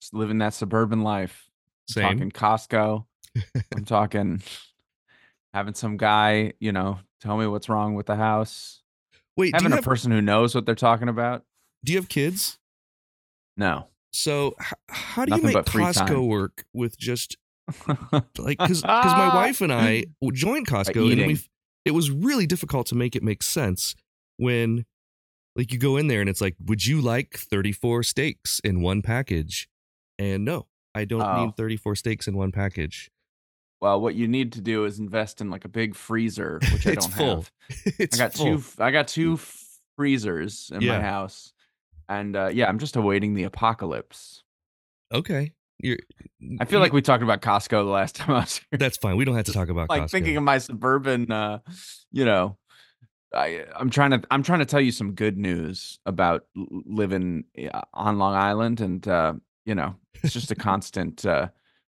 just 0.00 0.14
living 0.14 0.38
that 0.38 0.54
suburban 0.54 1.02
life. 1.02 1.48
I'm 1.88 1.92
Same. 1.92 2.18
talking 2.18 2.30
Costco. 2.30 3.06
I'm 3.74 3.84
talking 3.86 4.42
having 5.52 5.74
some 5.74 5.96
guy, 5.96 6.52
you 6.60 6.72
know, 6.72 6.98
tell 7.20 7.36
me 7.36 7.46
what's 7.46 7.68
wrong 7.68 7.94
with 7.94 8.06
the 8.06 8.16
house. 8.16 8.82
Wait, 9.36 9.54
having 9.54 9.72
a 9.72 9.76
have, 9.76 9.84
person 9.84 10.10
who 10.10 10.20
knows 10.22 10.54
what 10.54 10.64
they're 10.66 10.74
talking 10.74 11.08
about. 11.08 11.44
do 11.84 11.92
you 11.92 11.98
have 11.98 12.08
kids? 12.08 12.58
No. 13.56 13.88
So 14.12 14.54
h- 14.60 14.72
how 14.88 15.24
do 15.26 15.34
you 15.36 15.42
make 15.42 15.56
Costco 15.56 16.26
work 16.26 16.64
with 16.72 16.96
just 16.98 17.36
like 18.38 18.58
because 18.58 18.84
my 18.84 19.30
wife 19.34 19.60
and 19.60 19.72
I 19.72 20.04
joined 20.32 20.66
Costco 20.68 21.12
and 21.12 21.26
we 21.26 21.40
it 21.84 21.90
was 21.92 22.10
really 22.10 22.46
difficult 22.46 22.86
to 22.88 22.94
make 22.94 23.16
it 23.16 23.22
make 23.22 23.42
sense 23.42 23.94
when 24.38 24.84
like 25.56 25.72
you 25.72 25.78
go 25.78 25.96
in 25.96 26.06
there 26.08 26.20
and 26.20 26.28
it's 26.28 26.40
like 26.40 26.54
would 26.64 26.84
you 26.86 27.00
like 27.00 27.36
34 27.38 28.02
steaks 28.02 28.60
in 28.60 28.82
one 28.82 29.02
package 29.02 29.68
and 30.18 30.44
no 30.44 30.66
I 30.94 31.04
don't 31.04 31.22
Oh. 31.22 31.44
need 31.46 31.56
34 31.56 31.94
steaks 31.96 32.26
in 32.28 32.36
one 32.36 32.52
package 32.52 33.10
Well, 33.80 34.00
what 34.00 34.14
you 34.14 34.28
need 34.28 34.52
to 34.52 34.60
do 34.60 34.84
is 34.84 34.98
invest 34.98 35.40
in 35.40 35.50
like 35.50 35.64
a 35.64 35.68
big 35.68 35.94
freezer, 35.94 36.58
which 36.72 36.86
I 36.86 36.94
don't 36.94 37.12
full. 37.12 37.34
have. 37.36 37.50
it's 37.98 38.18
I 38.18 38.24
got 38.24 38.32
full. 38.34 38.58
two. 38.58 38.64
I 38.78 38.90
got 38.90 39.08
two 39.08 39.38
freezers 39.96 40.70
in 40.74 40.80
Yeah. 40.82 40.98
my 40.98 41.04
house, 41.04 41.52
and 42.08 42.34
uh, 42.36 42.48
yeah, 42.52 42.66
I'm 42.68 42.78
just 42.78 42.96
awaiting 42.96 43.34
the 43.34 43.42
apocalypse. 43.44 44.42
okay 45.12 45.52
you're 45.78 45.98
I 46.60 46.64
feel 46.64 46.78
you- 46.78 46.82
like 46.82 46.92
we 46.92 47.02
talked 47.02 47.22
about 47.22 47.42
Costco 47.42 47.70
the 47.70 47.82
last 47.84 48.16
time 48.16 48.30
I 48.36 48.40
was 48.40 48.60
here. 48.70 48.78
that's 48.78 48.96
fine 48.96 49.16
we 49.16 49.24
don't 49.24 49.36
have 49.36 49.46
to 49.46 49.52
talk 49.52 49.68
about 49.68 49.88
like 49.88 50.02
Costco. 50.04 50.10
thinking 50.10 50.36
of 50.36 50.42
my 50.42 50.58
suburban 50.58 51.30
uh 51.30 51.58
you 52.12 52.24
know 52.24 52.56
I, 53.34 53.64
I'm 53.74 53.90
trying 53.90 54.12
to 54.12 54.22
I'm 54.30 54.42
trying 54.42 54.60
to 54.60 54.64
tell 54.66 54.80
you 54.80 54.92
some 54.92 55.12
good 55.12 55.36
news 55.36 55.98
about 56.06 56.44
living 56.54 57.44
uh, 57.72 57.82
on 57.92 58.18
Long 58.18 58.34
Island, 58.34 58.80
and 58.80 59.06
uh, 59.06 59.34
you 59.66 59.74
know 59.74 59.96
it's 60.22 60.32
just 60.32 60.50
a 60.52 60.54
constant 60.68 61.26
uh, 61.26 61.48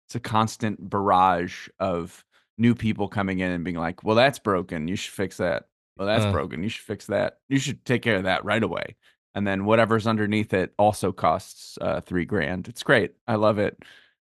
it's 0.09 0.15
a 0.17 0.21
constant 0.21 0.89
barrage 0.91 1.69
of 1.79 2.25
new 2.59 2.75
people 2.75 3.07
coming 3.07 3.41
in 3.41 3.53
and 3.53 3.63
being 3.65 3.77
like, 3.77 4.03
"Well, 4.03 4.17
that's 4.17 4.39
broken. 4.41 4.89
You 4.89 4.97
should 4.97 5.13
fix 5.15 5.37
that. 5.37 5.65
Well, 5.97 6.09
that's 6.09 6.25
Uh. 6.25 6.33
broken. 6.33 6.63
You 6.63 6.69
should 6.71 6.85
fix 6.87 7.07
that. 7.07 7.39
You 7.49 7.59
should 7.59 7.85
take 7.85 8.03
care 8.03 8.17
of 8.17 8.25
that 8.25 8.45
right 8.45 8.63
away." 8.63 8.97
And 9.37 9.47
then 9.47 9.67
whatever's 9.67 10.07
underneath 10.07 10.55
it 10.55 10.73
also 10.79 11.13
costs 11.13 11.77
uh, 11.83 12.01
three 12.01 12.25
grand. 12.25 12.69
It's 12.69 12.83
great. 12.83 13.13
I 13.29 13.35
love 13.35 13.59
it. 13.59 13.79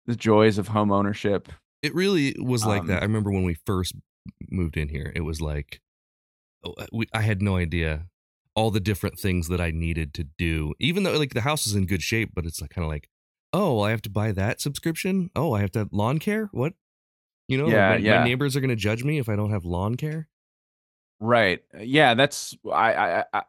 The 0.07 0.15
joys 0.15 0.57
of 0.57 0.69
home 0.69 0.91
ownership. 0.93 1.49
It 1.81 1.93
really 1.93 2.35
was 2.39 2.65
like 2.65 2.81
Um, 2.81 2.87
that. 2.87 3.01
I 3.01 3.05
remember 3.05 3.29
when 3.29 3.43
we 3.43 3.53
first 3.65 3.93
moved 4.49 4.77
in 4.77 4.87
here, 4.87 5.11
it 5.13 5.21
was 5.21 5.41
like 5.41 5.81
uh, 6.65 6.85
we, 6.93 7.05
I 7.13 7.21
had 7.21 7.41
no 7.41 7.57
idea 7.57 8.05
all 8.55 8.71
the 8.71 8.79
different 8.79 9.19
things 9.19 9.49
that 9.49 9.59
I 9.59 9.71
needed 9.71 10.13
to 10.13 10.23
do. 10.37 10.73
Even 10.79 11.03
though 11.03 11.17
like 11.17 11.33
the 11.33 11.41
house 11.41 11.67
is 11.67 11.75
in 11.75 11.85
good 11.85 12.01
shape, 12.01 12.31
but 12.33 12.45
it's 12.45 12.61
like 12.61 12.69
kind 12.69 12.85
of 12.85 12.89
like, 12.89 13.09
oh, 13.51 13.81
I 13.81 13.89
have 13.91 14.01
to 14.03 14.09
buy 14.09 14.31
that 14.31 14.61
subscription. 14.61 15.29
Oh, 15.35 15.51
I 15.53 15.59
have 15.59 15.71
to 15.73 15.79
have 15.79 15.89
lawn 15.91 16.17
care. 16.19 16.47
What? 16.53 16.73
You 17.49 17.57
know, 17.57 17.65
like, 17.65 17.73
Yeah, 17.73 17.89
my, 17.89 17.95
yeah. 17.97 18.19
my 18.19 18.23
neighbors 18.23 18.55
are 18.55 18.61
going 18.61 18.69
to 18.69 18.77
judge 18.77 19.03
me 19.03 19.17
if 19.19 19.27
I 19.27 19.35
don't 19.35 19.51
have 19.51 19.65
lawn 19.65 19.95
care. 19.95 20.29
Right. 21.19 21.61
Yeah, 21.77 22.13
that's 22.13 22.55
I, 22.71 22.93
I 22.93 23.23
I 23.33 23.43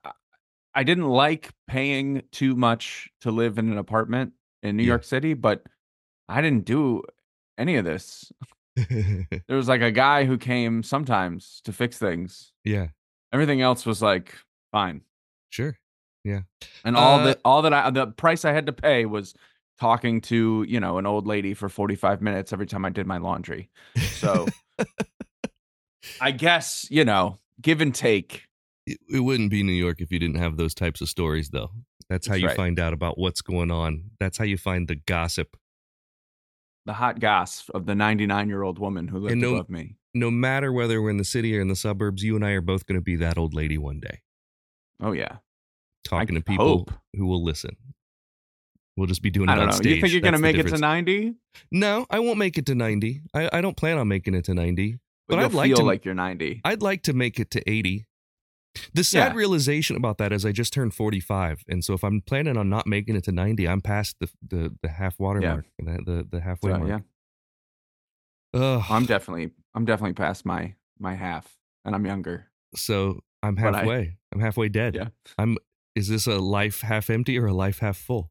I 0.75 0.83
didn't 0.83 1.09
like 1.09 1.51
paying 1.69 2.23
too 2.33 2.57
much 2.57 3.09
to 3.21 3.31
live 3.31 3.59
in 3.59 3.71
an 3.71 3.79
apartment 3.79 4.33
in 4.63 4.77
New 4.77 4.83
Yeah. 4.83 4.89
York 4.89 5.05
City, 5.05 5.35
but 5.35 5.63
I 6.29 6.41
didn't 6.41 6.65
do 6.65 7.03
any 7.59 7.77
of 7.77 7.85
this. 7.85 8.33
There 8.77 9.57
was 9.57 9.69
like 9.69 9.83
a 9.83 9.93
guy 9.93 10.25
who 10.25 10.37
came 10.37 10.83
sometimes 10.83 11.61
to 11.65 11.73
fix 11.73 11.97
things. 11.99 12.53
yeah, 12.65 12.89
Everything 13.33 13.61
else 13.61 13.87
was 13.87 14.03
like 14.03 14.35
fine. 14.73 15.03
Sure. 15.51 15.77
Yeah. 16.25 16.41
And 16.85 16.97
all 16.97 17.21
Uh, 17.21 17.25
that 17.27 17.41
all 17.45 17.63
that 17.63 17.73
I 17.73 17.91
the 17.91 18.09
price 18.09 18.45
I 18.45 18.53
had 18.53 18.67
to 18.67 18.73
pay 18.73 19.05
was 19.07 19.35
talking 19.79 20.21
to, 20.23 20.65
you 20.69 20.81
know, 20.81 20.99
an 20.99 21.07
old 21.07 21.27
lady 21.27 21.55
for 21.55 21.69
45 21.69 22.21
minutes 22.23 22.53
every 22.53 22.67
time 22.67 22.85
I 22.85 22.91
did 22.91 23.07
my 23.07 23.19
laundry. 23.19 23.71
So 24.17 24.47
I 26.21 26.31
guess, 26.33 26.87
you 26.91 27.05
know, 27.05 27.39
give 27.61 27.81
and 27.81 27.95
take. 27.95 28.47
It, 28.87 28.99
it 29.09 29.20
wouldn't 29.20 29.51
be 29.51 29.62
New 29.62 29.73
York 29.73 30.01
if 30.01 30.12
you 30.12 30.18
didn't 30.18 30.37
have 30.38 30.57
those 30.57 30.75
types 30.75 31.01
of 31.01 31.09
stories, 31.09 31.51
though. 31.51 31.70
That's 32.11 32.27
how 32.27 32.33
That's 32.35 32.42
you 32.42 32.49
right. 32.49 32.57
find 32.57 32.79
out 32.79 32.92
about 32.92 33.16
what's 33.18 33.40
going 33.40 33.70
on. 33.70 34.11
That's 34.20 34.37
how 34.37 34.44
you 34.44 34.59
find 34.59 34.88
the 34.88 34.97
gossip. 34.97 35.57
The 36.87 36.92
hot 36.92 37.18
gossip 37.18 37.75
of 37.75 37.87
the 37.87 37.94
99 37.94 38.49
year 38.49 38.62
old 38.62 38.79
woman 38.79 39.09
who 39.09 39.18
lived 39.20 39.38
no- 39.38 39.55
above 39.55 39.70
me. 39.70 39.97
No 40.16 40.31
matter 40.31 40.73
whether 40.73 41.03
we're 41.03 41.11
in 41.11 41.16
the 41.16 41.25
city 41.25 41.57
or 41.59 41.61
in 41.61 41.66
the 41.68 41.75
suburbs, 41.75 42.23
you 42.23 42.37
and 42.37 42.44
I 42.44 42.51
are 42.51 42.61
both 42.61 42.87
going 42.87 42.99
to 42.99 43.03
be 43.03 43.16
that 43.16 43.37
old 43.37 43.53
lady 43.53 43.79
one 43.79 43.99
day, 43.99 44.20
Oh 45.03 45.11
yeah. 45.11 45.38
talking 46.05 46.37
I 46.37 46.40
to 46.40 46.44
people 46.44 46.68
hope. 46.68 46.92
who 47.14 47.27
will 47.27 47.42
listen. 47.42 47.77
We'll 48.97 49.09
just 49.09 49.23
be 49.23 49.31
doing 49.31 49.49
it 49.49 49.53
I 49.53 49.55
don't 49.57 49.62
on 49.64 49.68
know. 49.70 49.75
stage. 49.77 49.97
You 49.97 50.01
think 50.03 50.12
you're 50.12 50.20
gonna 50.23 50.38
make 50.38 50.57
it 50.57 50.68
to 50.68 50.79
90? 50.79 51.35
No, 51.73 52.07
I 52.11 52.20
won't 52.20 52.38
make 52.38 52.59
it 52.59 52.66
to 52.66 52.77
90. 52.77 53.23
I, 53.35 53.51
I 53.55 53.61
don't 53.61 53.77
plan 53.77 53.99
on 53.99 54.07
making 54.07 54.35
it 54.37 54.44
to 54.44 54.55
90. 54.55 55.01
But 55.27 55.37
you'll 55.37 55.44
I'd 55.47 55.53
like 55.55 55.66
feel 55.68 55.77
to- 55.79 55.83
like 55.83 56.05
you're 56.05 56.14
90. 56.14 56.61
I'd 56.64 56.81
like 56.83 57.03
to 57.05 57.12
make 57.12 57.40
it 57.40 57.51
to 57.53 57.68
80. 57.68 58.07
The 58.93 59.05
sad 59.05 59.33
Yeah. 59.33 59.39
realization 59.39 59.97
about 59.97 60.19
that 60.19 60.33
is 60.33 60.45
I 60.45 60.53
just 60.53 60.73
turned 60.73 60.95
45. 60.95 61.65
And 61.69 61.85
so 61.85 61.95
if 61.95 62.03
I'm 62.03 62.21
planning 62.23 62.57
on 62.57 62.69
not 62.69 62.87
making 62.87 63.15
it 63.17 63.25
to 63.25 63.33
90, 63.33 63.69
I'm 63.69 63.81
past 63.81 64.17
the 64.21 64.29
the, 64.47 64.75
the 64.83 64.89
half 64.89 65.19
water 65.21 65.41
Yeah. 65.41 65.53
mark, 65.55 65.67
the, 65.79 66.13
the, 66.13 66.29
the 66.33 66.41
halfway 66.41 66.71
mark. 66.73 66.89
yeah. 66.89 66.99
Ugh. 68.55 68.85
I'm 68.89 69.07
definitely 69.07 69.51
I'm 69.75 69.85
definitely 69.85 70.15
past 70.15 70.45
my 70.47 70.75
my 70.99 71.15
half 71.15 71.57
and 71.85 71.95
I'm 71.95 72.07
younger. 72.07 72.47
so 72.75 73.21
I'm 73.43 73.55
But 73.57 73.75
I- 73.75 73.79
halfway. 73.79 74.17
I'm 74.33 74.41
halfway 74.41 74.69
dead. 74.69 74.95
Yeah. 74.95 75.09
I'm 75.39 75.59
is 75.95 76.09
this 76.09 76.27
a 76.27 76.39
life 76.39 76.81
half 76.81 77.11
empty 77.11 77.39
or 77.39 77.47
a 77.47 77.53
life 77.55 77.79
half 77.79 77.97
full? 77.97 78.31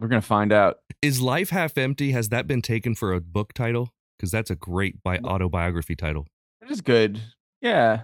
We're 0.00 0.08
going 0.08 0.22
to 0.22 0.26
find 0.26 0.52
out. 0.52 0.78
Is 1.02 1.20
life 1.20 1.50
half 1.50 1.76
empty? 1.76 2.12
Has 2.12 2.28
that 2.28 2.46
been 2.46 2.62
taken 2.62 2.94
for 2.94 3.12
a 3.12 3.20
book 3.20 3.52
title? 3.52 3.92
Because 4.16 4.30
that's 4.30 4.48
a 4.50 4.54
great 4.54 5.02
bi- 5.02 5.18
autobiography 5.18 5.94
title. 5.96 6.26
It 6.62 6.70
is 6.70 6.80
good. 6.80 7.20
Yeah. 7.60 8.02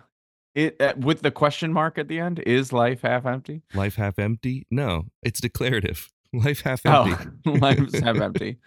It 0.55 0.81
uh, 0.81 0.95
with 0.97 1.23
the 1.23 1.31
question 1.31 1.73
mark 1.73 1.99
at 1.99 2.09
the 2.09 2.21
end 2.21 2.39
is 2.41 2.73
life 2.73 3.03
half 3.03 3.27
empty? 3.27 3.63
Life 3.75 3.97
half 3.97 4.19
empty? 4.19 4.67
No, 4.71 5.07
it's 5.23 5.41
declarative. 5.41 6.11
Life 6.33 6.63
half 6.63 6.81
Oh, 6.85 7.05
empty. 7.45 7.51
life's 7.61 7.99
half 8.01 8.17
empty. 8.21 8.59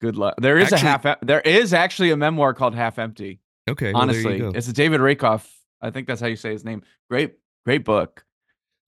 Good 0.00 0.16
luck. 0.16 0.34
There 0.40 0.56
is 0.58 0.72
Actually- 0.72 0.88
a 0.88 0.90
half. 0.90 1.20
There 1.22 1.40
is 1.40 1.74
actually 1.74 2.10
a 2.12 2.16
memoir 2.16 2.54
called 2.54 2.74
Half 2.74 2.98
Empty. 2.98 3.40
Okay. 3.68 3.92
well, 3.92 4.06
there 4.06 4.18
you 4.20 4.28
Honestly, 4.28 4.58
it's 4.58 4.68
a 4.68 4.72
David 4.72 5.00
Rakoff. 5.02 5.50
I 5.82 5.90
think 5.90 6.06
that's 6.06 6.20
how 6.20 6.28
you 6.28 6.36
say 6.36 6.50
his 6.52 6.64
name. 6.64 6.82
Great, 7.10 7.34
great 7.66 7.84
book. 7.84 8.24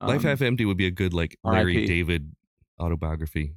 Life 0.00 0.20
Um, 0.20 0.24
Half 0.24 0.40
Empty 0.40 0.64
would 0.64 0.78
be 0.78 0.86
a 0.86 0.90
good 0.90 1.12
like 1.12 1.38
Larry 1.44 1.74
R.I.P.. 1.76 1.86
David 1.86 2.34
autobiography. 2.80 3.54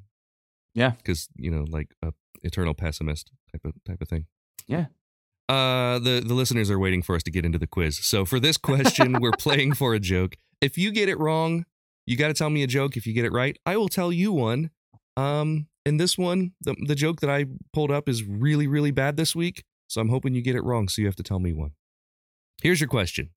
Yeah. 0.73 0.89
because 0.91 1.29
you 1.35 1.49
know, 1.51 1.65
like 1.69 1.93
a 2.01 2.11
eternal 2.41 2.73
pessimist 2.73 3.31
type 3.51 3.63
of 3.63 3.73
type 3.87 4.01
of 4.01 4.09
thing. 4.09 4.25
Yeah. 4.67 4.87
Uh, 5.53 5.99
the 5.99 6.23
the 6.25 6.33
listeners 6.33 6.71
are 6.71 6.79
waiting 6.79 7.03
for 7.03 7.15
us 7.15 7.21
to 7.21 7.29
get 7.29 7.45
into 7.45 7.59
the 7.59 7.67
quiz. 7.67 7.97
So 7.97 8.25
for 8.25 8.39
this 8.39 8.57
question, 8.57 9.17
we're 9.21 9.37
playing 9.37 9.73
for 9.75 9.93
a 9.93 9.99
joke. 9.99 10.35
If 10.61 10.79
you 10.79 10.91
get 10.91 11.09
it 11.09 11.19
wrong, 11.19 11.65
you 12.07 12.17
got 12.17 12.29
to 12.29 12.33
tell 12.33 12.49
me 12.49 12.63
a 12.63 12.67
joke. 12.67 12.97
If 12.97 13.05
you 13.05 13.13
get 13.13 13.23
it 13.23 13.31
right, 13.31 13.55
I 13.63 13.77
will 13.77 13.87
tell 13.87 14.11
you 14.11 14.31
one. 14.31 14.71
Um, 15.15 15.67
and 15.85 15.99
this 15.99 16.17
one, 16.17 16.53
the 16.61 16.75
the 16.87 16.95
joke 16.95 17.19
that 17.21 17.29
I 17.29 17.45
pulled 17.71 17.91
up 17.91 18.09
is 18.09 18.23
really 18.23 18.65
really 18.65 18.89
bad 18.89 19.15
this 19.15 19.35
week. 19.35 19.63
So 19.87 20.01
I'm 20.01 20.09
hoping 20.09 20.33
you 20.33 20.41
get 20.41 20.55
it 20.55 20.63
wrong. 20.63 20.87
So 20.87 21.03
you 21.03 21.07
have 21.07 21.15
to 21.17 21.23
tell 21.23 21.39
me 21.39 21.53
one. 21.53 21.73
Here's 22.63 22.81
your 22.81 22.89
question. 22.89 23.29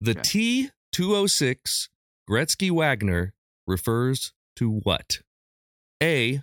The 0.00 0.14
T 0.14 0.70
two 0.92 1.16
oh 1.16 1.26
six 1.26 1.88
Gretzky 2.30 2.70
Wagner 2.70 3.34
refers 3.66 4.32
to 4.56 4.80
what? 4.84 5.18
A. 6.00 6.42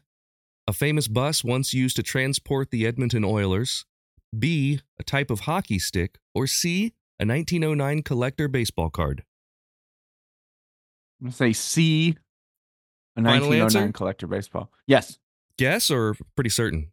A 0.68 0.74
famous 0.74 1.08
bus 1.08 1.42
once 1.42 1.74
used 1.74 1.96
to 1.96 2.04
transport 2.04 2.70
the 2.70 2.86
Edmonton 2.86 3.24
Oilers. 3.24 3.86
B. 4.38 4.80
A 5.00 5.04
type 5.04 5.30
of 5.32 5.42
hockey 5.42 5.80
stick. 5.80 6.18
Or 6.34 6.48
C. 6.48 6.94
A 7.20 7.26
1909 7.26 8.04
collector 8.04 8.48
baseball 8.48 8.90
card. 8.90 9.24
I'm 11.22 11.28
gonna 11.28 11.34
say 11.36 11.54
C. 11.54 12.18
A 13.16 13.22
Final 13.22 13.50
1909 13.50 13.84
answer? 13.84 13.92
collector 13.94 14.28
baseball. 14.28 14.72
Yes. 14.88 15.20
Guess 15.58 15.92
or 15.92 16.16
pretty 16.36 16.50
certain? 16.50 16.90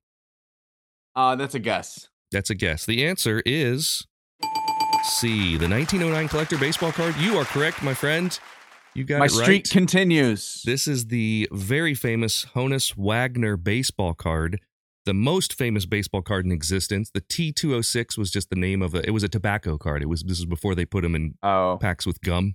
Uh, 1.17 1.35
that's 1.35 1.55
a 1.55 1.59
guess. 1.59 2.09
That's 2.31 2.51
a 2.51 2.55
guess. 2.55 2.85
The 2.87 3.05
answer 3.07 3.43
is 3.47 4.07
C. 5.05 5.57
The 5.57 5.69
1909 5.69 6.29
collector 6.29 6.59
baseball 6.59 6.93
card. 6.93 7.17
You 7.17 7.39
are 7.39 7.45
correct, 7.45 7.83
my 7.83 7.95
friend. 7.95 8.39
You 8.95 9.05
got 9.05 9.21
My 9.21 9.25
it 9.27 9.33
right. 9.33 9.43
streak 9.45 9.71
continues. 9.71 10.63
This 10.65 10.87
is 10.87 11.07
the 11.07 11.49
very 11.53 11.95
famous 11.95 12.45
Honus 12.55 12.97
Wagner 12.97 13.57
baseball 13.57 14.15
card, 14.15 14.61
the 15.07 15.15
most 15.15 15.55
famous 15.55 15.87
baseball 15.87 16.23
card 16.23 16.45
in 16.45 16.53
existence. 16.53 17.11
The 17.11 17.21
T206 17.21 18.19
was 18.19 18.31
just 18.31 18.51
the 18.51 18.57
name 18.57 18.83
of 18.83 18.95
a. 18.95 19.07
It 19.07 19.11
was 19.11 19.23
a 19.23 19.29
tobacco 19.29 19.79
card. 19.79 20.03
It 20.03 20.07
was 20.07 20.23
this 20.23 20.39
was 20.39 20.47
before 20.47 20.75
they 20.75 20.85
put 20.85 21.03
them 21.03 21.15
in 21.15 21.35
oh. 21.43 21.79
packs 21.81 22.07
with 22.07 22.21
gum, 22.21 22.55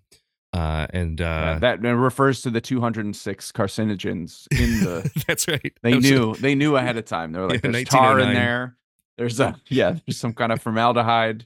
uh, 0.53 0.87
and 0.91 1.19
uh, 1.19 1.57
that 1.59 1.81
that 1.81 1.95
refers 1.95 2.41
to 2.43 2.49
the 2.49 2.61
206 2.61 3.51
carcinogens 3.51 4.47
in 4.51 4.79
the. 4.83 5.23
that's 5.27 5.47
right. 5.47 5.73
They 5.81 5.97
knew. 5.97 6.35
They 6.35 6.55
knew 6.55 6.75
ahead 6.75 6.97
of 6.97 7.05
time. 7.05 7.31
They 7.31 7.39
were 7.39 7.49
like, 7.49 7.61
Yeah, 7.63 7.71
"There's 7.71 7.89
tar 7.89 8.19
in 8.19 8.33
there. 8.33 8.77
There's 9.17 9.39
a 9.39 9.55
yeah. 9.69 9.97
There's 10.05 10.17
some 10.17 10.33
kind 10.33 10.51
of 10.51 10.61
formaldehyde. 10.61 11.45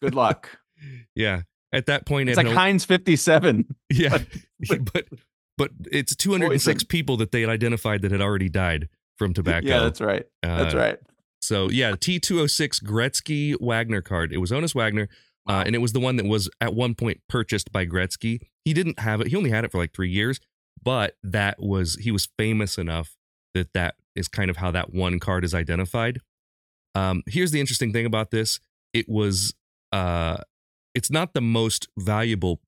Good 0.00 0.14
luck." 0.14 0.48
Yeah, 1.14 1.42
at 1.72 1.86
that 1.86 2.06
point, 2.06 2.28
It's 2.28 2.36
like 2.36 2.46
no- 2.46 2.54
Heinz 2.54 2.84
57. 2.84 3.66
Yeah, 3.90 4.18
but 4.92 5.06
but 5.56 5.70
it's 5.90 6.16
206 6.16 6.64
Poison. 6.64 6.86
people 6.88 7.16
that 7.18 7.30
they 7.30 7.40
had 7.40 7.50
identified 7.50 8.02
that 8.02 8.10
had 8.10 8.20
already 8.20 8.48
died 8.48 8.88
from 9.22 9.34
tobacco. 9.34 9.66
Yeah, 9.66 9.80
that's 9.80 10.00
right. 10.00 10.24
That's 10.42 10.74
Uh, 10.74 10.78
right. 10.78 10.98
So 11.40 11.68
yeah, 11.70 11.92
T206 11.92 12.82
Gretzky 12.84 13.54
Wagner 13.60 14.00
card. 14.02 14.32
It 14.32 14.38
was 14.38 14.50
Honus 14.50 14.74
Wagner, 14.74 15.08
uh, 15.48 15.64
and 15.66 15.74
it 15.74 15.78
was 15.78 15.92
the 15.92 16.00
one 16.00 16.16
that 16.16 16.26
was 16.26 16.48
at 16.60 16.74
one 16.74 16.94
point 16.94 17.20
purchased 17.28 17.72
by 17.72 17.84
Gretzky. 17.86 18.38
He 18.64 18.72
didn't 18.72 19.00
have 19.00 19.20
it. 19.20 19.26
He 19.28 19.36
only 19.36 19.50
had 19.50 19.64
it 19.64 19.72
for 19.72 19.78
like 19.78 19.92
three 19.92 20.10
years, 20.10 20.38
but 20.82 21.16
that 21.22 21.56
was 21.60 21.96
he 21.96 22.10
was 22.12 22.28
famous 22.38 22.78
enough 22.78 23.16
that 23.54 23.72
that 23.74 23.96
is 24.14 24.28
kind 24.28 24.50
of 24.50 24.58
how 24.58 24.70
that 24.70 24.92
one 24.94 25.18
card 25.18 25.44
is 25.44 25.52
identified. 25.54 26.20
Um, 26.94 27.22
here's 27.26 27.50
the 27.50 27.60
interesting 27.60 27.92
thing 27.92 28.06
about 28.06 28.30
this: 28.30 28.60
it 28.92 29.08
was 29.08 29.54
uh, 29.90 30.36
it's 30.94 31.10
not 31.10 31.34
the 31.34 31.40
most 31.40 31.88
valuable 31.98 32.60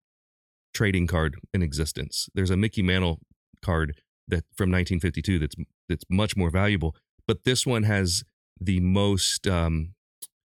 trading 0.73 1.07
card 1.07 1.37
in 1.53 1.63
existence. 1.63 2.29
There's 2.35 2.51
a 2.51 2.57
Mickey 2.57 2.83
Mantle 2.83 3.21
card 3.63 3.95
that 4.27 4.45
from 4.57 4.71
1952 4.71 5.39
that's 5.39 5.55
that's 5.89 6.05
much 6.11 6.37
more 6.37 6.51
valuable, 6.51 6.95
but 7.27 7.45
this 7.45 7.67
one 7.67 7.83
has 7.85 8.25
the 8.61 8.81
most 8.81 9.47
um, 9.47 9.95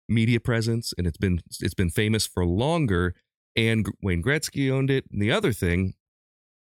media 0.08 0.40
presence, 0.40 0.92
and 0.96 1.06
it's 1.06 1.18
been 1.18 1.40
it's 1.60 1.74
been 1.74 1.90
famous 1.90 2.26
for 2.26 2.44
longer. 2.46 3.14
And 3.56 3.86
Wayne 4.00 4.22
Gretzky 4.22 4.70
owned 4.70 4.90
it. 4.90 5.04
And 5.12 5.20
the 5.20 5.32
other 5.32 5.52
thing 5.52 5.94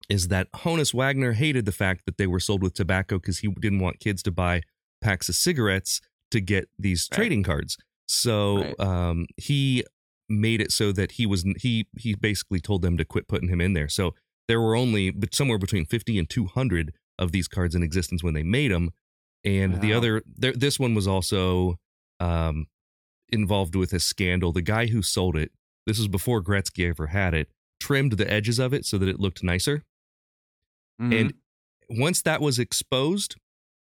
is 0.09 0.27
that 0.27 0.51
Honus 0.51 0.93
Wagner 0.93 1.31
hated 1.31 1.65
the 1.65 1.71
fact 1.71 2.05
that 2.05 2.17
they 2.17 2.27
were 2.27 2.39
sold 2.39 2.61
with 2.61 2.73
tobacco 2.73 3.17
because 3.17 3.39
he 3.39 3.47
didn't 3.47 3.79
want 3.79 3.99
kids 3.99 4.21
to 4.23 4.31
buy 4.31 4.61
packs 5.01 5.29
of 5.29 5.35
cigarettes 5.35 6.01
to 6.31 6.41
get 6.41 6.67
these 6.77 7.07
Right. 7.11 7.15
trading 7.15 7.43
cards. 7.43 7.77
So 8.07 8.57
Right. 8.57 8.79
um, 8.79 9.25
he 9.37 9.83
made 10.27 10.59
it 10.61 10.71
so 10.71 10.91
that 10.91 11.13
he 11.13 11.25
was 11.25 11.45
he 11.59 11.87
he 11.97 12.13
basically 12.13 12.59
told 12.59 12.81
them 12.81 12.97
to 12.97 13.05
quit 13.05 13.27
putting 13.27 13.49
him 13.49 13.61
in 13.61 13.73
there. 13.73 13.87
So 13.89 14.13
there 14.47 14.59
were 14.61 14.75
only 14.75 15.11
but 15.11 15.33
somewhere 15.33 15.57
between 15.57 15.85
50 15.85 16.19
and 16.19 16.29
200 16.29 16.93
of 17.17 17.31
these 17.31 17.47
cards 17.47 17.75
in 17.75 17.83
existence 17.83 18.23
when 18.23 18.33
they 18.33 18.43
made 18.43 18.71
them 18.71 18.91
and 19.43 19.79
the 19.81 19.93
other 19.93 20.23
there, 20.25 20.53
this 20.53 20.79
one 20.79 20.95
was 20.95 21.07
also 21.07 21.77
um, 22.19 22.65
involved 23.29 23.75
with 23.75 23.93
a 23.93 23.99
scandal. 23.99 24.51
The 24.51 24.61
guy 24.63 24.87
who 24.87 25.01
sold 25.01 25.35
it 25.35 25.51
this 25.85 25.99
was 25.99 26.07
before 26.07 26.41
gretzky 26.41 26.89
ever 26.89 27.07
had 27.07 27.33
it 27.33 27.49
trimmed 27.79 28.13
the 28.13 28.31
edges 28.31 28.57
of 28.57 28.73
it 28.73 28.85
so 28.85 28.97
that 28.97 29.07
it 29.07 29.19
looked 29.19 29.43
nicer. 29.43 29.83
Mhm. 31.01 31.19
and 31.21 31.33
once 31.89 32.21
that 32.21 32.41
was 32.41 32.57
exposed 32.57 33.35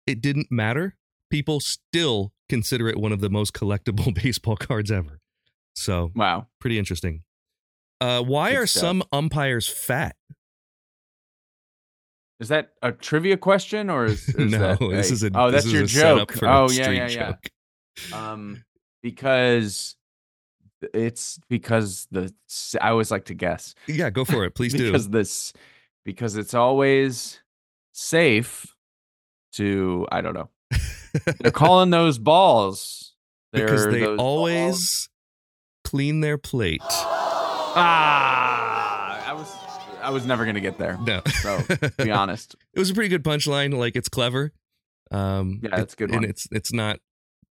it 0.08 0.22
didn't 0.22 0.52
matter. 0.52 0.96
People 1.30 1.60
still 1.60 2.34
consider 2.48 2.88
it 2.88 2.98
one 2.98 3.12
of 3.12 3.20
the 3.20 3.30
most 3.30 3.54
collectible 3.54 4.14
baseball 4.24 4.56
cards 4.56 4.92
ever. 4.92 5.20
So 5.76 6.12
wow. 6.16 6.48
pretty 6.60 6.80
interesting. 6.80 7.24
Uh, 8.02 8.22
why 8.24 8.52
Good 8.52 8.58
are 8.60 8.68
stuff. 8.68 8.82
some 8.82 9.04
umpires 9.12 9.68
fat 9.68 10.16
Is 12.40 12.48
that 12.50 12.72
a 12.82 12.92
trivia 12.94 13.36
question 13.38 13.90
or 13.90 14.06
is, 14.06 14.28
is 14.36 14.36
no 14.52 14.76
that 14.76 14.80
this 14.80 15.12
is 15.12 15.24
a 15.24 15.32
oh 15.36 15.52
that's 15.52 15.72
your 15.72 15.86
joke. 15.86 16.42
oh 16.44 16.70
yeah 16.72 16.90
yeah 16.90 17.08
yeah. 17.08 17.32
joke. 17.34 17.50
um 18.14 18.64
because 19.04 19.96
it's 20.94 21.38
because 21.50 22.08
the 22.12 22.34
I 22.80 22.90
always 22.92 23.12
like 23.12 23.26
to 23.26 23.34
guess. 23.34 23.76
Yeah 23.88 24.10
go 24.10 24.24
for 24.26 24.46
it. 24.46 24.56
Please 24.56 24.74
do. 24.82 24.86
Because 24.92 25.10
this 25.10 25.52
because 26.06 26.38
it's 26.38 26.54
always 26.54 27.42
safe 27.92 28.74
to 29.54 30.08
I 30.12 30.22
don't 30.22 30.34
know. 30.34 30.50
They're 31.42 31.52
calling 31.66 31.90
those 31.90 32.18
balls. 32.20 33.14
Because 33.52 33.84
They're 33.84 33.92
they 33.92 34.00
those 34.02 34.18
balls- 34.18 34.22
always 34.22 35.10
clean 35.84 36.22
their 36.22 36.38
plate. 36.38 36.82
ah 37.76 38.99
I 40.10 40.12
was 40.12 40.26
never 40.26 40.44
gonna 40.44 40.60
get 40.60 40.80
there. 40.80 40.98
No. 41.06 41.22
So 41.44 41.60
to 41.62 41.94
be 42.00 42.10
honest. 42.24 42.56
it 42.74 42.80
was 42.80 42.90
a 42.90 42.96
pretty 42.96 43.10
good 43.10 43.24
punchline. 43.24 43.78
Like 43.78 43.96
it's 43.96 44.10
clever. 44.10 44.52
Um, 45.12 45.60
Yeah, 45.62 45.80
it's 45.82 45.94
a 45.94 45.98
good 45.98 46.10
and 46.12 46.26
it's 46.26 46.48
it's 46.52 46.74
not. 46.74 47.00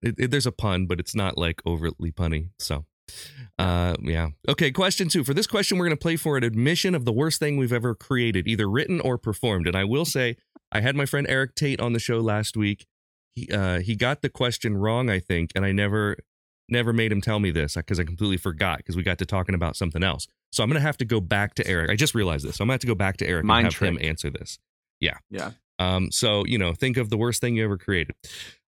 It, 0.03 0.15
it- 0.19 0.31
there's 0.31 0.47
a 0.47 0.53
pun, 0.53 0.87
but 0.87 1.01
it's 1.01 1.17
not 1.17 1.37
like 1.37 1.61
overtly 1.67 2.13
punny. 2.13 2.51
So, 2.61 2.85
uh, 3.59 3.95
yeah. 4.01 4.29
Okay. 4.49 4.71
Question 4.71 5.09
two. 5.09 5.25
For 5.25 5.35
this 5.35 5.49
question, 5.49 5.79
we're 5.79 5.87
gonna 5.87 5.97
play 5.97 6.15
for 6.15 6.37
an 6.37 6.45
admission 6.45 6.95
of 6.95 7.05
the 7.05 7.13
worst 7.13 7.41
thing 7.41 7.57
we've 7.57 7.73
ever 7.73 7.95
created, 7.97 8.47
either 8.47 8.71
written 8.71 9.01
or 9.01 9.19
performed. 9.19 9.67
And 9.67 9.75
I 9.77 9.83
will 9.85 10.05
say, 10.05 10.37
I 10.71 10.81
had 10.81 10.95
my 10.95 11.07
friend 11.07 11.27
Eric 11.29 11.57
Tate 11.57 11.81
on 11.81 11.93
the 11.93 11.99
show 11.99 12.21
last 12.21 12.57
week. 12.57 12.87
He 13.35 13.49
uh, 13.51 13.81
he 13.81 13.97
got 13.97 14.23
the 14.23 14.29
question 14.29 14.77
wrong, 14.77 15.11
I 15.11 15.19
think, 15.19 15.51
and 15.57 15.65
I 15.65 15.73
never 15.73 16.19
never 16.69 16.93
made 16.93 17.13
him 17.13 17.21
tell 17.21 17.41
me 17.41 17.51
this 17.51 17.75
because 17.75 18.01
I 18.01 18.05
completely 18.05 18.37
forgot 18.37 18.79
because 18.79 18.97
we 18.97 19.03
got 19.03 19.19
to 19.19 19.27
talking 19.27 19.55
about 19.55 19.77
something 19.77 20.03
else. 20.03 20.27
So 20.53 20.63
I'm 20.63 20.69
gonna 20.69 20.81
have 20.81 20.97
to 20.99 21.05
go 21.05 21.21
back 21.21 21.55
to 21.57 21.67
Eric. 21.67 21.91
I 21.91 21.97
just 21.97 22.15
realized 22.15 22.47
this. 22.47 22.57
So 22.57 22.63
I'm 22.63 22.69
gonna 22.69 22.75
have 22.75 22.81
to 22.81 22.87
go 22.87 22.95
back 22.95 23.17
to 23.19 23.27
Eric 23.27 23.45
Mind 23.45 23.67
and 23.67 23.75
have 23.75 23.83
him 23.83 23.99
answer 24.01 24.31
this. 24.31 24.59
Yeah. 25.01 25.19
Yeah. 25.31 25.53
Um, 25.79 26.11
so, 26.11 26.45
you 26.47 26.59
know, 26.59 26.73
think 26.73 26.97
of 26.97 27.11
the 27.11 27.17
worst 27.17 27.41
thing 27.41 27.57
you 27.57 27.65
ever 27.65 27.77
created. 27.77 28.15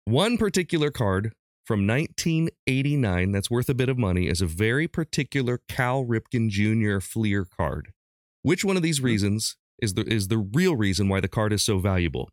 One 0.06 0.38
particular 0.38 0.91
card 0.91 1.34
from 1.65 1.88
1989 1.88 3.32
that's 3.32 3.49
worth 3.49 3.69
a 3.69 3.73
bit 3.73 3.89
of 3.89 3.97
money 3.97 4.27
is 4.27 4.41
a 4.41 4.45
very 4.45 4.88
particular 4.88 5.60
Cal 5.67 6.06
Ripken 6.06 6.49
Jr. 6.49 6.99
Fleer 6.99 7.45
card. 7.45 7.91
Which 8.43 8.65
one 8.65 8.77
of 8.77 8.84
these 8.84 9.01
reasons 9.01 9.58
is 9.82 9.93
the 9.95 10.01
is 10.01 10.27
the 10.27 10.38
real 10.38 10.75
reason 10.75 11.10
why 11.10 11.19
the 11.19 11.27
card 11.27 11.54
is 11.54 11.63
so 11.63 11.80
valuable? 11.80 12.30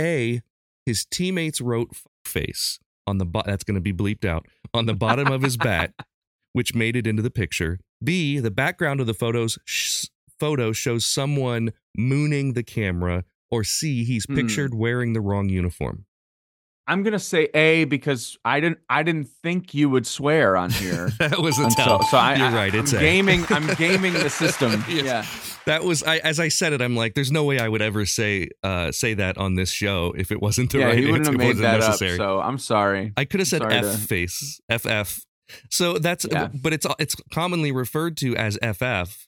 A, 0.00 0.42
his 0.86 1.04
teammates 1.04 1.60
wrote 1.60 1.90
face 2.24 2.78
on 3.08 3.18
the 3.18 3.26
bo- 3.26 3.42
that's 3.44 3.64
going 3.64 3.74
to 3.74 3.80
be 3.80 3.92
bleeped 3.92 4.24
out 4.24 4.46
on 4.74 4.86
the 4.86 4.94
bottom 4.94 5.28
of 5.28 5.42
his 5.42 5.56
bat, 5.56 5.92
which 6.52 6.74
made 6.74 6.94
it 6.96 7.06
into 7.06 7.22
the 7.22 7.30
picture. 7.30 7.80
B, 8.04 8.38
the 8.38 8.50
background 8.50 9.00
of 9.00 9.06
the 9.06 9.14
photos 9.14 9.58
sh- 9.64 10.06
photo 10.38 10.72
shows 10.72 11.04
someone 11.04 11.72
mooning 11.96 12.52
the 12.52 12.62
camera. 12.62 13.24
Or 13.50 13.64
C, 13.64 14.04
he's 14.04 14.26
Hmm. 14.26 14.34
pictured 14.36 14.74
wearing 14.74 15.14
the 15.14 15.22
wrong 15.22 15.48
uniform. 15.48 16.04
I'm 16.88 17.02
gonna 17.04 17.18
say 17.18 17.44
A 17.54 17.84
because 17.84 18.36
I 18.44 18.60
didn't 18.60 18.78
I 18.88 19.02
didn't 19.02 19.28
think 19.42 19.74
you 19.74 19.90
would 19.90 20.06
swear 20.06 20.56
on 20.56 20.70
here. 20.70 21.10
that 21.18 21.38
was 21.38 21.58
a 21.58 21.64
And 21.64 21.72
so, 21.72 21.84
tell. 21.84 22.02
so 22.04 22.16
I, 22.16 22.34
You're 22.36 22.46
I- 22.46 22.54
right. 22.54 22.74
It's 22.74 22.92
I'm 22.92 22.98
A. 22.98 23.02
gaming. 23.02 23.44
I'm 23.50 23.66
gaming 23.76 24.14
the 24.14 24.30
system. 24.30 24.82
Yes. 24.88 25.04
Yeah. 25.04 25.24
That 25.66 25.84
was 25.84 26.02
I, 26.02 26.16
as 26.18 26.40
I 26.40 26.48
said 26.48 26.72
it. 26.72 26.80
I'm 26.80 26.96
like, 26.96 27.12
there's 27.14 27.30
no 27.30 27.44
way 27.44 27.58
I 27.60 27.68
would 27.68 27.82
ever 27.82 28.06
say 28.06 28.48
uh, 28.62 28.90
say 28.90 29.12
that 29.14 29.36
on 29.36 29.54
this 29.54 29.70
show 29.70 30.14
if 30.16 30.32
it 30.32 30.40
wasn't 30.40 30.72
the 30.72 30.78
yeah, 30.78 30.84
right 30.86 30.98
he 30.98 31.04
wouldn't 31.06 31.26
have 31.26 31.34
It 31.34 31.38
made 31.38 31.56
that 31.58 31.80
necessary. 31.80 32.12
up. 32.12 32.16
So 32.18 32.40
I'm 32.40 32.56
sorry. 32.58 33.12
I 33.18 33.26
could 33.26 33.40
have 33.40 33.48
said 33.48 33.62
F 33.62 33.82
to- 33.84 33.98
face, 33.98 34.58
FF. 34.70 35.18
So 35.70 35.98
that's, 35.98 36.24
Yeah. 36.30 36.48
but 36.54 36.72
it's 36.72 36.86
it's 36.98 37.14
commonly 37.32 37.70
referred 37.72 38.16
to 38.18 38.34
as 38.36 38.58
FF 38.62 39.26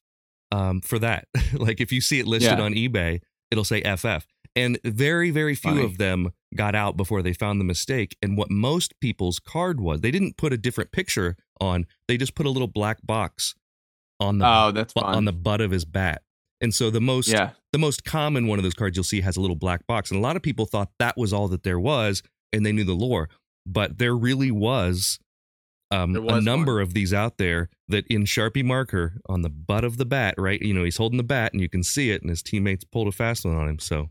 um, 0.51 0.81
for 0.81 0.99
that. 0.99 1.27
like 1.53 1.81
if 1.81 1.93
you 1.93 2.01
see 2.01 2.21
it 2.21 2.27
listed 2.27 2.59
Yeah. 2.59 2.65
on 2.65 2.73
eBay, 2.75 3.21
it'll 3.51 3.65
say 3.65 3.83
FF. 3.83 4.27
And 4.57 4.79
very, 4.85 5.31
very 5.31 5.55
few 5.55 5.71
Funny. 5.73 5.85
of 5.85 5.99
them 5.99 6.33
got 6.57 6.75
out 6.75 6.97
before 6.97 7.23
they 7.23 7.33
found 7.33 7.61
the 7.61 7.65
mistake. 7.65 8.17
And 8.21 8.37
what 8.37 8.51
most 8.51 8.99
people's 9.01 9.39
card 9.39 9.81
was, 9.81 10.01
they 10.01 10.11
didn't 10.11 10.37
put 10.37 10.53
a 10.53 10.59
different 10.59 10.91
picture 10.93 11.37
on. 11.61 11.87
They 12.09 12.17
just 12.17 12.35
put 12.35 12.47
a 12.47 12.51
little 12.51 12.67
black 12.69 12.99
box 13.05 13.55
on 14.19 14.39
the 14.39 14.45
Oh, 14.47 14.73
that's 14.73 14.93
fun. 14.93 15.15
on 15.15 15.25
the 15.25 15.33
butt 15.33 15.61
of 15.61 15.71
his 15.71 15.85
bat. 15.85 16.23
And 16.61 16.75
so 16.75 16.91
the 16.91 17.01
most 17.01 17.29
yeah. 17.29 17.51
the 17.73 17.79
most 17.79 18.05
common 18.05 18.47
one 18.49 18.59
of 18.59 18.65
those 18.65 18.75
cards 18.75 18.97
you'll 18.97 19.05
see 19.05 19.21
has 19.23 19.37
a 19.37 19.41
little 19.41 19.57
black 19.57 19.87
box 19.87 20.11
and 20.11 20.19
a 20.19 20.23
lot 20.23 20.37
of 20.37 20.43
people 20.43 20.67
thought 20.67 20.91
that 20.99 21.17
was 21.17 21.33
all 21.33 21.49
that 21.49 21.63
there 21.63 21.81
was 21.81 22.23
and 22.53 22.67
they 22.67 22.73
knew 22.73 22.85
the 22.85 22.93
lore 22.93 23.31
but 23.65 23.97
there 23.97 24.15
really 24.15 24.51
was 24.51 25.19
um, 25.91 26.13
There 26.13 26.23
a 26.37 26.41
number 26.43 26.75
one. 26.75 26.83
of 26.83 26.93
these 26.93 27.15
out 27.15 27.39
there 27.39 27.71
that 27.89 28.07
in 28.09 28.25
sharpie 28.25 28.63
marker 28.65 29.15
on 29.27 29.41
the 29.41 29.49
butt 29.49 29.85
of 29.85 29.97
the 29.97 30.05
bat 30.05 30.35
right 30.37 30.61
you 30.61 30.75
know 30.75 30.85
he's 30.85 30.99
holding 30.99 31.17
the 31.17 31.23
bat 31.23 31.55
and 31.55 31.63
you 31.63 31.71
can 31.71 31.83
see 31.83 32.11
it 32.11 32.21
and 32.21 32.29
his 32.29 32.43
teammates 32.43 32.85
pulled 32.85 33.09
a 33.09 33.13
fast 33.13 33.47
one 33.47 33.57
on 33.57 33.67
him 33.67 33.79
so 33.79 34.11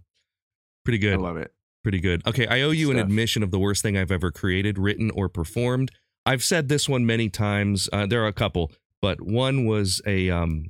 pretty 0.83 0.97
good. 0.97 1.13
I 1.13 1.17
love 1.17 1.37
it. 1.37 1.51
pretty 1.83 1.99
good. 1.99 2.25
Okay 2.27 2.47
i 2.47 2.61
owe 2.61 2.71
you 2.71 2.91
an 2.91 2.97
admission 2.99 3.43
of 3.43 3.51
the 3.51 3.59
worst 3.59 3.81
thing 3.81 3.97
i've 3.97 4.11
ever 4.11 4.31
created 4.31 4.77
written 4.77 5.11
or 5.11 5.29
performed. 5.29 5.91
I've 6.25 6.43
said 6.43 6.67
this 6.69 6.87
one 6.87 7.05
many 7.05 7.29
times. 7.29 7.89
Uh, 7.91 8.05
there 8.05 8.23
are 8.23 8.27
a 8.27 8.33
couple 8.33 8.71
but 9.01 9.21
one 9.21 9.65
was 9.65 10.01
a 10.05 10.29
um 10.29 10.65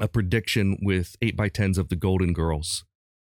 a 0.00 0.08
prediction 0.08 0.76
with 0.82 1.14
8 1.22 1.36
by 1.36 1.48
10s 1.48 1.78
of 1.78 1.88
the 1.88 1.94
golden 1.96 2.32
girls. 2.32 2.84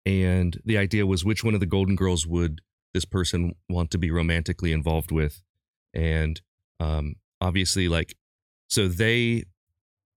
And 0.07 0.61
the 0.65 0.79
idea 0.79 1.07
was 1.07 1.25
which 1.25 1.43
one 1.43 1.55
of 1.55 1.61
the 1.61 1.67
golden 1.67 1.97
girls 1.97 2.25
would 2.25 2.61
this 2.95 3.05
person 3.05 3.55
want 3.69 3.91
to 3.91 3.99
be 3.99 4.11
romantically 4.13 4.71
involved 4.73 5.11
with? 5.11 5.43
And 5.93 6.41
um 6.79 7.17
obviously 7.41 7.89
like 7.89 8.15
so 8.69 8.87
they 8.89 9.45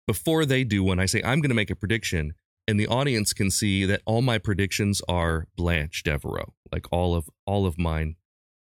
before 0.07 0.45
they 0.45 0.63
do 0.63 0.83
one 0.83 0.99
i 0.99 1.05
say 1.05 1.21
i'm 1.23 1.39
going 1.39 1.49
to 1.49 1.55
make 1.55 1.71
a 1.71 1.75
prediction 1.75 2.33
and 2.67 2.79
the 2.79 2.87
audience 2.87 3.33
can 3.33 3.51
see 3.51 3.85
that 3.85 4.01
all 4.05 4.21
my 4.21 4.37
predictions 4.37 5.01
are 5.07 5.47
blanche 5.55 6.03
devereaux 6.03 6.53
like 6.71 6.85
all 6.91 7.15
of 7.15 7.29
all 7.45 7.65
of 7.65 7.77
mine 7.77 8.15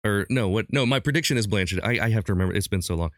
or 0.05 0.25
no 0.29 0.47
what 0.47 0.65
no 0.71 0.85
my 0.85 0.99
prediction 0.99 1.37
is 1.37 1.47
blanche 1.47 1.77
i, 1.83 1.99
I 1.99 2.09
have 2.09 2.23
to 2.25 2.33
remember 2.33 2.55
it's 2.55 2.67
been 2.67 2.81
so 2.81 2.95
long. 2.95 3.11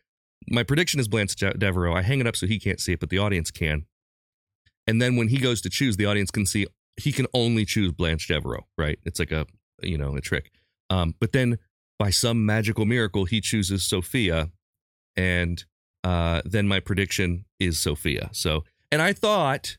My 0.50 0.64
prediction 0.64 1.00
is 1.00 1.08
blanche 1.08 1.36
De- 1.36 1.54
devereaux 1.54 1.94
i 1.94 2.02
hang 2.02 2.20
it 2.20 2.28
up 2.28 2.36
so 2.36 2.48
he 2.48 2.60
can't 2.60 2.80
see 2.80 2.94
it 2.94 3.00
but 3.00 3.10
the 3.10 3.20
audience 3.20 3.52
can. 3.52 3.86
And 4.88 5.00
then 5.00 5.16
when 5.16 5.28
he 5.28 5.38
goes 5.38 5.62
to 5.62 5.70
choose 5.70 5.98
the 5.98 6.06
audience 6.06 6.32
can 6.32 6.46
see 6.46 6.66
he 6.98 7.12
can 7.12 7.28
only 7.34 7.66
choose 7.66 7.92
blanche 7.92 8.28
devereaux 8.28 8.66
right? 8.78 9.00
It's 9.06 9.20
like 9.20 9.32
a 9.32 9.46
you 9.82 9.98
know 9.98 10.16
a 10.16 10.22
trick. 10.22 10.52
Um, 10.90 11.14
but 11.20 11.34
then 11.34 11.60
by 12.00 12.10
some 12.10 12.46
magical 12.46 12.86
miracle 12.86 13.26
he 13.26 13.42
chooses 13.42 13.84
sophia 13.84 14.50
and 15.16 15.64
uh, 16.06 16.42
then 16.46 16.68
my 16.68 16.80
prediction 16.80 17.46
is 17.60 17.78
sophia. 17.78 18.30
So 18.32 18.64
and 18.92 19.02
i 19.02 19.14
thought 19.14 19.78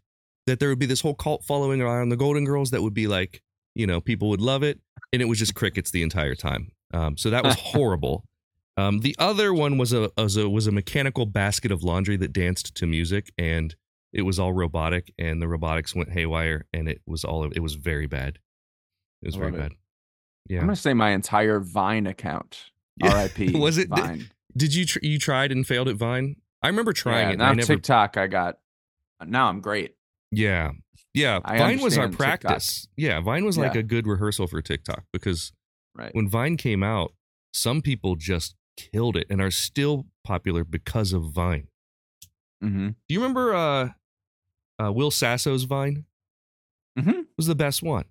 that 0.51 0.59
there 0.61 0.69
would 0.69 0.79
be 0.79 0.87
this 0.87 1.01
whole 1.01 1.15
cult 1.15 1.45
following 1.45 1.81
around 1.81 2.09
the 2.11 2.17
golden 2.17 2.45
girls 2.45 2.71
that 2.71 2.83
would 2.83 2.95
be 2.95 3.07
like 3.07 3.43
you 3.75 3.87
know 3.87 4.01
people 4.01 4.29
would 4.29 4.41
love 4.41 4.63
it 4.63 4.81
and 5.13 5.23
it 5.23 5.27
was 5.27 5.39
just 5.39 5.55
crickets 5.55 5.91
the 5.91 6.03
entire 6.03 6.35
time 6.35 6.73
um, 6.93 7.17
so 7.17 7.31
that 7.31 7.45
was 7.45 7.55
horrible 7.59 8.25
um, 8.77 9.01
the 9.01 9.15
other 9.19 9.53
one 9.53 9.79
was 9.79 9.93
a, 9.93 10.11
was 10.17 10.37
a 10.37 10.49
was 10.49 10.67
a 10.67 10.73
mechanical 10.73 11.27
basket 11.27 11.71
of 11.71 11.83
laundry 11.83 12.17
that 12.17 12.33
danced 12.33 12.75
to 12.75 12.87
music 12.87 13.33
and 13.39 13.75
it 14.13 14.23
was 14.23 14.39
all 14.39 14.53
robotic 14.53 15.13
and 15.19 15.41
the 15.41 15.47
robotics 15.49 15.95
went 15.95 16.11
haywire 16.11 16.67
and 16.73 16.89
it 16.89 17.01
was 17.07 17.25
all 17.25 17.45
it 17.45 17.61
was 17.61 17.75
very 17.75 18.07
bad 18.07 18.39
it 19.23 19.27
was 19.27 19.37
very 19.37 19.53
it. 19.53 19.59
bad 19.59 19.73
yeah 20.49 20.59
I'm 20.61 20.67
gonna 20.67 20.77
say 20.77 20.95
my 20.95 21.11
entire 21.11 21.61
Vine 21.61 22.07
account. 22.07 22.65
Yeah. 23.03 23.13
R.I.P. 23.13 23.57
Was 23.59 23.79
it- 23.79 23.89
Vine? 23.89 24.29
did 24.55 24.75
you 24.75 24.85
tr- 24.85 24.99
you 25.01 25.19
tried 25.19 25.53
and 25.53 25.67
failed 25.67 25.89
at 25.89 25.97
vine 25.97 26.37
i 26.63 26.67
remember 26.67 26.93
trying 26.93 27.29
yeah, 27.29 27.33
it 27.33 27.39
now 27.39 27.51
i 27.51 27.55
never 27.55 27.67
TikTok. 27.67 28.19
I 28.19 28.27
got. 28.27 28.59
Now 29.25 29.49
I'm 29.49 29.61
great. 29.61 29.95
Yeah 30.31 30.71
yeah 31.15 31.41
I 31.45 31.59
vine 31.59 31.81
was 31.81 31.99
our 31.99 32.05
understand 32.05 32.13
TikTok. 32.13 32.41
practice 32.51 32.89
yeah 32.97 33.21
vine 33.21 33.45
was 33.45 33.59
like 33.59 33.75
Yeah. 33.75 33.81
a 33.81 33.83
good 33.83 34.07
rehearsal 34.07 34.47
for 34.47 34.63
tiktok 34.63 35.05
because 35.13 35.53
Right. 35.97 36.15
when 36.15 36.29
vine 36.29 36.57
came 36.57 36.83
out 36.85 37.13
some 37.53 37.83
people 37.83 38.15
just 38.17 38.55
killed 38.77 39.17
it 39.17 39.27
and 39.29 39.41
are 39.41 39.51
still 39.51 40.07
popular 40.25 40.65
because 40.65 41.13
of 41.13 41.25
vine 41.33 41.67
Mm-hmm. 42.63 42.89
do 42.89 42.95
you 43.15 43.21
remember 43.21 43.55
uh, 43.55 43.89
uh 44.83 44.93
will 44.93 45.11
sasso's 45.11 45.65
vine 45.65 46.05
Mhm. 46.99 47.27
was 47.37 47.47
the 47.47 47.55
best 47.55 47.83
one 47.83 48.05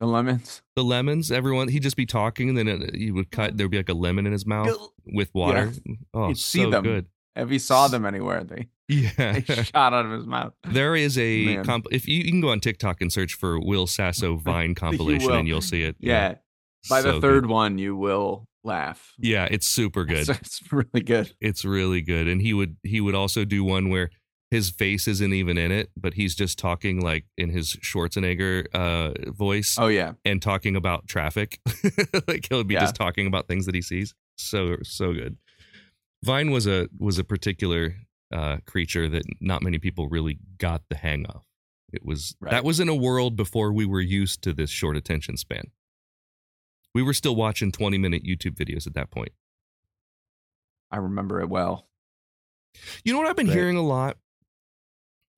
The 0.00 0.06
lemons. 0.06 0.62
the 0.76 0.82
lemons 0.84 1.30
everyone 1.30 1.68
he'd 1.68 1.82
just 1.82 1.96
be 1.96 2.06
talking 2.06 2.48
and 2.48 2.56
then 2.58 2.68
it, 2.68 2.94
he 2.96 3.10
would 3.12 3.30
cut 3.30 3.56
there'd 3.56 3.70
be 3.70 3.76
like 3.76 3.88
a 3.88 3.94
lemon 3.94 4.26
in 4.26 4.32
his 4.32 4.46
mouth 4.46 4.76
with 5.06 5.32
water 5.34 5.72
oh 6.14 6.28
You'd 6.28 6.38
so 6.38 6.58
see 6.58 6.70
them. 6.70 6.82
good 6.82 7.06
If 7.36 7.50
he 7.50 7.58
saw 7.58 7.88
them 7.88 8.04
anywhere, 8.04 8.44
they, 8.44 8.68
yeah 8.92 9.40
shot 9.40 9.92
out 9.94 10.04
of 10.06 10.12
his 10.12 10.26
mouth. 10.26 10.52
there 10.64 10.94
is 10.96 11.16
a 11.18 11.62
comp 11.64 11.86
if 11.90 12.06
you, 12.08 12.18
you 12.22 12.30
can 12.30 12.40
go 12.40 12.50
on 12.50 12.60
tiktok 12.60 13.00
and 13.00 13.12
search 13.12 13.34
for 13.34 13.58
will 13.60 13.86
sasso 13.86 14.36
vine 14.50 14.74
compilation 14.74 15.28
will. 15.30 15.36
and 15.38 15.48
you'll 15.48 15.60
see 15.60 15.82
it 15.82 15.96
Yeah. 16.00 16.34
By 16.90 17.00
So 17.00 17.12
the 17.12 17.20
third 17.20 17.42
good. 17.44 17.50
one, 17.50 17.78
you 17.78 17.94
will 17.96 18.46
laugh. 18.64 19.12
yeah 19.18 19.46
it's 19.50 19.66
super 19.66 20.04
good 20.04 20.28
It's, 20.28 20.28
it's 20.40 20.72
really 20.72 21.00
good. 21.02 21.32
it's 21.40 21.64
really 21.64 22.00
good 22.02 22.28
and 22.28 22.40
he 22.42 22.52
would 22.54 22.76
he 22.82 23.00
would 23.00 23.14
also 23.14 23.44
do 23.44 23.64
one 23.64 23.88
where 23.88 24.10
his 24.52 24.68
face 24.70 25.08
isn't 25.08 25.32
even 25.32 25.56
in 25.58 25.72
it 25.72 25.90
but 25.96 26.14
he's 26.14 26.34
just 26.34 26.58
talking 26.58 27.00
like 27.00 27.24
in 27.38 27.48
his 27.50 27.74
schwarzenegger 27.76 28.66
uh 28.74 29.32
voice 29.32 29.76
Oh 29.80 29.88
yeah. 29.88 30.12
and 30.24 30.40
talking 30.42 30.76
about 30.76 31.08
traffic 31.08 31.58
like 32.28 32.46
he'll 32.50 32.62
be 32.62 32.74
Yeah. 32.74 32.80
just 32.80 32.94
talking 32.94 33.26
about 33.26 33.48
things 33.48 33.64
that 33.66 33.74
he 33.74 33.82
sees 33.82 34.14
so 34.36 34.76
so 34.82 35.12
good 35.14 35.38
vine 36.24 36.50
was 36.50 36.66
a 36.66 36.88
was 36.98 37.18
a 37.18 37.24
particular 37.24 37.96
uh 38.32 38.58
creature 38.66 39.08
that 39.08 39.22
not 39.40 39.62
many 39.62 39.78
people 39.78 40.08
really 40.08 40.38
got 40.58 40.82
the 40.88 40.96
hang 40.96 41.26
of 41.26 41.44
it 41.92 42.04
was 42.04 42.34
Right. 42.40 42.50
that 42.52 42.64
was 42.64 42.80
in 42.80 42.88
a 42.88 42.94
world 42.94 43.36
before 43.36 43.72
we 43.72 43.84
were 43.86 44.00
used 44.00 44.42
to 44.42 44.52
this 44.52 44.70
short 44.70 44.96
attention 44.96 45.36
span 45.36 45.70
we 46.94 47.02
were 47.02 47.14
still 47.14 47.36
watching 47.36 47.70
20 47.72 47.98
minute 47.98 48.22
youtube 48.24 48.54
videos 48.56 48.86
at 48.86 48.94
that 48.94 49.10
point 49.10 49.32
I 50.90 50.98
remember 50.98 51.40
it 51.40 51.48
well. 51.48 51.88
You 53.02 53.14
know 53.14 53.18
what 53.18 53.26
I've 53.26 53.34
been 53.36 53.46
Right. 53.46 53.56
hearing 53.56 53.78
a 53.78 53.82
lot? 53.82 54.18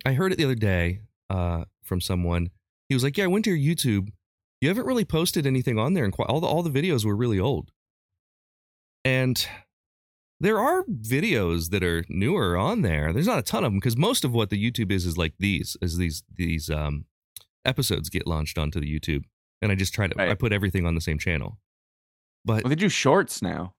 I 0.05 0.13
heard 0.15 0.33
it 0.33 0.37
the 0.39 0.45
other 0.45 0.57
day 0.57 1.03
uh, 1.31 1.67
from 1.83 2.01
someone. 2.01 2.51
He 2.89 2.95
was 2.97 3.05
like, 3.05 3.17
"Yeah, 3.17 3.25
I 3.25 3.29
went 3.29 3.45
to 3.45 3.55
your 3.55 3.75
YouTube. 3.77 4.09
You 4.61 4.67
haven't 4.69 4.85
really 4.87 5.05
posted 5.05 5.47
anything 5.47 5.79
on 5.79 5.95
there, 5.95 6.03
and 6.03 6.13
quite, 6.13 6.29
all 6.29 6.41
the 6.41 6.49
all 6.49 6.65
the 6.65 6.71
videos 6.71 7.05
were 7.05 7.15
really 7.15 7.39
old." 7.39 7.71
And 9.05 9.47
There 10.41 10.59
are 10.59 10.85
videos 10.85 11.71
that 11.71 11.83
are 11.85 12.05
newer 12.09 12.57
on 12.57 12.83
there. 12.83 13.13
There's 13.13 13.27
not 13.27 13.39
a 13.39 13.43
ton 13.43 13.65
of 13.65 13.71
them 13.73 13.79
because 13.81 13.97
most 13.97 14.25
of 14.25 14.33
what 14.33 14.51
the 14.51 14.59
YouTube 14.71 14.91
is 14.91 15.07
is 15.07 15.17
like 15.17 15.35
these, 15.39 15.77
is 15.81 15.97
these 15.97 16.23
these 16.35 16.69
um 16.71 17.07
episodes 17.65 18.11
get 18.11 18.27
launched 18.27 18.59
onto 18.59 18.81
the 18.81 19.01
YouTube, 19.01 19.25
and 19.63 19.71
I 19.73 19.75
just 19.75 19.95
try 19.95 20.07
to 20.07 20.21
I 20.21 20.35
put 20.35 20.53
everything 20.53 20.87
on 20.87 20.95
the 20.95 21.01
same 21.01 21.19
channel. 21.19 21.59
But 22.45 22.65
Well, 22.65 22.69
they 22.71 22.75
do 22.77 22.89
shorts 22.91 23.41
now. 23.41 23.75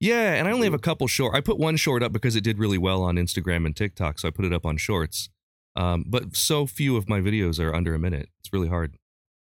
yeah, 0.00 0.34
and 0.34 0.48
I 0.48 0.52
only 0.52 0.66
have 0.66 0.74
a 0.74 0.78
couple 0.78 1.06
short. 1.06 1.34
I 1.36 1.40
put 1.40 1.58
one 1.58 1.76
short 1.76 2.02
up 2.02 2.12
because 2.12 2.34
it 2.34 2.42
did 2.42 2.58
really 2.58 2.78
well 2.78 3.02
on 3.02 3.14
Instagram 3.16 3.64
and 3.66 3.76
TikTok, 3.76 4.18
so 4.18 4.26
I 4.28 4.30
put 4.32 4.44
it 4.44 4.52
up 4.52 4.66
on 4.66 4.76
Shorts. 4.76 5.28
Um, 5.76 6.04
but 6.08 6.34
so 6.34 6.66
few 6.66 6.96
of 6.96 7.08
my 7.08 7.20
videos 7.20 7.60
are 7.62 7.72
under 7.72 7.94
a 7.94 7.98
minute. 7.98 8.30
It's 8.40 8.52
really 8.52 8.66
hard, 8.68 8.96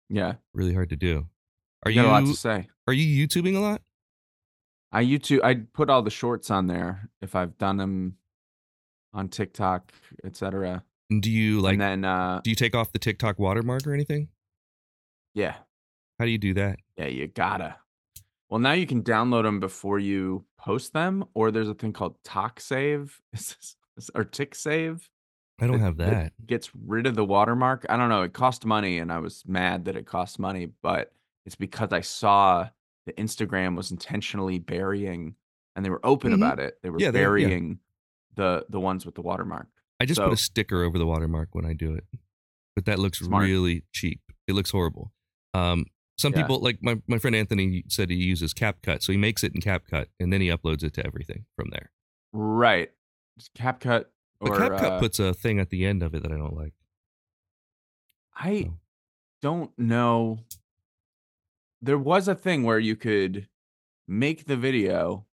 Yeah. 0.09 0.35
really 0.53 0.75
hard 0.75 0.89
to 0.91 0.97
do. 0.97 1.29
Are 1.85 1.91
you 1.93 2.01
you 2.01 2.07
got 2.09 2.11
a 2.11 2.25
lot 2.25 2.27
to 2.33 2.35
say. 2.35 2.69
are 2.89 2.93
you 2.93 3.29
YouTubing 3.29 3.55
a 3.55 3.61
lot? 3.61 3.83
I 4.93 5.05
YouTube. 5.05 5.43
I 5.45 5.55
put 5.73 5.91
all 5.91 6.03
the 6.03 6.11
shorts 6.11 6.51
on 6.51 6.67
there 6.67 7.11
if 7.21 7.35
I've 7.35 7.59
done 7.59 7.77
them 7.77 8.17
on 9.13 9.29
TikTok, 9.29 9.93
etc. 10.25 10.83
Do 11.21 11.31
you 11.31 11.61
like? 11.61 11.73
and 11.75 11.81
then, 11.81 12.05
uh, 12.05 12.41
do 12.45 12.51
you 12.51 12.57
take 12.57 12.75
off 12.75 12.93
the 12.93 12.99
TikTok 12.99 13.39
watermark 13.39 13.87
or 13.87 13.93
anything? 13.95 14.29
yeah, 15.35 15.55
How 16.19 16.25
do 16.25 16.31
you 16.31 16.39
do 16.39 16.55
that? 16.55 16.79
yeah, 16.97 17.07
you 17.07 17.27
gotta. 17.29 17.77
Well, 18.51 18.61
now 18.61 18.73
you 18.73 18.87
can 18.87 19.03
download 19.03 19.43
them 19.43 19.61
before 19.61 19.99
you 19.99 20.45
post 20.59 20.93
them, 20.95 21.25
or 21.35 21.51
there's 21.51 21.69
a 21.69 21.75
thing 21.75 21.93
called 21.93 22.17
Talk 22.25 22.61
Save 22.61 23.21
or 24.15 24.25
Tick 24.25 24.55
Save. 24.55 25.09
I 25.61 25.67
don't 25.67 25.81
have 25.81 25.97
that 25.99 26.11
that. 26.11 26.47
Gets 26.47 26.71
rid 26.87 27.07
of 27.07 27.15
the 27.15 27.25
watermark. 27.25 27.85
I 27.89 27.97
don't 27.97 28.09
know. 28.09 28.23
It 28.23 28.33
cost 28.33 28.65
money, 28.65 28.99
and 28.99 29.13
I 29.13 29.19
was 29.19 29.43
mad 29.47 29.85
that 29.87 29.97
it 29.97 30.07
cost 30.07 30.39
money, 30.39 30.69
but 30.83 31.13
it's 31.45 31.57
because 31.57 31.93
I 31.93 32.01
saw 32.01 32.69
the 33.09 33.23
Instagram 33.23 33.77
was 33.77 33.91
intentionally 33.91 34.59
burying, 34.59 35.35
and 35.75 35.85
they 35.85 35.91
were 35.91 36.05
open 36.05 36.33
Mhm. 36.33 36.37
about 36.37 36.61
it. 36.61 36.79
They 36.83 36.91
were 36.91 37.01
Yeah, 37.01 37.11
they- 37.11 37.19
yeah. 37.21 37.25
burying 37.27 37.81
the 38.35 38.67
the 38.69 38.79
ones 38.81 39.05
with 39.05 39.15
the 39.17 39.23
watermark. 39.23 39.69
I 40.01 40.05
just 40.05 40.21
put 40.21 40.33
a 40.33 40.37
sticker 40.37 40.83
over 40.85 40.97
the 40.99 41.07
watermark 41.07 41.55
when 41.55 41.65
I 41.65 41.73
do 41.73 41.93
it, 41.95 42.05
but 42.77 42.85
that 42.85 42.99
looks 43.01 43.19
Smart. 43.19 43.43
really 43.45 43.85
cheap. 43.93 44.21
It 44.47 44.53
looks 44.53 44.71
horrible. 44.71 45.13
Um, 45.55 45.87
some 46.17 46.33
Yeah. 46.33 46.43
people 46.43 46.61
like 46.61 46.79
my, 46.83 47.01
my 47.09 47.19
friend 47.19 47.35
Anthony 47.35 47.83
said 47.89 48.11
he 48.11 48.17
uses 48.17 48.55
CapCut, 48.55 49.03
so 49.03 49.11
he 49.13 49.19
makes 49.19 49.43
it 49.43 49.55
in 49.55 49.61
CapCut 49.61 50.07
and 50.21 50.33
then 50.33 50.41
he 50.41 50.49
uploads 50.49 50.85
it 50.85 50.93
to 50.95 51.07
everything 51.07 51.47
from 51.57 51.71
there. 51.71 51.91
Right. 52.33 52.93
CapCut 53.57 54.07
But 54.41 54.51
or 54.51 54.57
CapCut 54.57 54.83
uh, 54.83 54.99
puts 55.01 55.19
a 55.19 55.35
thing 55.35 55.59
at 55.59 55.71
the 55.71 55.85
end 55.85 56.03
of 56.03 56.15
it 56.15 56.23
that 56.23 56.31
I 56.33 56.37
don't 56.37 56.55
like. 56.55 56.75
I 58.37 58.63
so. 58.63 58.79
don't 59.43 59.77
know. 59.79 60.39
There 61.81 61.99
was 61.99 62.29
a 62.29 62.35
thing 62.35 62.65
where 62.65 62.79
you 62.79 62.97
could 62.97 63.49
make 64.07 64.47
the 64.47 64.57
video 64.57 65.27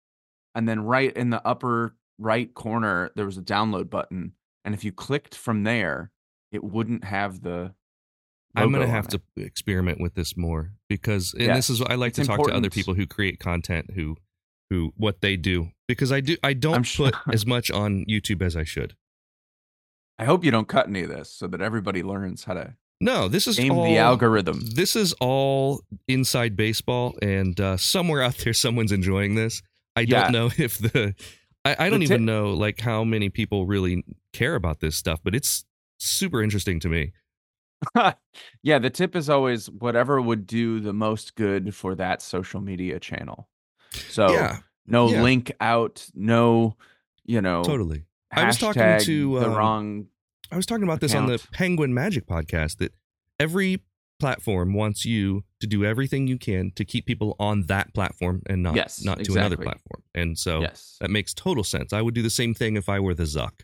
and 0.53 0.67
then 0.67 0.83
right 0.83 1.15
in 1.15 1.29
the 1.29 1.45
upper 1.47 1.95
right 2.17 2.53
corner 2.53 3.11
there 3.15 3.25
was 3.25 3.37
a 3.37 3.41
download 3.41 3.89
button 3.89 4.33
and 4.63 4.73
if 4.73 4.83
you 4.83 4.91
clicked 4.91 5.35
from 5.35 5.63
there 5.63 6.11
it 6.51 6.63
wouldn't 6.63 7.03
have 7.03 7.41
the 7.41 7.73
I'm 8.55 8.71
gonna 8.71 8.79
logo 8.85 8.91
have 8.91 9.05
on 9.05 9.09
to 9.11 9.21
experiment 9.43 9.99
with 9.99 10.15
this 10.15 10.37
more 10.37 10.71
because, 10.87 11.33
and 11.33 11.43
Yeah, 11.43 11.55
this 11.55 11.69
is 11.69 11.81
I 11.81 11.95
like 11.95 12.09
it's 12.17 12.19
to 12.19 12.25
talk 12.25 12.47
to 12.47 12.53
other 12.53 12.69
people 12.69 12.93
who 12.93 13.05
create 13.05 13.39
content 13.39 13.91
who, 13.95 14.15
who 14.69 14.93
what 14.95 15.21
they 15.21 15.35
do 15.35 15.71
because 15.87 16.11
I 16.11 16.21
do 16.21 16.37
I 16.41 16.53
don't 16.53 16.75
I'm 16.75 16.83
sure- 16.83 17.11
put 17.11 17.15
as 17.33 17.45
much 17.45 17.69
on 17.69 18.05
YouTube 18.05 18.41
as 18.41 18.55
I 18.55 18.63
should. 18.63 18.95
I 20.17 20.23
hope 20.23 20.45
you 20.45 20.51
don't 20.51 20.69
cut 20.69 20.87
any 20.87 21.03
of 21.03 21.09
this 21.09 21.29
so 21.29 21.47
that 21.47 21.61
everybody 21.61 22.01
learns 22.01 22.45
how 22.45 22.53
to 22.53 22.75
No, 23.01 23.27
this 23.27 23.47
is 23.47 23.59
all, 23.69 23.83
the 23.83 23.97
algorithm. 23.97 24.61
This 24.61 24.95
is 24.95 25.13
all 25.19 25.81
inside 26.07 26.55
baseball, 26.55 27.15
and 27.21 27.59
uh, 27.59 27.77
somewhere 27.77 28.21
out 28.21 28.37
there, 28.37 28.53
someone's 28.65 28.91
enjoying 28.91 29.35
this. 29.35 29.61
I 29.95 30.01
Yeah. 30.01 30.23
don't 30.23 30.31
know 30.31 30.45
if 30.57 30.77
the 30.77 31.13
I, 31.65 31.75
I 31.79 31.89
don't 31.89 31.99
The 31.99 32.05
even 32.05 32.25
know 32.25 32.51
like 32.53 32.79
how 32.79 33.03
many 33.03 33.29
people 33.29 33.65
really 33.65 34.03
care 34.33 34.55
about 34.55 34.79
this 34.79 34.95
stuff, 34.95 35.19
but 35.23 35.33
it's 35.33 35.65
super 35.99 36.43
interesting 36.43 36.79
to 36.81 36.89
me. 36.89 37.13
yeah, 38.63 38.79
the 38.79 38.89
tip 38.89 39.15
is 39.15 39.29
always 39.29 39.69
whatever 39.69 40.21
would 40.21 40.45
do 40.47 40.79
the 40.79 40.93
most 40.93 41.35
good 41.35 41.73
for 41.75 41.95
that 41.95 42.21
social 42.21 42.61
media 42.61 42.99
channel. 42.99 43.49
So 44.09 44.31
yeah, 44.31 44.57
no 44.85 45.09
yeah. 45.09 45.21
link 45.23 45.51
out, 45.59 46.05
no, 46.13 46.77
you 47.25 47.41
know, 47.41 47.63
totally. 47.63 48.05
I 48.31 48.45
was 48.45 48.57
talking 48.57 48.99
to, 48.99 49.39
the 49.39 49.47
um, 49.47 49.55
wrong. 49.55 50.07
I 50.51 50.55
was 50.55 50.65
talking 50.65 50.83
about 50.83 50.99
this 51.01 51.13
on 51.15 51.27
the. 51.27 51.45
Penguin 51.51 51.93
Magic 51.93 52.25
podcast 52.27 52.77
that 52.77 52.93
every 53.39 53.81
platform 54.19 54.73
wants 54.73 55.03
you 55.05 55.43
to 55.59 55.67
do 55.67 55.83
everything 55.83 56.27
you 56.27 56.37
can 56.37 56.71
to 56.75 56.85
keep 56.85 57.05
people 57.05 57.35
on 57.39 57.63
that 57.63 57.93
platform 57.93 58.41
and 58.47 58.63
not 58.63 58.75
Yes, 58.75 59.03
not 59.03 59.23
to 59.23 59.31
another 59.33 59.57
platform. 59.57 60.03
And 60.13 60.37
so 60.37 60.61
yes. 60.61 60.97
That 61.01 61.09
makes 61.09 61.33
total 61.33 61.63
sense. 61.63 61.91
I 61.91 62.01
would 62.01 62.13
do 62.13 62.21
the 62.21 62.29
same 62.29 62.53
thing 62.53 62.77
if 62.77 62.87
I 62.87 62.99
were 62.99 63.13
the 63.13 63.23
Zuck. 63.23 63.61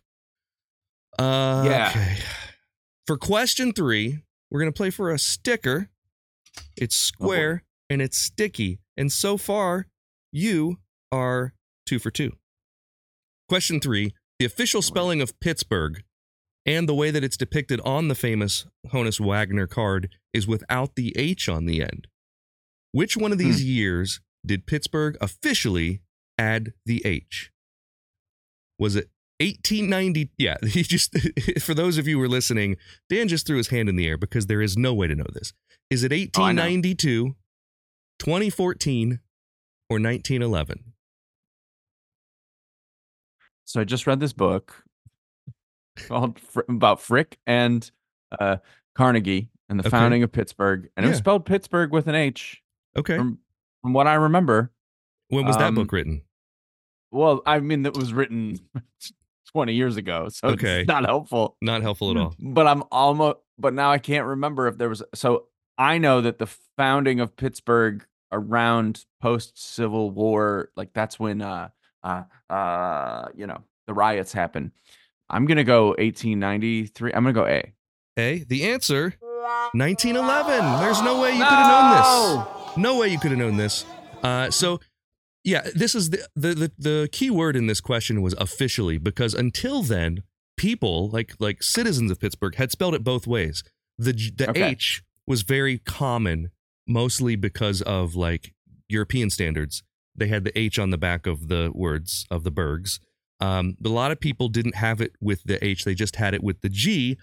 Uh, 1.18 1.64
Yeah. 1.66 1.90
Okay. 1.90 2.18
For 3.08 3.18
question 3.18 3.74
three, 3.74 4.20
we're 4.50 4.60
gonna 4.60 4.72
play 4.72 4.90
for 4.90 5.12
a 5.12 5.20
sticker. 5.20 5.90
It's 6.76 6.96
square 6.96 7.64
and 7.90 8.02
it's 8.02 8.18
sticky, 8.18 8.80
and 8.98 9.12
so 9.12 9.38
far 9.38 9.88
you 10.32 10.78
are 11.12 11.54
two 11.86 12.00
for 12.00 12.12
two. 12.12 12.34
Question 13.50 13.80
three: 13.80 14.14
The 14.40 14.46
official 14.46 14.82
spelling 14.82 15.22
of 15.22 15.38
Pittsburgh 15.40 16.04
and 16.66 16.88
the 16.88 16.94
way 16.94 17.12
that 17.12 17.24
it's 17.24 17.38
depicted 17.38 17.80
on 17.82 18.08
the 18.08 18.16
famous 18.16 18.66
Honus 18.88 19.20
Wagner 19.20 19.68
card 19.68 20.10
is 20.34 20.48
without 20.48 20.96
the 20.96 21.14
H 21.18 21.50
on 21.50 21.66
the 21.66 21.82
end. 21.82 22.08
Which 22.92 23.18
one 23.18 23.32
of 23.32 23.40
hmm. 23.40 23.46
these 23.46 23.64
years 23.64 24.22
did 24.46 24.68
Pittsburgh 24.68 25.18
officially 25.22 26.02
add 26.38 26.74
the 26.86 27.06
H? 27.06 27.52
Was 28.78 28.96
it 28.96 29.10
1890? 29.40 30.32
Yeah, 30.38 30.58
he 30.68 30.84
just, 30.84 31.16
for 31.62 31.74
those 31.74 31.98
of 31.98 32.08
you 32.08 32.18
who 32.18 32.24
are 32.24 32.30
listening, 32.30 32.78
Dan 33.10 33.28
just 33.28 33.48
threw 33.48 33.58
his 33.58 33.70
hand 33.70 33.90
in 33.90 33.96
the 33.96 34.08
air 34.08 34.18
because 34.18 34.48
there 34.48 34.62
is 34.62 34.78
no 34.78 34.94
way 34.94 35.08
to 35.08 35.16
know 35.16 35.28
this. 35.34 35.54
Is 35.90 36.04
it 36.04 36.12
Oh, 36.12 36.42
1892, 36.42 37.36
2014, 38.20 39.20
or 39.90 40.00
1911? 40.00 40.94
So 43.66 43.82
I 43.82 43.84
just 43.84 44.08
read 44.08 44.20
this 44.20 44.34
book 44.34 44.84
called 46.08 46.40
Fr- 46.40 46.62
about 46.70 47.02
Frick 47.02 47.38
and 47.48 47.90
uh, 48.40 48.58
Carnegie 48.96 49.50
and 49.70 49.80
the 49.80 49.84
Okay. 49.84 49.90
founding 49.90 50.24
of 50.24 50.32
Pittsburgh, 50.32 50.90
and 50.98 51.06
it 51.06 51.10
was 51.10 51.18
spelled 51.18 51.46
Pittsburgh 51.46 51.92
with 51.92 52.08
an 52.08 52.16
H. 52.16 52.62
Okay. 52.98 53.16
From, 53.18 53.40
from 53.82 53.94
what 53.94 54.08
I 54.08 54.16
remember, 54.16 54.72
when 55.30 55.46
was 55.46 55.58
that 55.58 55.68
um, 55.70 55.76
book 55.76 55.92
written? 55.92 56.24
well, 57.12 57.42
I 57.46 57.60
mean, 57.60 57.86
it 57.86 57.94
was 57.94 58.14
written 58.14 58.60
20 59.54 59.74
years 59.74 59.98
ago, 59.98 60.28
so 60.30 60.50
Okay. 60.50 60.82
it's 60.82 60.88
not 60.88 61.06
helpful. 61.06 61.58
Not 61.62 61.82
helpful 61.82 62.12
at 62.12 62.18
all. 62.18 62.36
But 62.40 62.68
I'm 62.68 62.84
almost, 62.92 63.38
but 63.58 63.74
now 63.74 63.92
I 63.92 63.98
can't 63.98 64.26
remember 64.26 64.68
if 64.68 64.78
there 64.78 64.90
was. 64.90 65.04
So 65.16 65.48
I 65.78 65.98
know 65.98 66.22
that 66.22 66.38
the 66.40 66.48
founding 66.78 67.20
of 67.20 67.36
Pittsburgh 67.36 68.06
around 68.32 69.06
post 69.22 69.58
Civil 69.62 70.10
War, 70.12 70.70
like 70.78 70.94
that's 70.94 71.20
when, 71.20 71.42
uh, 71.42 71.70
uh, 72.04 72.24
uh, 72.50 73.28
you 73.36 73.46
know, 73.48 73.62
the 73.88 73.94
riots 73.94 74.32
happen. 74.34 74.72
I'm 75.32 75.46
gonna 75.46 75.64
go 75.64 75.88
1893. 75.90 77.14
I'm 77.14 77.24
gonna 77.24 77.34
go 77.34 77.46
A. 77.48 77.74
A. 78.20 78.44
The 78.48 78.64
answer 78.70 79.16
1911. 79.74 80.82
There's 80.82 81.02
no 81.02 81.22
way 81.22 81.32
you 81.32 81.38
could 81.38 81.48
have 81.48 81.68
known 81.72 82.46
this. 82.68 82.78
No 82.78 82.98
way 82.98 83.08
you 83.08 83.20
could 83.20 83.32
have 83.32 83.40
known 83.40 83.58
this. 83.58 83.86
Uh, 84.24 84.52
so, 84.52 84.80
yeah, 85.44 85.68
this 85.74 85.96
is 85.96 86.12
the, 86.12 86.28
the 86.36 86.54
the 86.54 86.72
the 86.78 87.10
key 87.12 87.30
word 87.30 87.56
in 87.56 87.68
this 87.68 87.82
question 87.82 88.22
was 88.22 88.34
officially 88.38 88.98
because 88.98 89.34
until 89.34 89.82
then, 89.82 90.24
people 90.58 91.10
like 91.10 91.34
like 91.40 91.64
citizens 91.64 92.12
of 92.12 92.20
Pittsburgh 92.20 92.56
had 92.56 92.72
spelled 92.72 92.94
it 92.96 93.04
both 93.04 93.26
ways. 93.26 93.64
The 93.98 94.14
the 94.36 94.50
Okay. 94.50 94.64
H 94.64 95.04
was 95.26 95.42
very 95.44 95.80
common, 95.80 96.52
mostly 96.88 97.36
because 97.36 97.82
of 97.82 98.16
like 98.16 98.54
European 98.90 99.30
standards. 99.30 99.84
They 100.16 100.28
had 100.28 100.44
the 100.44 100.58
H 100.58 100.78
on 100.78 100.90
the 100.90 100.98
back 100.98 101.26
of 101.26 101.48
the 101.48 101.72
words 101.74 102.26
of 102.30 102.44
the 102.44 102.52
burgs. 102.52 103.00
Um, 103.42 103.76
but 103.82 103.90
a 103.90 103.94
lot 103.94 104.12
of 104.12 104.20
people 104.20 104.48
didn't 104.50 104.76
have 104.76 105.02
it 105.02 105.14
with 105.20 105.44
the 105.44 105.64
H; 105.66 105.84
they 105.84 105.96
just 105.96 106.16
had 106.16 106.34
it 106.34 106.44
with 106.44 106.62
the 106.62 106.70
G. 106.70 107.18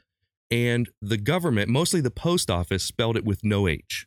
And 0.50 0.88
the 1.02 1.18
government, 1.18 1.68
mostly 1.68 2.00
the 2.00 2.10
post 2.10 2.50
office, 2.50 2.82
spelled 2.82 3.16
it 3.16 3.24
with 3.24 3.44
no 3.44 3.66
H 3.68 4.06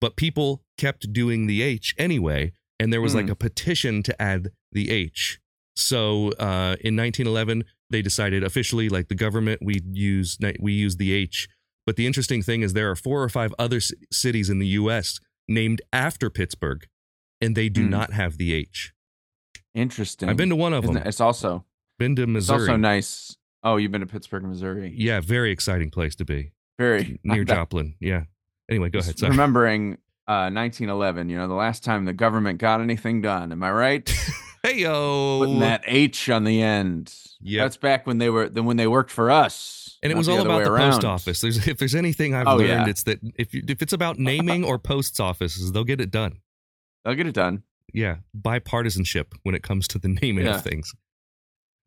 but 0.00 0.16
people 0.16 0.64
kept 0.76 1.12
doing 1.12 1.46
the 1.46 1.62
H 1.62 1.94
anyway, 1.96 2.50
and 2.80 2.92
there 2.92 3.00
was 3.00 3.14
like 3.14 3.26
Hmm. 3.26 3.30
a 3.30 3.36
petition 3.36 4.02
to 4.02 4.20
add 4.20 4.50
the 4.72 4.90
H. 4.90 5.38
So 5.76 6.32
uh, 6.40 6.74
in 6.80 6.96
1911, 6.96 7.62
they 7.88 8.02
decided 8.02 8.42
officially, 8.42 8.88
like 8.88 9.06
the 9.06 9.14
government, 9.14 9.60
we 9.62 9.80
use 9.92 10.36
we 10.58 10.72
use 10.72 10.96
the 10.96 11.12
H. 11.12 11.46
But 11.86 11.94
the 11.94 12.08
interesting 12.08 12.42
thing 12.42 12.62
is, 12.62 12.72
there 12.72 12.90
are 12.90 12.96
four 12.96 13.22
or 13.22 13.28
five 13.28 13.54
other 13.60 13.78
c- 13.78 13.94
cities 14.10 14.50
in 14.50 14.58
the 14.58 14.66
U.S. 14.82 15.20
named 15.46 15.80
after 15.92 16.28
Pittsburgh, 16.30 16.84
and 17.40 17.54
they 17.56 17.68
do 17.68 17.84
Hmm. 17.84 17.90
not 17.90 18.12
have 18.12 18.38
the 18.38 18.52
H. 18.54 18.92
Interesting. 19.74 20.28
I've 20.28 20.36
been 20.36 20.50
to 20.50 20.56
one 20.56 20.72
of 20.72 20.84
Isn't 20.84 20.94
them. 20.94 21.02
it- 21.04 21.08
It's 21.08 21.20
also 21.20 21.64
Been 21.98 22.16
to 22.16 22.26
Missouri. 22.26 22.56
it's 22.62 22.68
also 22.68 22.76
nice. 22.76 23.36
Oh, 23.62 23.76
you've 23.76 23.92
been 23.92 24.00
to 24.00 24.06
Pittsburgh, 24.06 24.44
Missouri. 24.44 24.92
Yeah, 24.96 25.20
very 25.20 25.50
exciting 25.52 25.90
place 25.90 26.14
to 26.16 26.24
be 26.24 26.52
Very 26.78 27.20
near 27.22 27.44
Joplin. 27.54 27.94
Yeah. 28.00 28.24
Anyway, 28.68 28.90
go 28.90 28.98
ahead. 28.98 29.18
Sorry. 29.18 29.30
Remembering 29.30 29.94
uh, 30.26 30.50
1911, 30.50 31.28
you 31.28 31.36
know, 31.36 31.46
the 31.48 31.54
last 31.54 31.84
time 31.84 32.04
the 32.04 32.12
government 32.12 32.58
got 32.58 32.80
anything 32.80 33.20
done. 33.22 33.52
Am 33.52 33.62
I 33.62 33.70
right? 33.70 34.14
Hey 34.64 34.78
yo. 34.82 35.40
Putting 35.40 35.58
that 35.58 35.82
H 35.88 36.30
on 36.30 36.44
the 36.44 36.62
end. 36.62 37.12
Yeah, 37.40 37.64
That's 37.64 37.76
back 37.76 38.06
when 38.06 38.18
they 38.18 38.30
were 38.30 38.48
then 38.48 38.64
when 38.64 38.76
they 38.76 38.86
worked 38.86 39.10
for 39.10 39.28
us. 39.28 39.98
And 40.04 40.12
it 40.12 40.14
was 40.16 40.28
all 40.28 40.38
other 40.38 40.48
about 40.48 40.62
the 40.62 40.70
around. 40.70 40.92
post 40.92 41.04
office. 41.04 41.40
There's, 41.40 41.66
if 41.66 41.78
there's 41.78 41.96
anything 41.96 42.32
I've 42.32 42.46
Oh, 42.46 42.54
learned, 42.58 42.68
yeah. 42.68 42.86
it's 42.88 43.02
that 43.02 43.18
if 43.36 43.52
you, 43.54 43.64
if 43.66 43.82
it's 43.82 43.92
about 43.92 44.18
naming 44.20 44.62
or 44.62 44.78
posts 44.78 45.18
offices, 45.18 45.72
they'll 45.72 45.82
get 45.82 46.00
it 46.00 46.12
done. 46.12 46.38
They'll 47.04 47.16
get 47.16 47.26
it 47.26 47.34
done. 47.34 47.64
Yeah, 47.92 48.16
bipartisanship 48.38 49.26
when 49.42 49.54
it 49.54 49.62
comes 49.62 49.88
to 49.88 49.98
the 49.98 50.08
naming 50.22 50.46
Yeah. 50.46 50.56
of 50.56 50.62
things. 50.64 50.92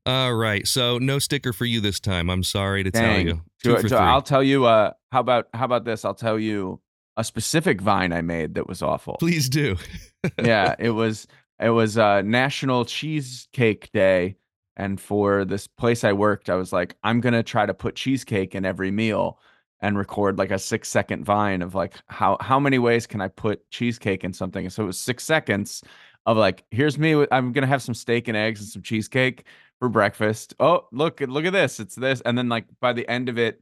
All 0.07 0.35
right, 0.35 0.67
so 0.67 0.99
no 0.99 1.17
sticker 1.17 1.51
for 1.51 1.65
you 1.65 1.81
this 1.81 1.99
time. 1.99 2.29
I'm 2.29 2.43
sorry 2.43 2.83
to 2.83 2.91
tell 2.91 3.19
you. 3.19 3.41
Two 3.63 3.75
so 3.77 3.87
three. 3.87 3.97
I'll 3.97 4.21
tell 4.21 4.43
you. 4.43 4.65
Uh, 4.65 4.91
how 5.11 5.19
about 5.19 5.47
how 5.53 5.65
about 5.65 5.83
this? 5.83 6.05
I'll 6.05 6.13
tell 6.13 6.37
you 6.37 6.79
a 7.17 7.23
specific 7.23 7.81
vine 7.81 8.13
I 8.13 8.21
made 8.21 8.53
that 8.55 8.67
was 8.67 8.83
awful. 8.83 9.15
Please 9.17 9.49
do. 9.49 9.77
yeah, 10.43 10.75
it 10.77 10.91
was 10.91 11.25
it 11.59 11.69
was 11.71 11.97
uh, 11.97 12.21
National 12.21 12.85
Cheesecake 12.85 13.91
Day, 13.93 14.35
and 14.77 15.01
for 15.01 15.43
this 15.43 15.65
place 15.65 16.03
I 16.03 16.13
worked, 16.13 16.51
I 16.51 16.55
was 16.55 16.71
like, 16.71 16.95
I'm 17.03 17.19
gonna 17.19 17.41
try 17.41 17.65
to 17.65 17.73
put 17.73 17.95
cheesecake 17.95 18.53
in 18.53 18.63
every 18.63 18.91
meal 18.91 19.39
and 19.81 19.97
record 19.97 20.37
like 20.37 20.51
a 20.51 20.59
six 20.59 20.89
second 20.89 21.25
vine 21.25 21.61
of 21.61 21.75
like 21.75 21.95
how 22.07 22.37
how 22.39 22.59
many 22.59 22.79
ways 22.79 23.05
can 23.07 23.21
I 23.21 23.27
put 23.27 23.69
cheesecake 23.69 24.23
in 24.23 24.33
something. 24.33 24.69
So 24.69 24.83
it 24.83 24.87
was 24.87 24.99
six 24.99 25.23
seconds 25.23 25.83
of 26.25 26.37
like, 26.37 26.63
here's 26.71 26.97
me. 26.97 27.25
I'm 27.31 27.51
gonna 27.51 27.67
have 27.67 27.81
some 27.81 27.95
steak 27.95 28.27
and 28.27 28.37
eggs 28.37 28.61
and 28.61 28.69
some 28.69 28.81
cheesecake 28.81 29.45
for 29.79 29.89
breakfast. 29.89 30.55
Oh, 30.59 30.87
look 30.91 31.21
look 31.21 31.45
at 31.45 31.53
this. 31.53 31.79
It's 31.79 31.95
this, 31.95 32.21
and 32.21 32.37
then 32.37 32.49
like 32.49 32.65
by 32.79 32.93
the 32.93 33.07
end 33.07 33.29
of 33.29 33.37
it. 33.37 33.61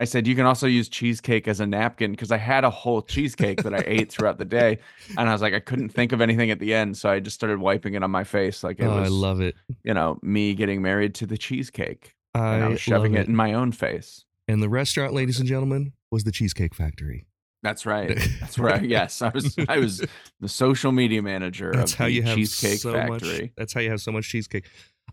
I 0.00 0.06
said 0.06 0.26
you 0.26 0.34
can 0.34 0.44
also 0.44 0.66
use 0.66 0.88
cheesecake 0.88 1.46
as 1.46 1.60
a 1.60 1.66
napkin 1.66 2.10
because 2.10 2.32
I 2.32 2.36
had 2.36 2.64
a 2.64 2.70
whole 2.70 3.00
cheesecake 3.00 3.62
that 3.62 3.72
I 3.72 3.84
ate 3.86 4.10
throughout 4.10 4.38
the 4.38 4.44
day, 4.44 4.80
and 5.16 5.28
I 5.28 5.32
was 5.32 5.40
like 5.40 5.54
I 5.54 5.60
couldn't 5.60 5.90
think 5.90 6.10
of 6.10 6.20
anything 6.20 6.50
at 6.50 6.58
the 6.58 6.74
end, 6.74 6.96
so 6.96 7.08
I 7.08 7.20
just 7.20 7.36
started 7.36 7.60
wiping 7.60 7.94
it 7.94 8.02
on 8.02 8.10
my 8.10 8.24
face 8.24 8.64
like 8.64 8.80
it 8.80 8.86
oh, 8.86 9.00
was, 9.00 9.08
I 9.08 9.12
love 9.12 9.40
it. 9.40 9.54
you 9.84 9.94
know, 9.94 10.18
me 10.20 10.54
getting 10.54 10.82
married 10.82 11.14
to 11.16 11.26
the 11.26 11.38
cheesecake, 11.38 12.16
I, 12.34 12.54
and 12.56 12.64
I 12.64 12.68
was 12.68 12.80
shoving 12.80 13.12
love 13.12 13.22
it 13.22 13.28
in 13.28 13.36
my 13.36 13.54
own 13.54 13.70
face. 13.70 14.24
And 14.48 14.62
the 14.62 14.68
restaurant, 14.68 15.14
ladies 15.14 15.38
and 15.38 15.48
gentlemen, 15.48 15.92
was 16.10 16.24
the 16.24 16.32
Cheesecake 16.32 16.74
Factory. 16.74 17.26
That's 17.62 17.86
right. 17.86 18.14
That's 18.40 18.58
right. 18.58 18.82
Yes, 18.88 19.22
I 19.22 19.30
was. 19.30 19.56
I 19.68 19.78
was 19.78 20.04
the 20.40 20.48
social 20.48 20.92
media 20.92 21.22
manager 21.22 21.72
That's 21.72 21.92
of 21.92 21.98
how 21.98 22.04
the 22.06 22.12
you 22.12 22.22
have 22.22 22.36
Cheesecake 22.36 22.78
so 22.80 22.92
Factory. 22.92 23.40
much. 23.40 23.50
That's 23.56 23.72
how 23.72 23.80
you 23.80 23.90
have 23.90 24.02
so 24.02 24.12
much 24.12 24.28
cheesecake. 24.28 24.66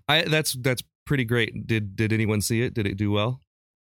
I 0.10 0.24
that's 0.24 0.54
that's 0.60 0.84
pretty 1.06 1.24
great. 1.24 1.66
Did 1.66 1.96
did 1.96 2.12
anyone 2.12 2.42
see 2.42 2.62
it? 2.62 2.74
Did 2.74 2.88
it 2.88 2.98
do 2.98 3.10
well? 3.12 3.40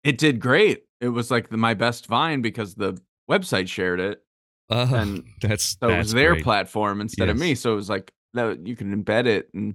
It 0.02 0.16
did 0.16 0.40
great. 0.40 0.84
It 1.02 1.08
was 1.10 1.30
like 1.30 1.50
the, 1.50 1.58
my 1.58 1.74
best 1.74 2.06
vine 2.06 2.40
because 2.40 2.74
the 2.74 2.98
website 3.30 3.68
shared 3.68 4.00
it, 4.00 4.22
Uh, 4.70 4.86
And 4.92 5.24
that's 5.42 5.76
so 5.78 5.88
it 5.90 5.98
was 5.98 6.12
their 6.12 6.32
great. 6.32 6.44
platform 6.44 7.02
instead 7.02 7.28
of 7.28 7.38
me. 7.38 7.54
So 7.54 7.72
it 7.74 7.76
was 7.76 7.90
like 7.90 8.12
that 8.32 8.66
you 8.66 8.76
can 8.76 9.04
embed 9.04 9.26
it, 9.26 9.50
and 9.52 9.74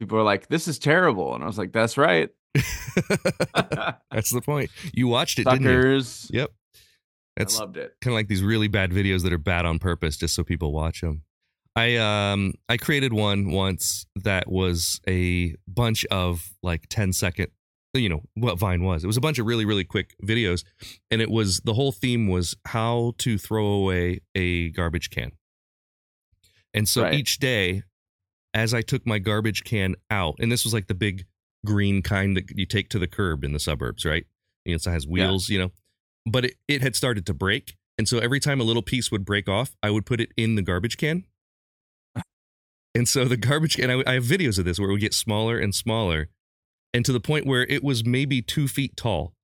people 0.00 0.16
were 0.16 0.24
like, 0.24 0.48
"This 0.48 0.66
is 0.66 0.78
terrible," 0.78 1.34
and 1.34 1.44
I 1.44 1.46
was 1.46 1.58
like, 1.58 1.72
"That's 1.72 1.98
right, 1.98 2.30
that's 4.10 4.30
the 4.30 4.40
point. 4.44 4.70
You 4.92 5.08
watched 5.08 5.38
it, 5.38 5.44
didn't 5.44 5.62
you? 5.62 5.68
suckers." 5.68 6.30
Yep. 6.32 6.50
I 7.36 7.40
That's 7.40 7.58
loved 7.58 7.76
it. 7.76 7.94
kind 8.00 8.12
of 8.12 8.16
like 8.16 8.28
these 8.28 8.42
really 8.42 8.68
bad 8.68 8.92
videos 8.92 9.22
that 9.24 9.32
are 9.32 9.38
bad 9.38 9.66
on 9.66 9.80
purpose 9.80 10.16
just 10.16 10.34
so 10.36 10.44
people 10.44 10.72
watch 10.72 11.00
them. 11.00 11.22
I 11.74 11.96
um 11.96 12.54
I 12.68 12.76
created 12.76 13.12
one 13.12 13.50
once 13.50 14.06
that 14.14 14.48
was 14.48 15.00
a 15.08 15.56
bunch 15.66 16.04
of 16.12 16.52
like 16.62 16.86
10 16.88 17.12
second 17.12 17.48
you 17.92 18.08
know 18.08 18.22
what 18.34 18.58
Vine 18.58 18.84
was. 18.84 19.02
It 19.02 19.08
was 19.08 19.16
a 19.16 19.20
bunch 19.20 19.40
of 19.40 19.46
really 19.46 19.64
really 19.64 19.82
quick 19.82 20.14
videos 20.24 20.62
and 21.10 21.20
it 21.20 21.28
was 21.30 21.58
the 21.64 21.74
whole 21.74 21.90
theme 21.90 22.28
was 22.28 22.56
how 22.66 23.14
to 23.18 23.36
throw 23.36 23.66
away 23.66 24.20
a 24.36 24.70
garbage 24.70 25.10
can. 25.10 25.32
And 26.72 26.88
so 26.88 27.02
Right. 27.02 27.14
each 27.14 27.38
day 27.40 27.82
as 28.52 28.72
I 28.72 28.82
took 28.82 29.04
my 29.04 29.18
garbage 29.18 29.64
can 29.64 29.96
out 30.10 30.36
and 30.38 30.52
this 30.52 30.62
was 30.62 30.72
like 30.72 30.86
the 30.86 30.94
big 30.94 31.24
green 31.64 32.02
kind 32.02 32.36
that 32.36 32.50
you 32.54 32.66
take 32.66 32.88
to 32.90 32.98
the 32.98 33.06
curb 33.06 33.44
in 33.44 33.52
the 33.52 33.60
suburbs, 33.60 34.04
right? 34.04 34.24
You 34.64 34.72
know, 34.72 34.76
it 34.76 34.84
has 34.84 35.06
wheels, 35.06 35.48
you 35.48 35.58
know. 35.58 35.72
But 36.26 36.46
it, 36.46 36.54
it 36.68 36.82
had 36.82 36.96
started 36.96 37.26
to 37.26 37.34
break. 37.34 37.76
And 37.98 38.08
so 38.08 38.18
every 38.18 38.40
time 38.40 38.60
a 38.60 38.64
little 38.64 38.82
piece 38.82 39.10
would 39.10 39.24
break 39.24 39.48
off, 39.48 39.76
I 39.82 39.90
would 39.90 40.06
put 40.06 40.20
it 40.20 40.32
in 40.36 40.54
the 40.54 40.62
garbage 40.62 40.96
can. 40.96 41.24
And 42.96 43.08
so 43.08 43.24
the 43.24 43.36
garbage 43.36 43.74
can, 43.74 43.90
I, 43.90 44.04
I 44.06 44.12
have 44.14 44.22
videos 44.22 44.56
of 44.56 44.64
this 44.64 44.78
where 44.78 44.88
it 44.88 44.92
would 44.92 45.00
get 45.00 45.14
smaller 45.14 45.58
and 45.58 45.74
smaller, 45.74 46.28
and 46.92 47.04
to 47.04 47.12
the 47.12 47.18
point 47.18 47.44
where 47.44 47.64
it 47.64 47.82
was 47.82 48.06
maybe 48.06 48.40
two 48.40 48.68
feet 48.68 48.96
tall 48.96 49.34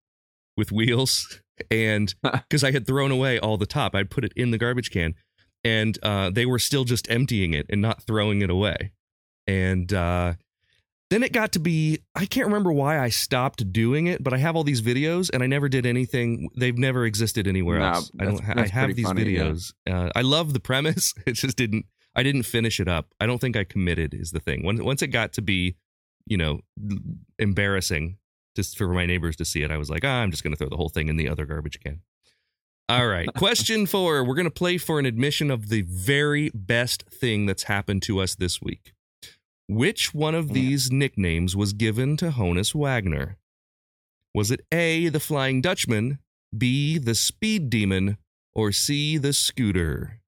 with 0.56 0.72
wheels. 0.72 1.40
And 1.70 2.14
because 2.22 2.64
I 2.64 2.70
had 2.70 2.86
thrown 2.86 3.10
away 3.10 3.38
all 3.38 3.58
the 3.58 3.66
top, 3.66 3.94
I'd 3.94 4.08
put 4.08 4.24
it 4.24 4.32
in 4.34 4.50
the 4.50 4.56
garbage 4.56 4.90
can, 4.90 5.14
and 5.62 5.98
uh, 6.02 6.30
they 6.30 6.46
were 6.46 6.58
still 6.58 6.84
just 6.84 7.10
emptying 7.10 7.52
it 7.52 7.66
and 7.68 7.82
not 7.82 8.02
throwing 8.02 8.40
it 8.40 8.48
away. 8.48 8.92
And 9.46 9.92
uh, 9.92 10.34
then 11.10 11.24
it 11.24 11.32
got 11.32 11.52
to 11.52 11.58
be, 11.58 11.98
I 12.14 12.24
can't 12.24 12.46
remember 12.46 12.72
why 12.72 13.00
I 13.00 13.08
stopped 13.08 13.72
doing 13.72 14.06
it, 14.06 14.22
but 14.22 14.32
I 14.32 14.38
have 14.38 14.54
all 14.54 14.62
these 14.62 14.80
videos 14.80 15.28
and 15.32 15.42
I 15.42 15.46
never 15.48 15.68
did 15.68 15.84
anything. 15.84 16.48
They've 16.56 16.78
never 16.78 17.04
existed 17.04 17.48
anywhere 17.48 17.80
else. 17.80 18.12
I 18.18 18.24
don't. 18.24 18.42
Ha- 18.42 18.54
I 18.56 18.68
have 18.68 18.94
these 18.94 19.06
funny, 19.06 19.32
yeah. 19.32 19.40
videos. 19.40 19.72
Uh, 19.88 20.10
I 20.14 20.22
love 20.22 20.52
the 20.52 20.60
premise. 20.60 21.12
It 21.26 21.32
just 21.32 21.56
didn't. 21.56 21.86
I 22.14 22.22
didn't 22.22 22.44
finish 22.44 22.80
it 22.80 22.88
up. 22.88 23.08
I 23.20 23.26
don't 23.26 23.40
think 23.40 23.56
I 23.56 23.64
committed. 23.64 24.14
Is 24.14 24.30
the 24.30 24.40
thing. 24.40 24.64
Once 24.64 24.80
once 24.80 25.02
it 25.02 25.08
got 25.08 25.32
to 25.34 25.42
be, 25.42 25.76
you 26.26 26.36
know, 26.36 26.60
embarrassing 27.38 28.18
just 28.56 28.78
for 28.78 28.88
my 28.88 29.06
neighbors 29.06 29.36
to 29.36 29.44
see 29.44 29.62
it, 29.62 29.70
I 29.70 29.76
was 29.76 29.90
like, 29.90 30.04
ah, 30.04 30.20
I'm 30.20 30.30
just 30.30 30.42
going 30.42 30.52
to 30.52 30.56
throw 30.56 30.68
the 30.68 30.76
whole 30.76 30.88
thing 30.88 31.08
in 31.08 31.16
the 31.16 31.28
other 31.28 31.44
garbage 31.44 31.80
can. 31.80 32.00
All 32.88 33.06
right. 33.06 33.28
Question 33.36 33.86
four. 33.86 34.24
We're 34.24 34.34
going 34.34 34.44
to 34.44 34.50
play 34.50 34.78
for 34.78 34.98
an 34.98 35.06
admission 35.06 35.50
of 35.50 35.68
the 35.68 35.82
very 35.82 36.50
best 36.54 37.04
thing 37.04 37.46
that's 37.46 37.64
happened 37.64 38.02
to 38.02 38.20
us 38.20 38.34
this 38.34 38.60
week. 38.60 38.92
Which 39.70 40.12
one 40.12 40.34
of 40.34 40.52
these 40.52 40.90
nicknames 40.90 41.54
was 41.54 41.72
given 41.72 42.16
to 42.16 42.30
Honus 42.32 42.74
Wagner? 42.74 43.38
Was 44.34 44.50
it 44.50 44.66
A, 44.72 45.08
the 45.10 45.20
Flying 45.20 45.60
Dutchman, 45.60 46.18
B, 46.58 46.98
the 46.98 47.14
Speed 47.14 47.70
Demon, 47.70 48.18
or 48.52 48.72
C, 48.72 49.16
the 49.16 49.32
Scooter? 49.32 50.22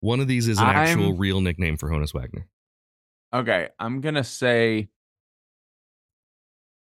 One 0.00 0.18
of 0.18 0.28
these 0.28 0.48
is 0.48 0.58
an 0.58 0.64
actual 0.64 1.08
I'm- 1.08 1.18
real 1.18 1.42
nickname 1.42 1.76
for 1.76 1.90
Honus 1.90 2.14
Wagner. 2.14 2.48
Okay, 3.34 3.68
I'm 3.78 4.00
gonna 4.00 4.24
say 4.24 4.88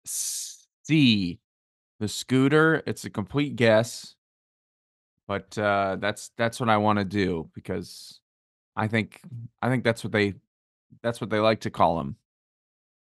C, 0.05 1.41
the 2.01 2.09
scooter. 2.09 2.83
It's 2.87 3.07
a 3.07 3.11
complete 3.11 3.57
guess, 3.57 4.15
but 5.27 5.57
uh, 5.57 5.97
that's 5.99 6.33
that's 6.37 6.61
what 6.61 6.69
I 6.69 6.77
want 6.77 6.99
to 6.99 7.05
do 7.07 7.51
because 7.55 8.21
I 8.81 8.89
think 8.89 9.21
I 9.61 9.69
think 9.69 9.85
that's 9.85 10.03
what 10.03 10.13
they 10.13 10.35
that's 11.03 11.21
what 11.21 11.29
they 11.31 11.39
like 11.39 11.61
to 11.61 11.71
call 11.71 12.01
him. 12.01 12.17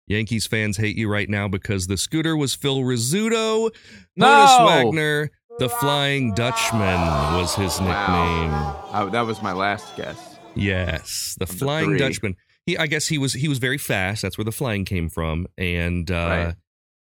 Yankees 0.08 0.46
fans 0.48 0.78
hate 0.78 0.98
you 0.98 1.08
right 1.08 1.30
now 1.30 1.48
because 1.48 1.88
the 1.88 1.96
scooter 1.98 2.36
was 2.36 2.54
Phil 2.56 2.80
Rizzuto. 2.80 3.70
No! 4.16 4.66
Wagner, 4.68 5.30
the 5.60 5.70
Flying 5.70 6.34
Dutchman, 6.34 7.00
was 7.40 7.56
his 7.56 7.80
nickname. 7.80 8.52
Wow. 8.52 8.90
Uh, 8.92 9.06
that 9.12 9.22
was 9.26 9.42
my 9.42 9.54
last 9.54 9.96
guess. 9.96 10.38
Yes, 10.56 11.36
the 11.40 11.46
the 11.46 11.54
Flying 11.54 11.90
three. 11.92 12.00
Dutchman. 12.00 12.36
He, 12.66 12.78
I 12.78 12.88
guess 12.88 13.08
he 13.08 13.18
was 13.18 13.34
he 13.34 13.48
was 13.48 13.60
very 13.60 13.78
fast. 13.78 14.22
That's 14.22 14.38
where 14.38 14.46
the 14.46 14.52
flying 14.52 14.84
came 14.84 15.10
from, 15.10 15.48
and 15.58 16.10
uh, 16.12 16.14
Right. 16.16 16.56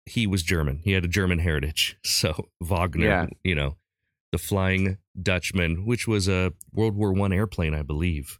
he 0.05 0.25
was 0.27 0.41
German. 0.43 0.81
He 0.83 0.91
had 0.93 1.03
a 1.03 1.07
German 1.09 1.39
heritage. 1.39 1.97
So 2.05 2.49
Wagner, 2.61 3.05
Yeah. 3.05 3.25
you 3.43 3.55
know, 3.55 3.75
the 4.31 4.37
Flying 4.37 4.97
Dutchman, 5.21 5.85
which 5.85 6.07
was 6.07 6.27
a 6.29 6.53
World 6.71 6.95
War 6.95 7.11
One 7.11 7.33
airplane, 7.33 7.73
I 7.73 7.81
believe. 7.81 8.39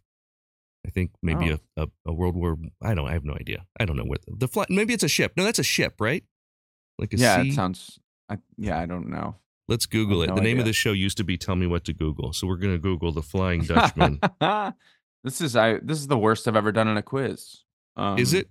I 0.86 0.90
think 0.90 1.10
maybe 1.22 1.52
Oh. 1.52 1.58
a, 1.76 1.82
a, 1.82 1.86
a 2.06 2.12
World 2.12 2.36
War. 2.36 2.56
I 2.82 2.94
don't. 2.94 3.06
I 3.08 3.12
have 3.12 3.24
no 3.24 3.34
idea. 3.34 3.66
I 3.78 3.84
don't 3.84 3.96
know 3.96 4.04
what 4.04 4.22
the, 4.22 4.34
the 4.36 4.48
fly. 4.48 4.64
Maybe 4.70 4.94
it's 4.94 5.02
a 5.04 5.08
ship. 5.08 5.32
No, 5.36 5.44
that's 5.44 5.58
a 5.58 5.62
ship, 5.64 5.94
right? 6.00 6.24
Like 6.98 7.12
a 7.12 7.16
yeah, 7.18 7.42
sea. 7.42 7.48
it 7.50 7.54
sounds. 7.54 7.98
I, 8.28 8.38
yeah, 8.56 8.78
I 8.78 8.86
don't 8.86 9.08
know. 9.10 9.36
Let's 9.68 9.86
Google 9.86 10.22
it. 10.22 10.28
no 10.28 10.34
the 10.36 10.40
name 10.40 10.56
of 10.58 10.62
idea. 10.62 10.70
the 10.70 10.72
show 10.72 10.92
used 10.92 11.16
to 11.18 11.24
be 11.24 11.36
"Tell 11.36 11.54
Me 11.56 11.66
What 11.66 11.84
to 11.84 11.92
Google," 11.92 12.32
so 12.32 12.46
we're 12.46 12.56
gonna 12.56 12.78
Google 12.78 13.12
the 13.12 13.22
Flying 13.22 13.62
Dutchman. 13.62 14.20
this 15.24 15.40
is 15.40 15.54
I. 15.54 15.78
This 15.82 15.98
is 15.98 16.06
the 16.08 16.18
worst 16.18 16.48
I've 16.48 16.56
ever 16.56 16.72
done 16.72 16.88
in 16.88 16.96
a 16.96 17.02
quiz. 17.02 17.58
Um, 17.96 18.18
Is 18.18 18.32
it? 18.34 18.48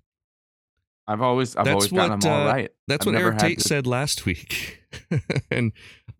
I've 1.07 1.21
always 1.21 1.55
I've 1.55 1.65
That's 1.65 1.73
always 1.73 1.91
gotten 1.91 2.19
them 2.19 2.31
all 2.31 2.47
uh, 2.47 2.51
right. 2.53 2.69
That's 2.87 3.07
I've 3.07 3.13
what 3.13 3.19
Eric 3.21 3.39
Tate 3.39 3.57
to- 3.59 3.67
said 3.67 3.87
last 3.87 4.25
week. 4.27 4.79
and 5.51 5.71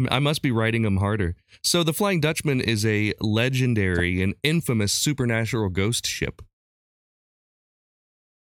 I 0.09 0.19
must 0.19 0.41
be 0.41 0.51
writing 0.51 0.83
them 0.83 0.97
harder. 0.97 1.35
So, 1.63 1.83
the 1.83 1.93
Flying 1.93 2.21
Dutchman 2.21 2.61
is 2.61 2.85
a 2.85 3.13
legendary 3.19 4.21
and 4.21 4.35
infamous 4.43 4.93
supernatural 4.93 5.69
ghost 5.69 6.05
ship. 6.05 6.41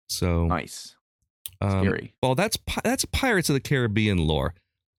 So, 0.08 0.46
Nice. 0.46 0.94
um, 1.60 1.84
Scary. 1.84 2.14
well, 2.22 2.34
that's 2.34 2.58
that's 2.84 3.04
Pirates 3.06 3.48
of 3.48 3.54
the 3.54 3.60
Caribbean 3.60 4.18
lore. 4.18 4.54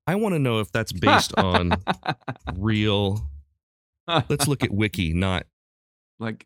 I 0.08 0.16
want 0.16 0.34
to 0.36 0.40
know 0.40 0.60
if 0.60 0.72
that's 0.72 0.92
based 0.92 1.34
on 1.38 1.72
real. 2.56 3.30
Let's 4.08 4.48
look 4.48 4.64
at 4.64 4.72
Wiki, 4.72 5.14
not. 5.14 5.46
like. 6.20 6.46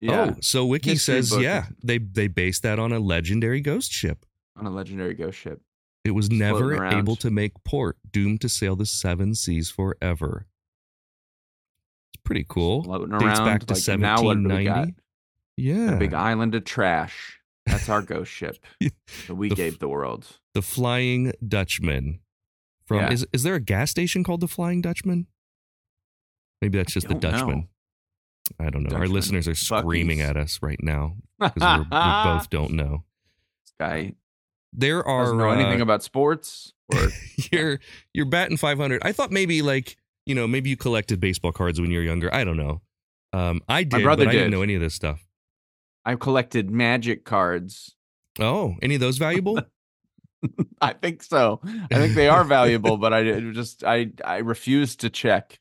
Yeah, 0.00 0.32
Oh, 0.32 0.36
so 0.40 0.66
Wiki 0.66 0.90
History 0.90 1.14
says, 1.22 1.30
book. 1.30 1.42
yeah, 1.42 1.66
they 1.84 1.98
they 1.98 2.26
based 2.26 2.64
that 2.64 2.80
on 2.80 2.90
a 2.92 2.98
legendary 2.98 3.60
ghost 3.60 3.92
ship. 3.92 4.26
on 4.56 4.66
a 4.66 4.70
legendary 4.70 5.14
ghost 5.14 5.38
ship. 5.38 5.60
It 6.04 6.12
was 6.12 6.26
floating 6.26 6.38
never 6.40 6.74
around. 6.74 6.94
able 6.98 7.16
to 7.16 7.30
make 7.30 7.52
port, 7.64 7.96
doomed 8.10 8.40
to 8.40 8.48
sail 8.48 8.74
the 8.76 8.86
seven 8.86 9.34
seas 9.34 9.70
forever. 9.70 10.46
It's 12.14 12.22
pretty 12.24 12.44
cool. 12.48 12.82
Floating 12.84 13.10
Dates 13.18 13.22
around. 13.24 13.44
back 13.44 13.66
to 13.66 13.74
like, 13.74 14.00
now 14.00 14.22
what 14.22 14.34
do 14.34 14.42
we 14.48 14.64
got? 14.64 14.88
1790. 14.88 14.94
Yeah. 15.56 15.92
A 15.94 15.98
big 15.98 16.14
island 16.14 16.54
of 16.54 16.64
trash. 16.64 17.38
That's 17.66 17.88
our 17.88 18.02
ghost 18.02 18.32
ship 18.32 18.56
that 18.80 19.34
we 19.36 19.48
The 19.48 19.54
gave 19.54 19.78
the 19.78 19.88
world. 19.88 20.26
the 20.54 20.62
Flying 20.62 21.32
Dutchman. 21.46 22.18
From 22.86 22.98
Yeah. 22.98 23.12
is 23.12 23.26
is 23.32 23.44
there 23.44 23.54
a 23.54 23.60
gas 23.60 23.90
station 23.92 24.24
called 24.24 24.40
the 24.40 24.48
Flying 24.48 24.80
Dutchman? 24.80 25.28
Maybe 26.60 26.78
that's 26.78 26.92
just 26.92 27.06
the 27.06 27.14
don't 27.14 27.22
know. 27.22 27.38
Dutchman. 27.38 27.68
I 28.58 28.70
don't 28.70 28.82
know. 28.82 28.96
Our 28.96 29.06
listeners 29.06 29.46
are 29.46 29.54
screaming 29.54 30.20
at 30.20 30.36
us 30.36 30.58
right 30.60 30.82
now 30.82 31.16
because 31.38 31.78
we 31.78 31.84
both 31.90 32.50
don't 32.50 32.72
know. 32.72 33.04
This 33.64 33.74
guy 33.78 34.14
There 34.72 35.06
are 35.06 35.24
doesn't 35.24 35.38
know 35.38 35.50
anything 35.50 35.80
uh, 35.80 35.84
about 35.84 36.02
sports. 36.02 36.72
Or 36.92 37.08
you're 37.52 37.80
you're 38.14 38.26
batting 38.26 38.56
500. 38.56 39.02
I 39.04 39.12
thought 39.12 39.30
maybe 39.30 39.62
like 39.62 39.96
you 40.26 40.34
know 40.34 40.46
maybe 40.46 40.70
you 40.70 40.76
collected 40.76 41.20
baseball 41.20 41.52
cards 41.52 41.80
when 41.80 41.90
you 41.90 41.98
were 41.98 42.04
younger. 42.04 42.32
I 42.34 42.44
don't 42.44 42.56
know. 42.56 42.80
Um, 43.32 43.60
I 43.68 43.82
did, 43.84 43.92
My 43.98 44.02
brother 44.02 44.24
but 44.24 44.30
I 44.30 44.32
didn't 44.32 44.50
know 44.50 44.62
any 44.62 44.74
of 44.74 44.80
this 44.80 44.94
stuff. 44.94 45.24
I 46.04 46.16
collected 46.16 46.70
magic 46.70 47.24
cards. 47.24 47.94
Oh, 48.40 48.74
any 48.82 48.94
of 48.96 49.00
those 49.00 49.18
valuable? 49.18 49.60
I 50.80 50.92
think 50.94 51.22
so. 51.22 51.60
I 51.64 51.94
think 51.94 52.14
they 52.14 52.28
are 52.28 52.44
valuable, 52.44 52.96
but 52.96 53.12
I 53.12 53.40
just 53.52 53.84
I 53.84 54.10
I 54.24 54.38
refuse 54.38 54.96
to 54.96 55.10
check. 55.10 55.60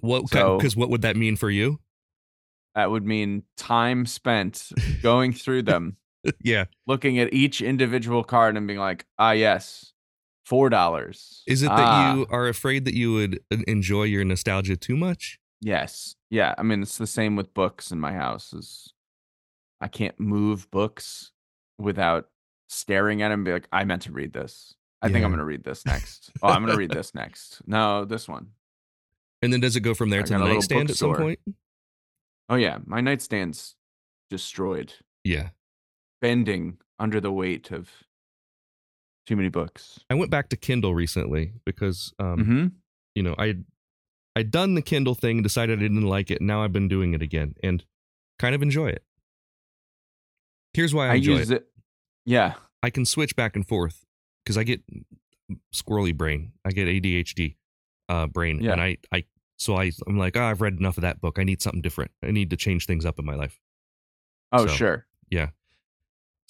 What? 0.00 0.28
So- 0.28 0.56
Because 0.56 0.76
what 0.76 0.90
would 0.90 1.02
that 1.02 1.16
mean 1.16 1.36
for 1.36 1.50
you? 1.50 1.80
That 2.74 2.90
would 2.90 3.04
mean 3.04 3.44
time 3.56 4.04
spent 4.06 4.70
going 5.02 5.32
through 5.32 5.62
them, 5.62 5.96
yeah. 6.42 6.64
looking 6.86 7.18
at 7.18 7.32
each 7.32 7.60
individual 7.60 8.24
card 8.24 8.56
and 8.56 8.66
being 8.66 8.78
like, 8.78 9.06
ah, 9.18 9.32
yes, 9.32 9.92
four 10.44 10.68
dollars. 10.68 11.42
Is 11.46 11.62
it 11.62 11.68
that 11.68 11.78
Ah, 11.78 12.14
you 12.14 12.26
are 12.30 12.48
afraid 12.48 12.84
that 12.84 12.94
you 12.94 13.12
would 13.14 13.40
enjoy 13.66 14.04
your 14.04 14.24
nostalgia 14.24 14.76
too 14.76 14.96
much? 14.96 15.38
Yes. 15.60 16.16
Yeah. 16.30 16.54
I 16.58 16.62
mean, 16.62 16.82
it's 16.82 16.98
the 16.98 17.06
same 17.06 17.36
with 17.36 17.54
books 17.54 17.90
in 17.90 17.98
my 18.00 18.12
house. 18.12 18.52
Is 18.52 18.92
I 19.80 19.88
can't 19.88 20.18
move 20.20 20.70
books 20.70 21.32
without 21.78 22.28
staring 22.68 23.22
at 23.22 23.28
them 23.28 23.40
and 23.40 23.44
be 23.44 23.52
like, 23.52 23.68
I 23.72 23.84
meant 23.84 24.02
to 24.02 24.12
read 24.12 24.32
this. 24.32 24.74
I 25.02 25.08
think 25.08 25.22
I'm 25.24 25.30
going 25.30 25.38
to 25.38 25.44
read 25.44 25.64
this 25.64 25.84
next. 25.84 26.30
Oh, 26.42 26.48
I'm 26.48 26.62
going 26.62 26.72
to 26.72 26.78
read 26.78 26.90
this 26.98 27.14
next. 27.14 27.60
No, 27.66 28.06
this 28.06 28.26
one. 28.26 28.48
And 29.42 29.52
then 29.52 29.60
does 29.60 29.76
it 29.76 29.80
go 29.80 29.92
from 29.92 30.08
there 30.08 30.20
I 30.20 30.24
to 30.24 30.32
the 30.32 30.38
nightstand 30.38 30.88
at 30.88 30.96
some 30.96 31.14
point? 31.14 31.38
Oh 32.48 32.54
yeah, 32.54 32.78
my 32.86 33.00
nightstand's 33.00 33.74
destroyed, 34.30 34.94
Yeah. 35.22 35.50
Bending 36.24 36.78
under 36.98 37.20
the 37.20 37.30
weight 37.30 37.70
of 37.70 37.90
too 39.26 39.36
many 39.36 39.50
books. 39.50 40.00
I 40.08 40.14
went 40.14 40.30
back 40.30 40.48
to 40.50 40.56
Kindle 40.56 40.94
recently 40.94 41.52
because 41.66 42.14
um, 42.18 42.44
hmm 42.44 42.66
you 43.14 43.22
know, 43.22 43.34
I 43.38 43.56
I'd 44.34 44.50
done 44.50 44.74
the 44.74 44.82
Kindle 44.82 45.14
thing, 45.14 45.42
decided 45.42 45.78
I 45.78 45.82
didn't 45.82 46.02
like 46.02 46.30
it, 46.30 46.38
and 46.40 46.46
now 46.48 46.64
I've 46.64 46.72
been 46.72 46.88
doing 46.88 47.12
it 47.14 47.20
again 47.22 47.54
and 47.62 47.84
kind 48.38 48.54
of 48.54 48.62
enjoy 48.62 48.88
it. 48.88 49.04
Here's 50.72 50.94
why 50.94 51.08
I, 51.08 51.12
I 51.12 51.14
enjoy 51.16 51.32
use 51.38 51.50
it. 51.50 51.56
it. 51.56 51.66
Yeah. 52.24 52.54
I 52.82 52.90
can 52.90 53.04
switch 53.04 53.36
back 53.36 53.54
and 53.54 53.66
forth 53.68 54.04
because 54.44 54.56
I 54.58 54.64
get 54.64 54.82
squirrely 55.72 56.16
brain. 56.16 56.52
I 56.64 56.70
get 56.72 56.88
ADHD 56.88 57.56
uh, 58.08 58.26
brain, 58.26 58.60
Yeah. 58.62 58.72
and 58.72 58.80
I 58.80 58.96
I 59.12 59.24
so 59.58 59.76
I 59.76 59.92
I'm 60.06 60.18
like, 60.18 60.36
oh, 60.36 60.42
I've 60.42 60.60
read 60.62 60.78
enough 60.78 60.96
of 60.96 61.02
that 61.02 61.20
book. 61.20 61.38
I 61.38 61.44
need 61.44 61.62
something 61.62 61.82
different. 61.82 62.10
I 62.22 62.30
need 62.30 62.50
to 62.50 62.56
change 62.56 62.86
things 62.86 63.04
up 63.04 63.18
in 63.18 63.24
my 63.24 63.34
life. 63.36 63.60
Oh 64.52 64.66
So, 64.66 64.72
sure. 64.72 65.06
Yeah. 65.30 65.50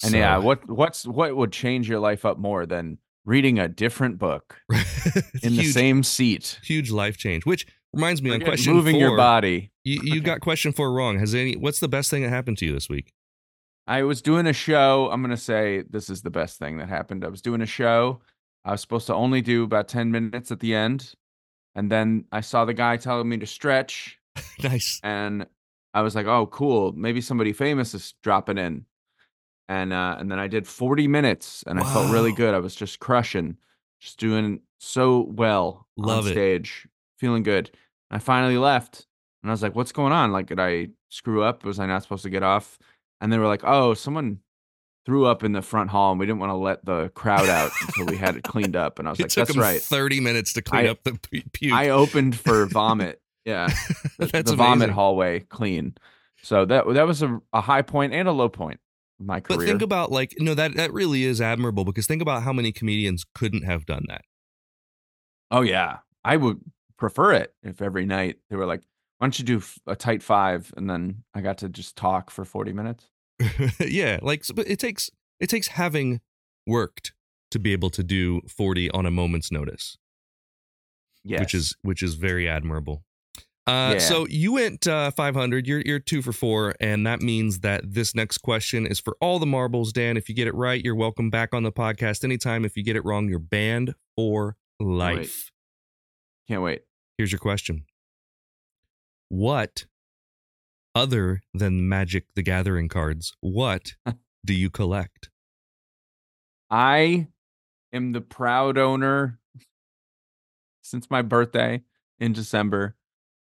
And 0.03 0.11
So- 0.11 0.17
yeah, 0.17 0.37
what 0.37 0.67
what's 0.69 1.05
what 1.07 1.35
would 1.35 1.51
change 1.51 1.87
your 1.89 1.99
life 1.99 2.25
up 2.25 2.37
more 2.37 2.65
than 2.65 2.97
reading 3.25 3.57
a 3.59 3.67
different 3.67 4.17
book 4.19 4.61
in 5.43 5.55
the 5.55 5.63
same 5.63 6.03
seat? 6.03 6.59
huge 6.63 6.91
life 6.91 7.17
change. 7.17 7.45
Which 7.45 7.65
reminds 7.93 8.21
me 8.21 8.31
on 8.33 8.41
uh, 8.41 8.45
question 8.45 8.73
moving 8.73 8.93
four, 8.95 9.01
your 9.01 9.17
body. 9.17 9.71
You, 9.83 10.01
you 10.03 10.21
got 10.21 10.41
question 10.41 10.73
four 10.73 10.91
wrong. 10.91 11.19
Has 11.19 11.33
any? 11.33 11.55
What's 11.55 11.79
the 11.79 11.87
best 11.87 12.09
thing 12.11 12.23
that 12.23 12.29
happened 12.29 12.57
to 12.59 12.65
you 12.65 12.73
this 12.73 12.89
week? 12.89 13.13
I 13.87 14.01
was 14.03 14.21
doing 14.21 14.47
a 14.47 14.53
show. 14.53 15.09
I'm 15.11 15.21
gonna 15.21 15.37
say 15.37 15.83
this 15.89 16.09
is 16.09 16.23
the 16.23 16.31
best 16.31 16.59
thing 16.59 16.77
that 16.77 16.89
happened. 16.89 17.23
I 17.23 17.29
was 17.29 17.41
doing 17.41 17.61
a 17.61 17.65
show. 17.67 18.19
I 18.65 18.71
was 18.71 18.81
supposed 18.81 19.07
to 19.07 19.13
only 19.13 19.41
do 19.41 19.63
about 19.63 19.87
10 19.87 20.09
minutes 20.11 20.49
at 20.51 20.59
the 20.59 20.73
end. 20.73 21.13
And 21.75 21.91
then 21.91 22.25
I 22.31 22.41
saw 22.41 22.65
the 22.65 22.73
guy 22.73 22.97
telling 22.97 23.29
me 23.29 23.37
to 23.37 23.45
stretch. 23.45 24.17
nice. 24.63 24.99
and 25.03 25.45
I 25.93 26.01
was 26.01 26.15
like, 26.15 26.25
"Oh, 26.25 26.47
cool! 26.47 26.91
Maybe 26.93 27.21
somebody 27.21 27.53
famous 27.53 27.93
is 27.93 28.13
dropping 28.23 28.57
in." 28.57 28.85
And 29.67 29.93
uh, 29.93 30.15
and 30.19 30.29
then 30.31 30.37
I 30.39 30.47
did 30.47 30.67
40 30.67 31.07
minutes, 31.07 31.63
and 31.65 31.79
I 31.79 31.83
felt 31.93 32.11
really 32.11 32.31
good. 32.31 32.53
I 32.53 32.59
was 32.59 32.75
just 32.75 32.99
crushing, 32.99 33.57
just 33.99 34.19
doing 34.19 34.59
so 34.79 35.21
well 35.31 35.87
Love 35.97 36.25
on 36.25 36.29
it. 36.31 36.33
stage, 36.33 36.87
feeling 37.17 37.41
good. 37.43 37.71
I 38.11 38.19
finally 38.19 38.57
left, 38.59 39.07
and 39.41 39.49
I 39.49 39.53
was 39.53 39.63
like, 39.63 39.73
"What's 39.75 39.91
going 39.91 40.13
on? 40.13 40.31
Like, 40.31 40.45
did 40.47 40.59
I 40.59 40.89
screw 41.09 41.41
up? 41.41 41.63
Was 41.65 41.79
I 41.79 41.87
not 41.87 42.03
supposed 42.03 42.21
to 42.23 42.29
get 42.29 42.43
off?" 42.43 42.77
And 43.21 43.33
they 43.33 43.37
were 43.39 43.47
like, 43.47 43.63
"Oh, 43.63 43.93
someone." 43.93 44.39
Threw 45.07 45.27
up 45.27 45.43
in 45.43 45.51
the 45.51 45.61
front 45.61 45.91
hall, 45.91 46.09
and 46.09 46.19
we 46.19 46.25
didn't 46.25 46.39
want 46.39 46.49
to 46.49 46.55
let 46.55 46.83
the 46.83 47.09
crowd 47.09 47.47
out 47.47 47.69
until 47.85 48.07
we 48.07 48.17
had 48.17 48.37
it 48.37 48.43
cleaned 48.43 48.75
up. 48.75 48.97
And 48.97 49.07
I 49.07 49.11
was 49.11 49.19
It 49.19 49.25
like, 49.37 49.47
"That's 49.47 49.55
right." 49.55 49.79
30 49.79 50.19
minutes 50.19 50.51
to 50.53 50.63
clean 50.63 50.87
I- 50.87 50.89
up 50.89 51.03
the 51.03 51.19
puke. 51.53 51.73
I 51.75 51.89
opened 51.89 52.39
for 52.39 52.65
vomit. 52.71 53.21
Yeah, 53.45 53.67
the, 54.17 54.41
the 54.43 54.55
vomit 54.55 54.89
hallway 54.89 55.41
clean. 55.41 55.93
So 56.41 56.65
that 56.65 56.91
that 56.95 57.05
was 57.05 57.21
a, 57.21 57.39
a 57.53 57.61
high 57.61 57.83
point 57.83 58.13
and 58.15 58.27
a 58.27 58.31
low 58.31 58.49
point 58.49 58.79
my 59.19 59.39
But 59.39 59.61
think 59.61 59.81
about 59.81 60.11
like 60.11 60.35
no 60.39 60.53
that 60.53 60.75
that 60.75 60.93
really 60.93 61.23
is 61.23 61.39
admirable 61.39 61.85
because 61.85 62.07
think 62.07 62.21
about 62.21 62.43
how 62.43 62.53
many 62.53 62.71
comedians 62.71 63.25
couldn't 63.33 63.63
have 63.63 63.85
done 63.85 64.03
that. 64.07 64.21
oh 65.51 65.61
yeah, 65.61 65.99
I 66.23 66.37
would 66.37 66.59
prefer 66.97 67.33
it 67.33 67.53
if 67.63 67.81
every 67.81 68.05
night 68.05 68.37
they 68.49 68.55
were 68.55 68.65
like, 68.65 68.81
"Why 69.17 69.25
don't 69.25 69.39
you 69.39 69.45
do 69.45 69.61
a 69.87 69.95
tight 69.95 70.21
five? 70.21 70.73
and 70.75 70.89
then 70.89 71.23
I 71.33 71.41
got 71.41 71.59
to 71.59 71.69
just 71.69 71.95
talk 71.95 72.29
for 72.29 72.43
forty 72.45 72.73
minutes. 72.73 73.05
yeah, 73.79 74.19
like 74.21 74.43
but 74.53 74.67
it 74.67 74.79
takes 74.79 75.09
it 75.39 75.49
takes 75.49 75.67
having 75.69 76.21
worked 76.67 77.13
to 77.51 77.59
be 77.59 77.71
able 77.71 77.89
to 77.91 78.03
do 78.03 78.41
40 78.49 78.91
on 78.91 79.05
a 79.05 79.11
moment's 79.11 79.49
notice, 79.51 79.97
Yes, 81.23 81.39
which 81.39 81.53
is 81.53 81.75
which 81.83 82.03
is 82.03 82.15
very 82.15 82.49
admirable. 82.49 83.04
Uh, 83.67 83.93
Yeah. 83.93 83.99
So 83.99 84.27
you 84.27 84.53
went 84.53 84.85
uh, 84.87 85.09
500. 85.11 85.65
You're 85.65 85.81
you're 85.81 85.99
two 85.99 86.21
for 86.21 86.31
four, 86.31 86.75
and 86.79 87.05
that 87.07 87.21
means 87.21 87.59
that 87.61 87.81
this 87.93 88.13
next 88.13 88.39
question 88.39 88.85
is 88.85 88.99
for 88.99 89.17
all 89.19 89.39
the 89.39 89.45
marbles. 89.47 89.91
Dan, 89.91 90.17
if 90.17 90.29
you 90.29 90.35
get 90.35 90.47
it 90.47 90.53
right, 90.53 90.83
you're 90.83 90.95
welcome 90.95 91.29
back 91.31 91.53
on 91.53 91.63
the 91.63 91.71
podcast 91.71 92.23
anytime. 92.23 92.63
If 92.63 92.77
you 92.77 92.83
get 92.83 92.95
it 92.95 93.03
wrong, 93.03 93.27
you're 93.27 93.39
banned 93.39 93.95
for 94.15 94.55
life. 94.79 95.51
can't 96.47 96.61
wait. 96.61 96.81
Here's 97.17 97.31
your 97.31 97.39
question. 97.39 97.85
What 99.29 99.85
other 100.93 101.41
than 101.53 101.89
Magic 101.89 102.25
the 102.35 102.43
Gathering 102.43 102.87
cards, 102.87 103.33
what 103.41 103.95
do 104.45 104.53
you 104.53 104.69
collect? 104.69 105.29
I 106.69 107.27
am 107.91 108.11
the 108.11 108.21
proud 108.21 108.77
owner 108.77 109.39
since 110.83 111.09
my 111.09 111.21
birthday 111.23 111.81
in 112.19 112.33
December 112.33 112.95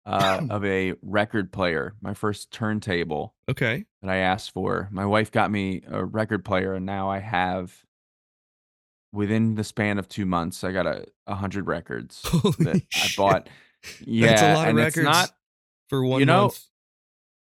uh, 0.07 0.40
of 0.50 0.64
a 0.64 0.94
record 1.03 1.53
player. 1.53 1.94
My 2.00 2.14
first 2.14 2.50
turntable. 2.50 3.34
Okay. 3.48 3.84
that 4.03 4.11
I 4.11 4.16
asked 4.16 4.53
for. 4.53 4.88
My 4.90 5.07
wife 5.07 5.30
got 5.30 5.50
me 5.50 5.82
a 5.88 6.05
record 6.05 6.44
player, 6.44 6.74
and 6.74 6.86
now 6.86 7.11
I 7.11 7.18
have, 7.18 7.84
within 9.12 9.55
the 9.55 9.64
span 9.64 9.98
of 9.98 10.09
two 10.09 10.26
months, 10.26 10.64
I 10.64 10.72
got 10.72 10.86
a, 10.86 11.07
a 11.26 11.34
hundred 11.34 11.66
records 11.66 12.20
Holy 12.26 12.55
that 12.64 12.76
I 12.76 12.82
shit. 12.88 13.16
bought. 13.16 13.48
Yeah, 14.05 14.28
That's 14.28 14.42
a 14.42 14.55
lot 14.55 14.62
of 14.62 14.68
and 14.70 14.78
records 14.78 14.96
it's 14.98 15.05
not. 15.05 15.30
for 15.88 16.05
one 16.05 16.20
you 16.20 16.26
know, 16.26 16.42
month. 16.42 16.66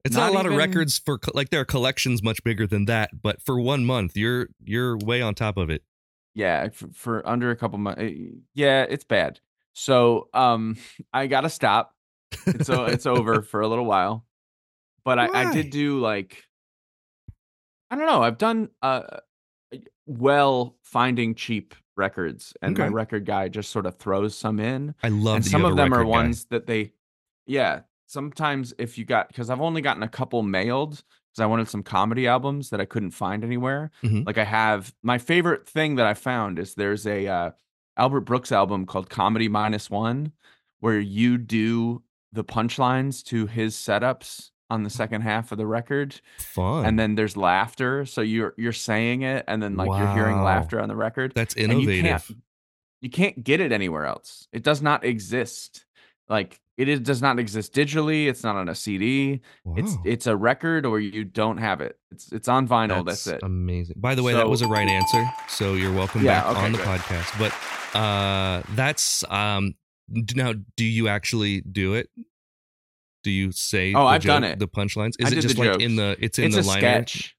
It's 0.05 0.14
not, 0.14 0.26
not 0.26 0.32
a 0.32 0.34
lot 0.36 0.46
of 0.46 0.57
records 0.57 0.99
for 0.99 1.18
like 1.34 1.51
there 1.51 1.61
are 1.61 1.64
collections 1.66 2.22
much 2.22 2.42
bigger 2.44 2.66
than 2.66 2.84
that, 2.84 3.11
but 3.22 3.42
for 3.42 3.61
one 3.61 3.84
month, 3.84 4.16
you're 4.16 4.49
you're 4.64 4.96
way 4.99 5.20
on 5.20 5.34
top 5.34 5.57
of 5.57 5.70
it. 5.70 5.82
Yeah, 6.34 6.68
for, 6.68 6.88
for 6.94 7.28
under 7.28 7.51
a 7.51 7.57
couple 7.57 7.78
months. 7.78 8.01
Yeah, 8.55 8.86
it's 8.88 9.05
bad. 9.05 9.40
So, 9.74 10.28
um, 10.32 10.76
I 11.12 11.26
gotta 11.26 11.51
stop. 11.51 11.94
It's 12.47 12.68
o- 12.70 12.85
it's 12.87 13.07
over 13.07 13.43
for 13.43 13.61
a 13.61 13.68
little 13.68 13.85
while, 13.85 14.24
but 15.05 15.18
I, 15.18 15.29
I 15.51 15.53
did 15.53 15.70
do 15.70 15.99
like, 16.01 16.45
I 17.91 17.97
don't 17.97 18.07
know. 18.07 18.22
I've 18.22 18.39
done 18.39 18.68
uh, 18.83 19.03
well 20.07 20.76
finding 20.83 21.35
cheap 21.35 21.74
records, 21.97 22.55
and 22.62 22.76
my 22.76 22.87
record 22.89 23.24
guy 23.26 23.49
just 23.49 23.70
sort 23.70 23.87
of 23.87 23.97
throws 23.97 24.35
some 24.37 24.61
in. 24.61 24.95
I 25.03 25.09
love 25.09 25.37
and 25.37 25.45
some 25.45 25.64
of 25.64 25.76
them 25.76 25.93
are 25.93 26.03
guy. 26.05 26.09
ones 26.09 26.45
that 26.47 26.66
they 26.66 26.93
yeah 27.47 27.81
sometimes 28.07 28.72
if 28.79 28.97
you 28.99 29.05
got 29.05 29.29
because 29.29 29.49
i've 29.51 29.61
only 29.61 29.81
gotten 29.83 30.03
a 30.03 30.09
couple 30.09 30.43
mailed 30.43 30.93
because 30.93 31.41
i 31.43 31.47
wanted 31.47 31.68
some 31.68 31.83
comedy 31.83 32.26
albums 32.26 32.70
that 32.70 32.81
i 32.81 32.85
couldn't 32.87 33.11
find 33.11 33.43
anywhere 33.45 33.91
Mhm. 34.03 34.26
like 34.26 34.39
i 34.39 34.45
have 34.45 34.95
my 35.03 35.16
favorite 35.18 35.66
thing 35.68 35.97
that 35.97 36.07
i 36.07 36.12
found 36.14 36.59
is 36.59 36.74
there's 36.74 37.07
a 37.07 37.26
uh, 37.26 37.51
albert 37.99 38.22
brooks 38.22 38.51
album 38.53 38.85
called 38.87 39.09
comedy 39.11 39.49
minus 39.49 39.89
one 39.91 40.33
where 40.81 40.99
you 40.99 41.37
do 41.39 42.03
the 42.33 42.45
punchlines 42.45 43.22
to 43.24 43.47
his 43.47 43.74
setups 43.74 44.51
on 44.70 44.83
the 44.83 44.91
second 44.91 45.22
half 45.22 45.51
of 45.51 45.57
the 45.59 45.66
record 45.66 46.20
Fun. 46.39 46.85
and 46.85 46.99
then 46.99 47.14
there's 47.14 47.37
laughter 47.39 48.05
so 48.05 48.20
you're 48.20 48.53
you're 48.59 48.72
saying 48.72 49.22
it 49.22 49.45
and 49.49 49.62
then 49.62 49.76
like 49.76 49.89
you're 49.89 50.12
hearing 50.12 50.43
laughter 50.43 50.79
on 50.79 50.89
the 50.91 50.97
record 50.97 51.33
that's 51.35 51.55
and 51.55 51.72
you 51.72 51.91
innovative. 51.91 52.05
can't 52.29 52.39
you 53.01 53.09
can't 53.11 53.43
get 53.45 53.61
it 53.61 53.70
anywhere 53.70 54.07
else. 54.07 54.49
It 54.53 54.64
does 54.64 54.83
not 54.83 55.05
exist. 55.05 55.85
Like 56.29 56.61
it 56.76 56.89
is, 56.89 56.99
does 57.01 57.22
not 57.22 57.39
exist 57.39 57.72
digitally. 57.72 58.26
It's 58.26 58.43
not 58.43 58.57
on 58.57 58.68
a 58.68 58.74
CD. 58.74 59.41
It's 59.76 59.93
Wow. 59.95 60.03
it's 60.05 60.26
a 60.26 60.37
record 60.37 60.85
or 60.85 60.99
you 60.99 61.24
don't 61.24 61.59
have 61.59 61.81
it. 61.81 61.97
It's 62.11 62.33
it's 62.33 62.49
on 62.49 62.66
vinyl. 62.68 63.07
That's, 63.07 63.26
it. 63.29 63.41
Amazing. 63.45 63.97
By 64.01 64.16
the 64.16 64.22
way, 64.24 64.33
that 64.35 64.49
was 64.49 64.62
a 64.62 64.66
right 64.68 64.89
answer. 64.89 65.24
So 65.49 65.74
you're 65.74 65.93
welcome 65.95 66.24
Yeah, 66.24 66.43
back 66.43 66.57
okay, 66.57 66.66
on 66.66 66.72
the 66.72 66.79
good. 66.79 66.87
podcast. 66.89 67.39
But 67.39 67.97
uh 67.99 68.62
that's 68.74 69.22
um 69.31 69.74
now 70.09 70.54
do 70.76 70.84
you 70.84 71.09
actually 71.09 71.61
do 71.62 71.94
it? 71.94 72.09
Do 73.24 73.30
you 73.30 73.52
say 73.52 73.92
Oh, 73.94 74.00
the 74.00 74.06
I've 74.06 74.22
done 74.22 74.44
it. 74.44 74.59
the 74.59 74.68
punchlines? 74.68 75.14
I 75.20 75.26
Is 75.26 75.32
it 75.32 75.34
did 75.36 75.36
the 75.38 75.48
just 75.48 75.59
like 75.59 75.80
in 75.80 75.96
the 75.96 76.16
it's 76.20 76.38
in 76.38 76.46
it's 76.46 76.56
the 76.56 76.62
a 76.62 76.64
liner? 76.64 76.80
sketch. 76.80 77.36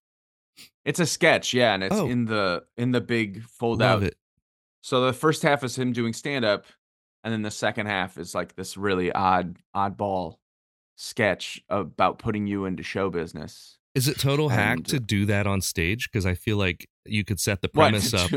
It's 0.85 0.99
a 0.99 1.05
sketch, 1.05 1.53
yeah, 1.53 1.73
and 1.73 1.83
it's 1.83 1.95
Oh. 1.95 2.07
in 2.07 2.25
the 2.25 2.63
in 2.77 2.91
the 2.91 3.01
big 3.01 3.43
fold 3.43 3.79
Love 3.79 4.01
out. 4.01 4.07
it. 4.07 4.15
So 4.81 5.05
the 5.05 5.13
first 5.13 5.41
half 5.43 5.63
is 5.63 5.77
him 5.77 5.93
doing 5.93 6.13
stand 6.13 6.45
up, 6.45 6.65
and 7.23 7.33
then 7.33 7.41
the 7.41 7.51
second 7.51 7.85
half 7.87 8.17
is 8.17 8.33
like 8.35 8.55
this 8.55 8.77
really 8.77 9.11
odd 9.11 9.57
oddball 9.75 10.35
sketch 10.95 11.61
about 11.69 12.19
putting 12.19 12.47
you 12.47 12.65
into 12.65 12.83
show 12.83 13.09
business. 13.09 13.77
Is 13.95 14.07
it 14.07 14.19
total 14.19 14.49
hack 14.49 14.83
to 14.85 14.99
do 14.99 15.25
that 15.25 15.47
on 15.47 15.61
stage? 15.61 16.09
Because 16.11 16.25
I 16.25 16.33
feel 16.35 16.57
like 16.57 16.87
you 17.05 17.23
could 17.25 17.39
set 17.39 17.61
the 17.61 17.67
premise 17.69 18.13
up 18.13 18.29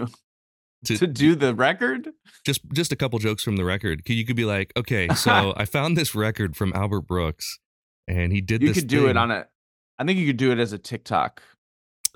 to, 0.87 0.99
to 0.99 1.07
do 1.07 1.35
the 1.35 1.55
record? 1.55 2.11
just 2.45 2.61
just 2.73 2.93
a 2.93 2.97
couple 2.97 3.19
jokes 3.19 3.43
from 3.43 3.57
the 3.57 3.65
record. 3.65 4.03
You 4.07 4.25
could 4.25 4.37
be 4.37 4.45
like, 4.45 4.73
okay, 4.77 5.09
so 5.15 5.55
I 5.57 5.65
found 5.65 5.97
this 5.97 6.15
record 6.15 6.57
from 6.57 6.73
Albert 6.75 7.03
Brooks, 7.03 7.59
and 8.09 8.33
he 8.33 8.41
did 8.41 8.61
this. 8.61 8.77
You 8.77 8.83
could 8.83 8.89
do 8.89 9.09
it 9.09 9.17
on 9.17 9.31
a. 9.31 9.47
I 9.99 10.05
think 10.05 10.19
you 10.19 10.27
could 10.27 10.37
do 10.37 10.51
it 10.53 10.59
as 10.59 10.73
a 10.73 10.79
TikTok. 10.79 11.43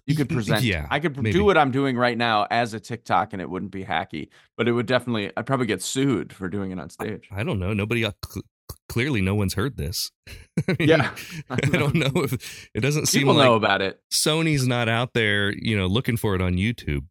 You 0.06 0.14
could 0.14 0.28
present. 0.28 0.62
yeah, 0.62 0.86
I 0.88 1.00
could 1.00 1.16
maybe. 1.16 1.32
do 1.32 1.44
what 1.44 1.58
I'm 1.58 1.72
doing 1.72 1.96
right 1.96 2.16
now 2.16 2.46
as 2.50 2.74
a 2.74 2.80
TikTok, 2.80 3.32
and 3.32 3.42
it 3.42 3.50
wouldn't 3.50 3.72
be 3.72 3.84
hacky. 3.84 4.28
But 4.56 4.68
it 4.68 4.72
would 4.72 4.86
definitely. 4.86 5.32
I'd 5.36 5.46
probably 5.46 5.66
get 5.66 5.82
sued 5.82 6.32
for 6.32 6.48
doing 6.48 6.70
it 6.70 6.78
on 6.78 6.90
stage. 6.90 7.28
I 7.30 7.42
don't 7.42 7.58
know. 7.58 7.72
Nobody 7.72 8.02
cl- 8.02 8.44
clearly 8.88 9.20
no 9.20 9.34
one's 9.34 9.54
heard 9.54 9.76
this. 9.76 10.12
I 10.68 10.76
mean, 10.78 10.88
Yeah, 10.88 11.10
I 11.50 11.56
don't 11.56 11.94
know 11.94 12.22
if 12.22 12.68
it 12.74 12.80
doesn't 12.80 13.06
seem 13.06 13.22
People 13.22 13.34
like 13.34 13.44
know 13.46 13.54
about 13.54 13.82
it. 13.82 14.00
Sony's 14.12 14.66
not 14.66 14.88
out 14.88 15.12
there, 15.12 15.52
you 15.52 15.76
know, 15.76 15.86
looking 15.86 16.16
for 16.16 16.34
it 16.34 16.40
on 16.40 16.54
YouTube. 16.54 17.04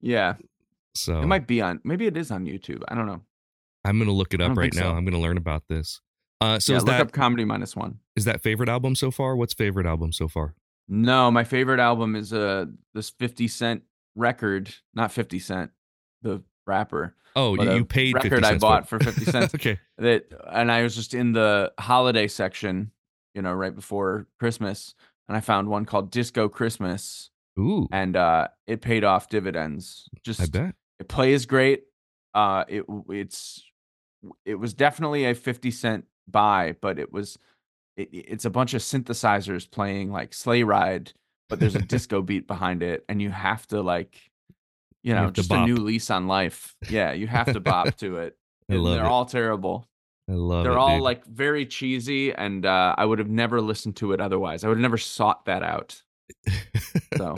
Yeah, 0.00 0.34
So 0.94 1.20
it 1.20 1.26
might 1.26 1.46
be 1.46 1.60
on. 1.60 1.80
Maybe 1.84 2.06
it 2.06 2.16
is 2.16 2.30
on 2.30 2.44
YouTube. 2.44 2.82
I 2.88 2.94
don't 2.94 3.06
know. 3.06 3.22
I'm 3.84 3.98
gonna 3.98 4.12
look 4.12 4.34
it 4.34 4.40
up 4.40 4.56
right 4.56 4.72
now. 4.74 4.82
so. 4.82 4.90
I'm 4.92 5.04
gonna 5.04 5.20
learn 5.20 5.36
about 5.36 5.64
this. 5.68 6.00
Uh, 6.40 6.58
so 6.58 6.72
yeah, 6.72 6.76
is 6.78 6.84
look 6.84 6.92
that 6.92 7.00
up 7.00 7.12
comedy 7.12 7.44
minus 7.44 7.76
one. 7.76 7.98
is 8.16 8.24
that 8.24 8.42
favorite 8.42 8.68
album 8.68 8.94
so 8.94 9.10
far? 9.10 9.36
What's 9.36 9.54
favorite 9.54 9.86
album 9.86 10.12
so 10.12 10.28
far? 10.28 10.54
No, 10.88 11.30
my 11.30 11.44
favorite 11.44 11.80
album 11.80 12.16
is 12.16 12.32
uh 12.32 12.66
this 12.94 13.10
50 13.10 13.48
Cent 13.48 13.82
record, 14.16 14.74
not 14.94 15.12
50 15.12 15.38
Cent, 15.38 15.70
the 16.22 16.42
rapper. 16.66 17.14
Oh, 17.34 17.54
you, 17.54 17.72
you 17.76 17.84
paid 17.84 18.14
50 18.14 18.28
record 18.28 18.44
I 18.44 18.58
bought 18.58 18.88
for, 18.88 18.98
for 18.98 19.12
50 19.12 19.24
cents. 19.30 19.54
okay. 19.54 19.78
that 19.98 20.26
and 20.50 20.70
I 20.70 20.82
was 20.82 20.94
just 20.94 21.14
in 21.14 21.32
the 21.32 21.72
holiday 21.78 22.28
section, 22.28 22.90
you 23.34 23.42
know, 23.42 23.52
right 23.52 23.74
before 23.74 24.26
Christmas, 24.38 24.94
and 25.28 25.36
I 25.36 25.40
found 25.40 25.68
one 25.68 25.86
called 25.86 26.10
Disco 26.10 26.48
Christmas, 26.48 27.30
Ooh, 27.58 27.88
and 27.92 28.16
uh 28.16 28.48
it 28.66 28.82
paid 28.82 29.04
off 29.04 29.28
dividends. 29.28 30.08
Just 30.24 30.40
I 30.40 30.46
bet. 30.46 30.74
It 31.02 31.08
plays 31.08 31.46
great. 31.46 31.82
Uh 32.34 32.64
it 32.68 32.84
it's 33.10 33.62
it 34.44 34.54
was 34.54 34.72
definitely 34.72 35.24
a 35.26 35.34
50 35.34 35.70
cent 35.72 36.04
buy, 36.28 36.76
but 36.80 36.98
it 36.98 37.12
was 37.12 37.36
it, 37.96 38.08
it's 38.12 38.44
a 38.44 38.50
bunch 38.50 38.72
of 38.74 38.80
synthesizers 38.82 39.68
playing 39.70 40.12
like 40.12 40.32
sleigh 40.32 40.62
ride, 40.62 41.12
but 41.48 41.58
there's 41.60 41.74
a 41.74 41.80
disco 41.94 42.22
beat 42.22 42.46
behind 42.46 42.82
it, 42.82 43.04
and 43.08 43.20
you 43.20 43.30
have 43.30 43.66
to 43.68 43.82
like 43.82 44.16
you 45.02 45.10
You 45.10 45.14
know, 45.14 45.26
to 45.26 45.32
just 45.32 45.50
a 45.50 45.66
new 45.66 45.76
lease 45.76 46.10
on 46.10 46.28
life. 46.28 46.74
Yeah, 46.88 47.12
you 47.12 47.26
have 47.26 47.52
to 47.52 47.60
bop 47.70 47.96
to 47.98 48.16
it. 48.18 48.36
I 48.70 48.74
love 48.76 48.94
they're 48.94 49.04
it. 49.04 49.08
all 49.08 49.24
terrible. 49.26 49.88
I 50.30 50.34
love 50.34 50.62
They're 50.62 50.72
it. 50.72 50.78
all 50.78 50.96
dude. 50.98 51.02
like 51.02 51.26
very 51.26 51.66
cheesy, 51.66 52.32
and 52.32 52.64
uh, 52.64 52.94
I 52.96 53.04
would 53.04 53.18
have 53.18 53.28
never 53.28 53.60
listened 53.60 53.96
to 53.96 54.12
it 54.12 54.20
otherwise. 54.20 54.62
I 54.62 54.68
would 54.68 54.76
have 54.78 54.82
never 54.82 54.96
sought 54.96 55.44
that 55.46 55.64
out. 55.64 56.00
So 57.18 57.34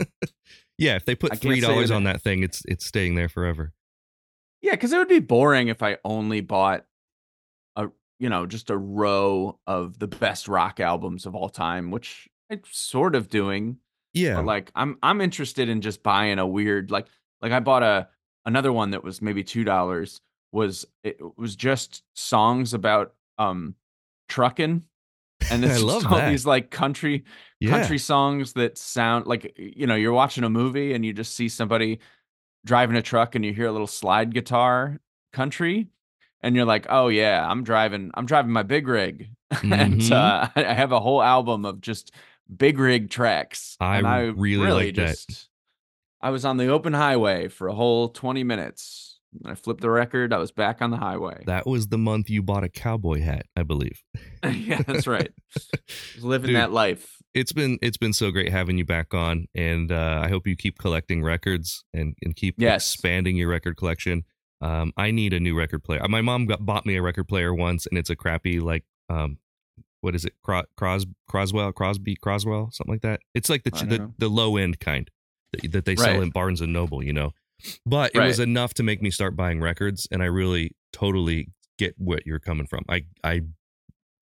yeah, 0.77 0.95
if 0.95 1.05
they 1.05 1.15
put 1.15 1.37
three 1.39 1.59
dollars 1.59 1.91
on 1.91 2.03
that 2.03 2.21
thing, 2.21 2.43
it's 2.43 2.63
it's 2.65 2.85
staying 2.85 3.15
there 3.15 3.29
forever. 3.29 3.73
yeah, 4.61 4.71
because 4.71 4.91
it 4.91 4.97
would 4.97 5.07
be 5.07 5.19
boring 5.19 5.67
if 5.67 5.81
I 5.83 5.97
only 6.03 6.41
bought 6.41 6.85
a 7.75 7.89
you 8.19 8.29
know 8.29 8.45
just 8.45 8.69
a 8.69 8.77
row 8.77 9.59
of 9.67 9.99
the 9.99 10.07
best 10.07 10.47
rock 10.47 10.79
albums 10.79 11.25
of 11.25 11.35
all 11.35 11.49
time, 11.49 11.91
which 11.91 12.27
I'm 12.49 12.61
sort 12.69 13.15
of 13.15 13.29
doing. 13.29 13.77
Yeah, 14.13 14.35
But 14.35 14.45
like 14.45 14.71
I'm 14.75 14.97
I'm 15.03 15.19
interested 15.21 15.67
in 15.69 15.81
just 15.81 16.01
buying 16.01 16.39
a 16.39 16.47
weird 16.47 16.89
like 16.91 17.07
like 17.41 17.51
I 17.51 17.59
bought 17.59 17.83
a 17.83 18.07
another 18.45 18.71
one 18.71 18.91
that 18.91 19.03
was 19.03 19.21
maybe 19.21 19.43
two 19.43 19.63
dollars 19.63 20.21
was 20.53 20.85
it 21.03 21.19
was 21.37 21.55
just 21.55 22.01
songs 22.15 22.73
about 22.73 23.13
um 23.37 23.75
trucking 24.29 24.83
and 25.49 25.63
I 25.65 25.67
it's 25.67 25.75
just 25.75 25.85
love 25.85 26.05
all 26.11 26.17
that. 26.17 26.29
these 26.29 26.45
like 26.45 26.71
country 26.71 27.23
yeah. 27.59 27.69
country 27.71 27.97
songs 27.97 28.53
that 28.53 28.77
sound 28.77 29.27
like 29.27 29.53
you 29.57 29.87
know 29.87 29.95
you're 29.95 30.13
watching 30.13 30.43
a 30.43 30.49
movie 30.49 30.93
and 30.93 31.05
you 31.05 31.13
just 31.13 31.35
see 31.35 31.49
somebody 31.49 31.99
driving 32.65 32.95
a 32.95 33.01
truck 33.01 33.35
and 33.35 33.45
you 33.45 33.53
hear 33.53 33.67
a 33.67 33.71
little 33.71 33.87
slide 33.87 34.33
guitar 34.33 34.99
country 35.33 35.87
and 36.41 36.55
you're 36.55 36.65
like 36.65 36.87
oh 36.89 37.07
yeah 37.09 37.45
i'm 37.47 37.63
driving 37.63 38.11
i'm 38.15 38.25
driving 38.25 38.51
my 38.51 38.63
big 38.63 38.87
rig 38.87 39.29
and 39.63 40.01
Mhm. 40.01 40.11
uh, 40.11 40.47
i 40.55 40.73
have 40.73 40.91
a 40.91 40.99
whole 40.99 41.21
album 41.21 41.65
of 41.65 41.81
just 41.81 42.11
big 42.55 42.79
rig 42.79 43.09
tracks 43.09 43.77
I 43.79 43.97
and 43.97 44.07
i 44.07 44.19
really 44.21 44.63
really 44.65 44.85
like 44.87 44.95
that. 44.95 45.07
just 45.07 45.49
i 46.21 46.29
was 46.31 46.45
on 46.45 46.57
the 46.57 46.67
open 46.67 46.93
highway 46.93 47.47
for 47.49 47.67
a 47.67 47.73
whole 47.75 48.09
20 48.09 48.43
minutes 48.43 49.11
and 49.11 49.14
i 49.45 49.55
flipped 49.55 49.81
the 49.81 49.89
record 49.89 50.31
i 50.33 50.37
was 50.37 50.51
back 50.51 50.81
on 50.81 50.91
the 50.91 50.97
highway 50.97 51.43
That 51.45 51.65
was 51.67 51.87
the 51.87 51.97
month 51.97 52.29
you 52.29 52.41
bought 52.41 52.63
a 52.63 52.69
cowboy 52.69 53.21
hat, 53.21 53.45
I 53.55 53.63
believe. 53.63 54.03
yeah 54.43 54.81
that's 54.85 55.07
right 55.07 55.31
living 56.21 56.47
Dude, 56.49 56.55
that 56.57 56.71
life 56.71 57.17
It's 57.33 57.51
been 57.53 57.77
it's 57.81 57.97
been 57.97 58.13
so 58.13 58.31
great 58.31 58.49
having 58.51 58.77
you 58.77 58.85
back 58.85 59.13
on, 59.13 59.47
and 59.53 59.91
uh, 59.91 60.21
I 60.23 60.29
hope 60.29 60.47
you 60.47 60.55
keep 60.55 60.77
collecting 60.79 61.21
records 61.23 61.83
and 61.93 62.15
and 62.23 62.35
keep 62.35 62.55
Yes. 62.57 62.93
expanding 62.93 63.35
your 63.35 63.49
record 63.49 63.75
collection. 63.77 64.23
Um, 64.61 64.93
I 64.95 65.11
need 65.11 65.33
a 65.33 65.39
new 65.39 65.53
record 65.57 65.83
player. 65.83 66.01
My 66.07 66.21
mom 66.21 66.45
got 66.45 66.65
bought 66.65 66.85
me 66.85 66.95
a 66.95 67.01
record 67.01 67.27
player 67.27 67.53
once, 67.53 67.85
and 67.87 67.97
it's 67.97 68.09
a 68.09 68.15
crappy 68.15 68.59
like 68.61 68.85
um, 69.09 69.37
what 70.01 70.15
is 70.15 70.23
it? 70.23 70.33
Cros, 70.43 70.65
Cros 70.77 71.05
Croswell, 71.27 71.73
Crosby, 71.73 72.15
Croswell, 72.15 72.69
something 72.71 72.93
like 72.93 73.01
that. 73.01 73.19
It's 73.33 73.49
like 73.49 73.63
the 73.63 73.71
the, 73.71 74.11
the 74.17 74.29
low 74.29 74.55
end 74.55 74.79
kind 74.79 75.11
that, 75.51 75.71
that 75.73 75.85
they 75.85 75.95
sell 75.97 76.21
in 76.21 76.29
Barnes 76.29 76.61
and 76.61 76.71
Noble, 76.71 77.03
you 77.03 77.11
know. 77.13 77.31
But 77.85 78.11
it 78.15 78.19
was 78.19 78.39
enough 78.39 78.73
to 78.75 78.83
make 78.83 79.01
me 79.01 79.09
start 79.11 79.35
buying 79.35 79.61
records, 79.61 80.07
and 80.11 80.21
I 80.21 80.25
really 80.27 80.75
totally 80.93 81.49
get 81.77 81.95
what 81.97 82.25
you're 82.25 82.39
coming 82.39 82.67
from. 82.67 82.83
I 82.89 83.05
I 83.23 83.41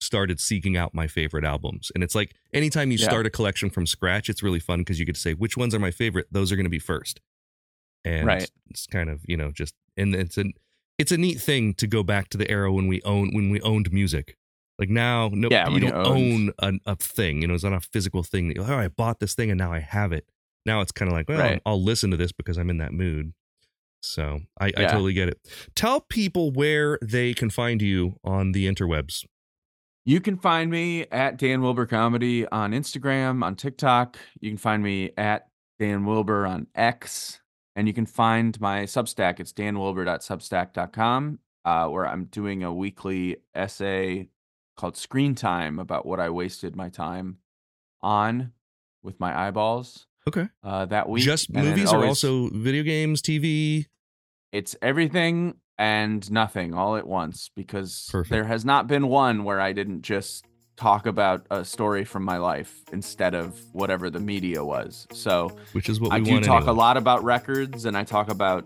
started 0.01 0.39
seeking 0.39 0.75
out 0.75 0.93
my 0.93 1.07
favorite 1.07 1.45
albums, 1.45 1.91
and 1.95 2.03
it's 2.03 2.15
like 2.15 2.36
anytime 2.53 2.91
you 2.91 2.97
Yeah. 2.97 3.05
start 3.05 3.25
a 3.25 3.29
collection 3.29 3.69
from 3.69 3.86
scratch, 3.88 4.29
it's 4.29 4.43
really 4.43 4.59
fun 4.59 4.79
because 4.79 4.99
you 4.99 5.05
get 5.05 5.15
to 5.15 5.21
say 5.21 5.34
which 5.34 5.55
ones 5.57 5.73
are 5.73 5.79
my 5.79 5.91
favorite. 5.91 6.27
Those 6.31 6.51
are 6.51 6.55
going 6.55 6.65
to 6.65 6.69
be 6.69 6.79
first, 6.79 7.21
and 8.05 8.27
Right. 8.27 8.49
it's 8.69 8.86
kind 8.88 9.09
of 9.09 9.21
you 9.27 9.38
know 9.38 9.51
just 9.51 9.73
and 9.97 10.13
it's 10.15 10.38
an 10.38 10.53
it's 10.99 11.11
a 11.11 11.17
neat 11.17 11.39
thing 11.41 11.73
to 11.75 11.88
go 11.88 12.03
back 12.03 12.29
to 12.29 12.38
the 12.38 12.49
era 12.49 12.71
when 12.71 12.88
we 12.88 13.01
own 13.03 13.34
when 13.34 13.49
we 13.49 13.59
owned 13.61 13.91
music. 13.91 14.38
Like 14.79 14.89
now, 14.89 15.29
no, 15.31 15.49
Yeah, 15.51 15.69
you 15.69 15.79
don't 15.79 15.93
own 15.93 16.51
an, 16.59 16.79
a 16.88 16.95
thing. 16.95 17.41
You 17.41 17.47
know, 17.47 17.53
it's 17.53 17.63
not 17.63 17.73
a 17.73 17.79
physical 17.79 18.23
thing. 18.23 18.47
That, 18.49 18.57
oh, 18.59 18.75
I 18.77 18.88
bought 18.88 19.19
this 19.19 19.36
thing 19.36 19.51
and 19.51 19.57
now 19.57 19.71
I 19.71 19.79
have 19.79 20.11
it. 20.11 20.27
Now 20.66 20.82
it's 20.82 20.91
kind 20.91 21.09
of 21.09 21.14
like, 21.14 21.28
well, 21.30 21.39
Right. 21.39 21.61
I'll 21.66 21.82
listen 21.84 22.11
to 22.11 22.18
this 22.18 22.32
because 22.32 22.57
I'm 22.57 22.70
in 22.70 22.78
that 22.78 22.93
mood. 22.93 23.34
So 24.01 24.41
I, 24.59 24.68
I 24.68 24.86
totally 24.86 25.14
get 25.14 25.30
it. 25.30 25.39
Tell 25.76 26.01
people 26.01 26.51
where 26.51 26.99
they 27.01 27.34
can 27.34 27.49
find 27.49 27.82
you 27.82 28.18
on 28.24 28.51
the 28.51 28.68
interwebs. 28.68 29.26
You 30.05 30.20
can 30.20 30.36
find 30.36 30.70
me 30.70 31.05
at 31.11 31.38
Dan 31.38 31.61
Wilbur 31.61 31.86
Comedy 31.86 32.45
on 32.47 32.72
Instagram, 32.74 33.43
on 33.43 33.55
TikTok. 33.55 34.18
You 34.41 34.49
can 34.49 34.57
find 34.57 34.84
me 34.84 35.11
at 35.18 35.47
Dan 35.80 36.05
Wilbur 36.05 36.45
on 36.45 36.68
X. 36.76 37.39
And 37.76 37.88
you 37.88 37.93
can 37.93 38.05
find 38.05 38.59
my 38.59 38.84
Substack. 38.84 39.39
It's 39.39 39.53
danwilbur.substack.com, 39.53 41.39
uh, 41.66 41.88
where 41.88 42.05
I'm 42.05 42.26
doing 42.26 42.64
a 42.64 42.74
weekly 42.74 43.38
essay 43.55 44.28
called 44.76 44.97
Screen 44.97 45.34
Time 45.34 45.80
about 45.80 46.05
what 46.05 46.20
I 46.20 46.30
wasted 46.30 46.76
my 46.76 46.89
time 46.89 47.38
on 48.01 48.51
with 49.01 49.20
my 49.20 49.47
eyeballs 49.47 50.07
Okay. 50.28 50.47
uh, 50.63 50.86
that 50.86 51.09
week. 51.09 51.24
Just 51.24 51.49
And 51.49 51.65
movies 51.67 51.91
or 51.91 52.05
also 52.05 52.49
video 52.49 52.84
games, 52.84 53.21
TV? 53.21 53.88
it's 54.51 54.76
everything 54.82 55.55
and 55.80 56.30
nothing 56.32 56.74
all 56.74 56.95
at 56.95 57.07
once 57.07 57.49
because 57.55 58.07
Perfect. 58.11 58.32
there 58.32 58.43
has 58.45 58.63
not 58.63 58.88
been 58.88 59.07
one 59.07 59.43
where 59.43 59.59
I 59.59 59.74
didn't 59.74 60.03
just 60.03 60.45
talk 60.78 61.05
about 61.07 61.45
a 61.51 61.65
story 61.65 62.03
from 62.05 62.24
my 62.24 62.38
life 62.38 62.74
instead 62.91 63.34
of 63.34 63.59
whatever 63.74 64.09
the 64.11 64.19
media 64.19 64.63
was. 64.63 65.07
So 65.11 65.55
Which 65.74 65.89
is 65.89 65.99
what 65.99 66.11
we 66.11 66.17
I 66.17 66.19
do 66.19 66.39
talk 66.41 66.61
anyway. 66.61 66.71
a 66.71 66.74
lot 66.76 66.97
about 66.97 67.24
records 67.24 67.86
and 67.86 67.97
I 67.97 68.03
talk 68.03 68.30
about 68.30 68.65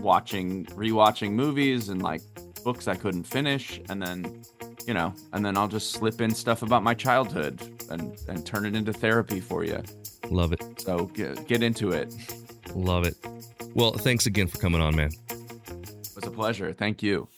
watching 0.00 0.64
rewatching 0.66 1.32
movies 1.32 1.88
and 1.90 2.02
like 2.02 2.22
books 2.64 2.88
I 2.88 2.94
couldn't 2.96 3.24
finish 3.24 3.80
and 3.88 4.02
then 4.02 4.42
you 4.86 4.94
know 4.94 5.14
and 5.32 5.44
then 5.44 5.56
I'll 5.56 5.68
just 5.68 5.92
slip 5.92 6.20
in 6.20 6.34
stuff 6.34 6.62
about 6.62 6.82
my 6.82 6.94
childhood 6.94 7.60
and 7.90 8.18
and 8.28 8.44
turn 8.46 8.64
it 8.66 8.74
into 8.74 8.92
therapy 8.92 9.40
for 9.40 9.64
you. 9.64 9.82
Love 10.30 10.52
it. 10.52 10.80
So 10.80 11.06
get, 11.06 11.46
get 11.46 11.62
into 11.62 11.90
it. 11.90 12.14
Love 12.74 13.04
it. 13.04 13.16
Well, 13.74 13.92
thanks 13.92 14.26
again 14.26 14.46
for 14.46 14.58
coming 14.58 14.80
on, 14.80 14.96
man. 14.96 15.10
It 15.28 16.10
was 16.14 16.26
a 16.26 16.30
pleasure. 16.30 16.72
Thank 16.72 17.02
you. 17.02 17.28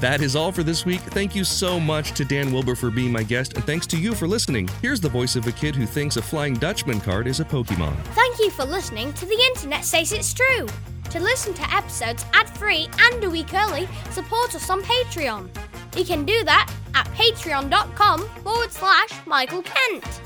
That 0.00 0.22
is 0.22 0.36
all 0.36 0.52
for 0.52 0.62
this 0.62 0.86
week. 0.86 1.00
Thank 1.00 1.34
you 1.34 1.42
so 1.42 1.80
much 1.80 2.12
to 2.12 2.24
Dan 2.24 2.52
Wilbur 2.52 2.76
for 2.76 2.88
being 2.88 3.10
my 3.10 3.24
guest, 3.24 3.54
and 3.54 3.64
thanks 3.64 3.84
to 3.88 3.96
you 3.96 4.14
for 4.14 4.28
listening. 4.28 4.68
Here's 4.80 5.00
the 5.00 5.08
voice 5.08 5.34
of 5.34 5.44
a 5.48 5.52
kid 5.52 5.74
who 5.74 5.86
thinks 5.86 6.16
a 6.16 6.22
Flying 6.22 6.54
Dutchman 6.54 7.00
card 7.00 7.26
is 7.26 7.40
a 7.40 7.44
Pokemon. 7.44 7.96
Thank 8.14 8.38
you 8.38 8.50
for 8.50 8.64
listening 8.64 9.12
to 9.14 9.26
The 9.26 9.42
Internet 9.48 9.84
Says 9.84 10.12
It's 10.12 10.32
True. 10.32 10.68
To 11.10 11.18
listen 11.18 11.52
to 11.54 11.74
episodes 11.74 12.24
ad 12.32 12.48
free 12.50 12.88
and 13.00 13.24
a 13.24 13.30
week 13.30 13.52
early, 13.54 13.88
support 14.12 14.54
us 14.54 14.70
on 14.70 14.82
Patreon. 14.82 15.48
You 15.96 16.04
can 16.04 16.24
do 16.24 16.44
that 16.44 16.72
at 16.94 17.06
patreon.com 17.08 18.28
forward 18.42 18.72
slash 18.72 19.26
Michael 19.26 19.62
Kent. 19.62 20.20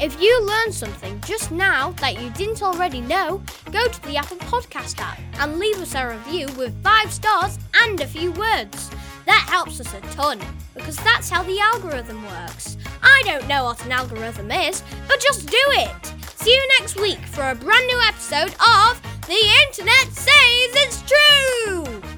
If 0.00 0.20
you 0.22 0.46
learned 0.46 0.72
something 0.72 1.20
just 1.22 1.50
now 1.50 1.90
that 2.00 2.20
you 2.22 2.30
didn't 2.30 2.62
already 2.62 3.00
know, 3.00 3.42
go 3.72 3.88
to 3.88 4.02
the 4.02 4.16
Apple 4.16 4.36
Podcast 4.36 5.00
app 5.00 5.18
and 5.40 5.58
leave 5.58 5.76
us 5.80 5.94
a 5.96 6.08
review 6.08 6.46
with 6.56 6.80
five 6.84 7.12
stars 7.12 7.58
and 7.82 8.00
a 8.00 8.06
few 8.06 8.30
words. 8.32 8.90
That 9.26 9.46
helps 9.50 9.80
us 9.80 9.92
a 9.94 10.00
ton 10.12 10.40
because 10.74 10.96
that's 10.98 11.28
how 11.28 11.42
the 11.42 11.58
algorithm 11.58 12.24
works. 12.26 12.78
I 13.02 13.22
don't 13.24 13.48
know 13.48 13.64
what 13.64 13.84
an 13.84 13.92
algorithm 13.92 14.52
is, 14.52 14.82
but 15.08 15.20
just 15.20 15.46
do 15.48 15.58
it. 15.70 16.14
See 16.36 16.54
you 16.54 16.68
next 16.78 17.00
week 17.00 17.18
for 17.18 17.50
a 17.50 17.54
brand 17.56 17.86
new 17.88 18.00
episode 18.06 18.54
of 18.64 19.02
The 19.26 19.40
Internet 19.66 20.12
Says 20.12 20.74
It's 20.76 21.02
True! 21.02 22.17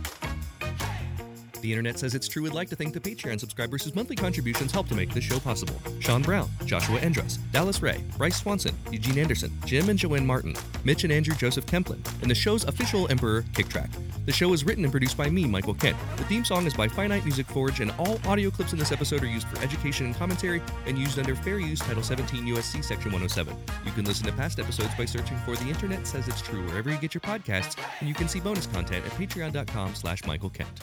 The 1.61 1.71
internet 1.71 1.99
says 1.99 2.15
it's 2.15 2.27
true. 2.27 2.43
We'd 2.43 2.55
like 2.55 2.71
to 2.71 2.77
thank 2.77 2.95
the 2.95 3.01
Patreon 3.01 3.39
subscribers 3.39 3.85
whose 3.85 3.95
monthly 3.95 4.17
contributions 4.17 4.73
help 4.73 4.89
to 4.89 4.95
make 4.95 5.13
this 5.13 5.25
show 5.25 5.39
possible. 5.39 5.75
Sean 6.01 6.23
Brown, 6.23 6.49
Joshua 6.65 6.99
Endress, 7.01 7.39
Dallas 7.53 7.83
Ray, 7.83 8.03
Bryce 8.17 8.41
Swanson, 8.41 8.75
Eugene 8.91 9.19
Anderson, 9.19 9.53
Jim 9.67 9.91
and 9.91 9.99
Joanne 9.99 10.27
Martin, 10.27 10.55
Mitch 10.85 11.05
and 11.05 11.13
Andrew 11.13 11.35
Joseph 11.35 11.67
Kemplin, 11.67 12.01
and 12.23 12.31
the 12.31 12.35
show's 12.35 12.65
official 12.65 13.11
emperor, 13.11 13.43
Kicktrack. 13.53 13.91
The 14.25 14.33
show 14.33 14.53
is 14.53 14.65
written 14.65 14.85
and 14.85 14.93
produced 14.93 15.17
by 15.17 15.29
me, 15.29 15.45
Michael 15.45 15.75
Kent. 15.75 15.97
The 16.17 16.25
theme 16.25 16.45
song 16.45 16.67
is 16.67 16.75
by 16.75 16.89
Finite 16.89 17.25
Music 17.25 17.47
Forge, 17.47 17.81
and 17.81 17.91
all 17.99 18.21
audio 18.27 18.51
clips 18.51 18.73
in 18.73 18.79
this 18.79 18.93
episode 18.93 19.23
are 19.23 19.27
used 19.27 19.49
for 19.49 19.63
education 19.63 20.07
and 20.07 20.15
commentary 20.15 20.63
and 20.87 20.99
used 20.99 21.19
under 21.19 21.35
Fair 21.35 21.59
Use 21.59 21.81
Title 21.81 22.03
17 22.03 22.45
USC 22.45 22.85
Section 22.85 23.13
107. 23.13 23.57
You 23.85 23.93
can 23.93 24.05
listen 24.05 24.27
to 24.27 24.33
past 24.33 24.59
episodes 24.59 24.95
by 24.97 25.05
searching 25.05 25.37
for 25.39 25.57
The 25.57 25.69
Internet 25.69 26.07
Says 26.07 26.29
It's 26.29 26.41
True 26.43 26.65
wherever 26.67 26.91
you 26.91 26.99
get 26.99 27.15
your 27.15 27.23
podcasts, 27.23 27.77
and 28.01 28.09
you 28.09 28.15
can 28.15 28.29
see 28.29 28.41
bonus 28.41 28.67
content 28.67 29.05
at 29.05 29.13
patreon.com 29.13 29.95
slash 29.95 30.25
Michael 30.25 30.51
Kent. 30.51 30.81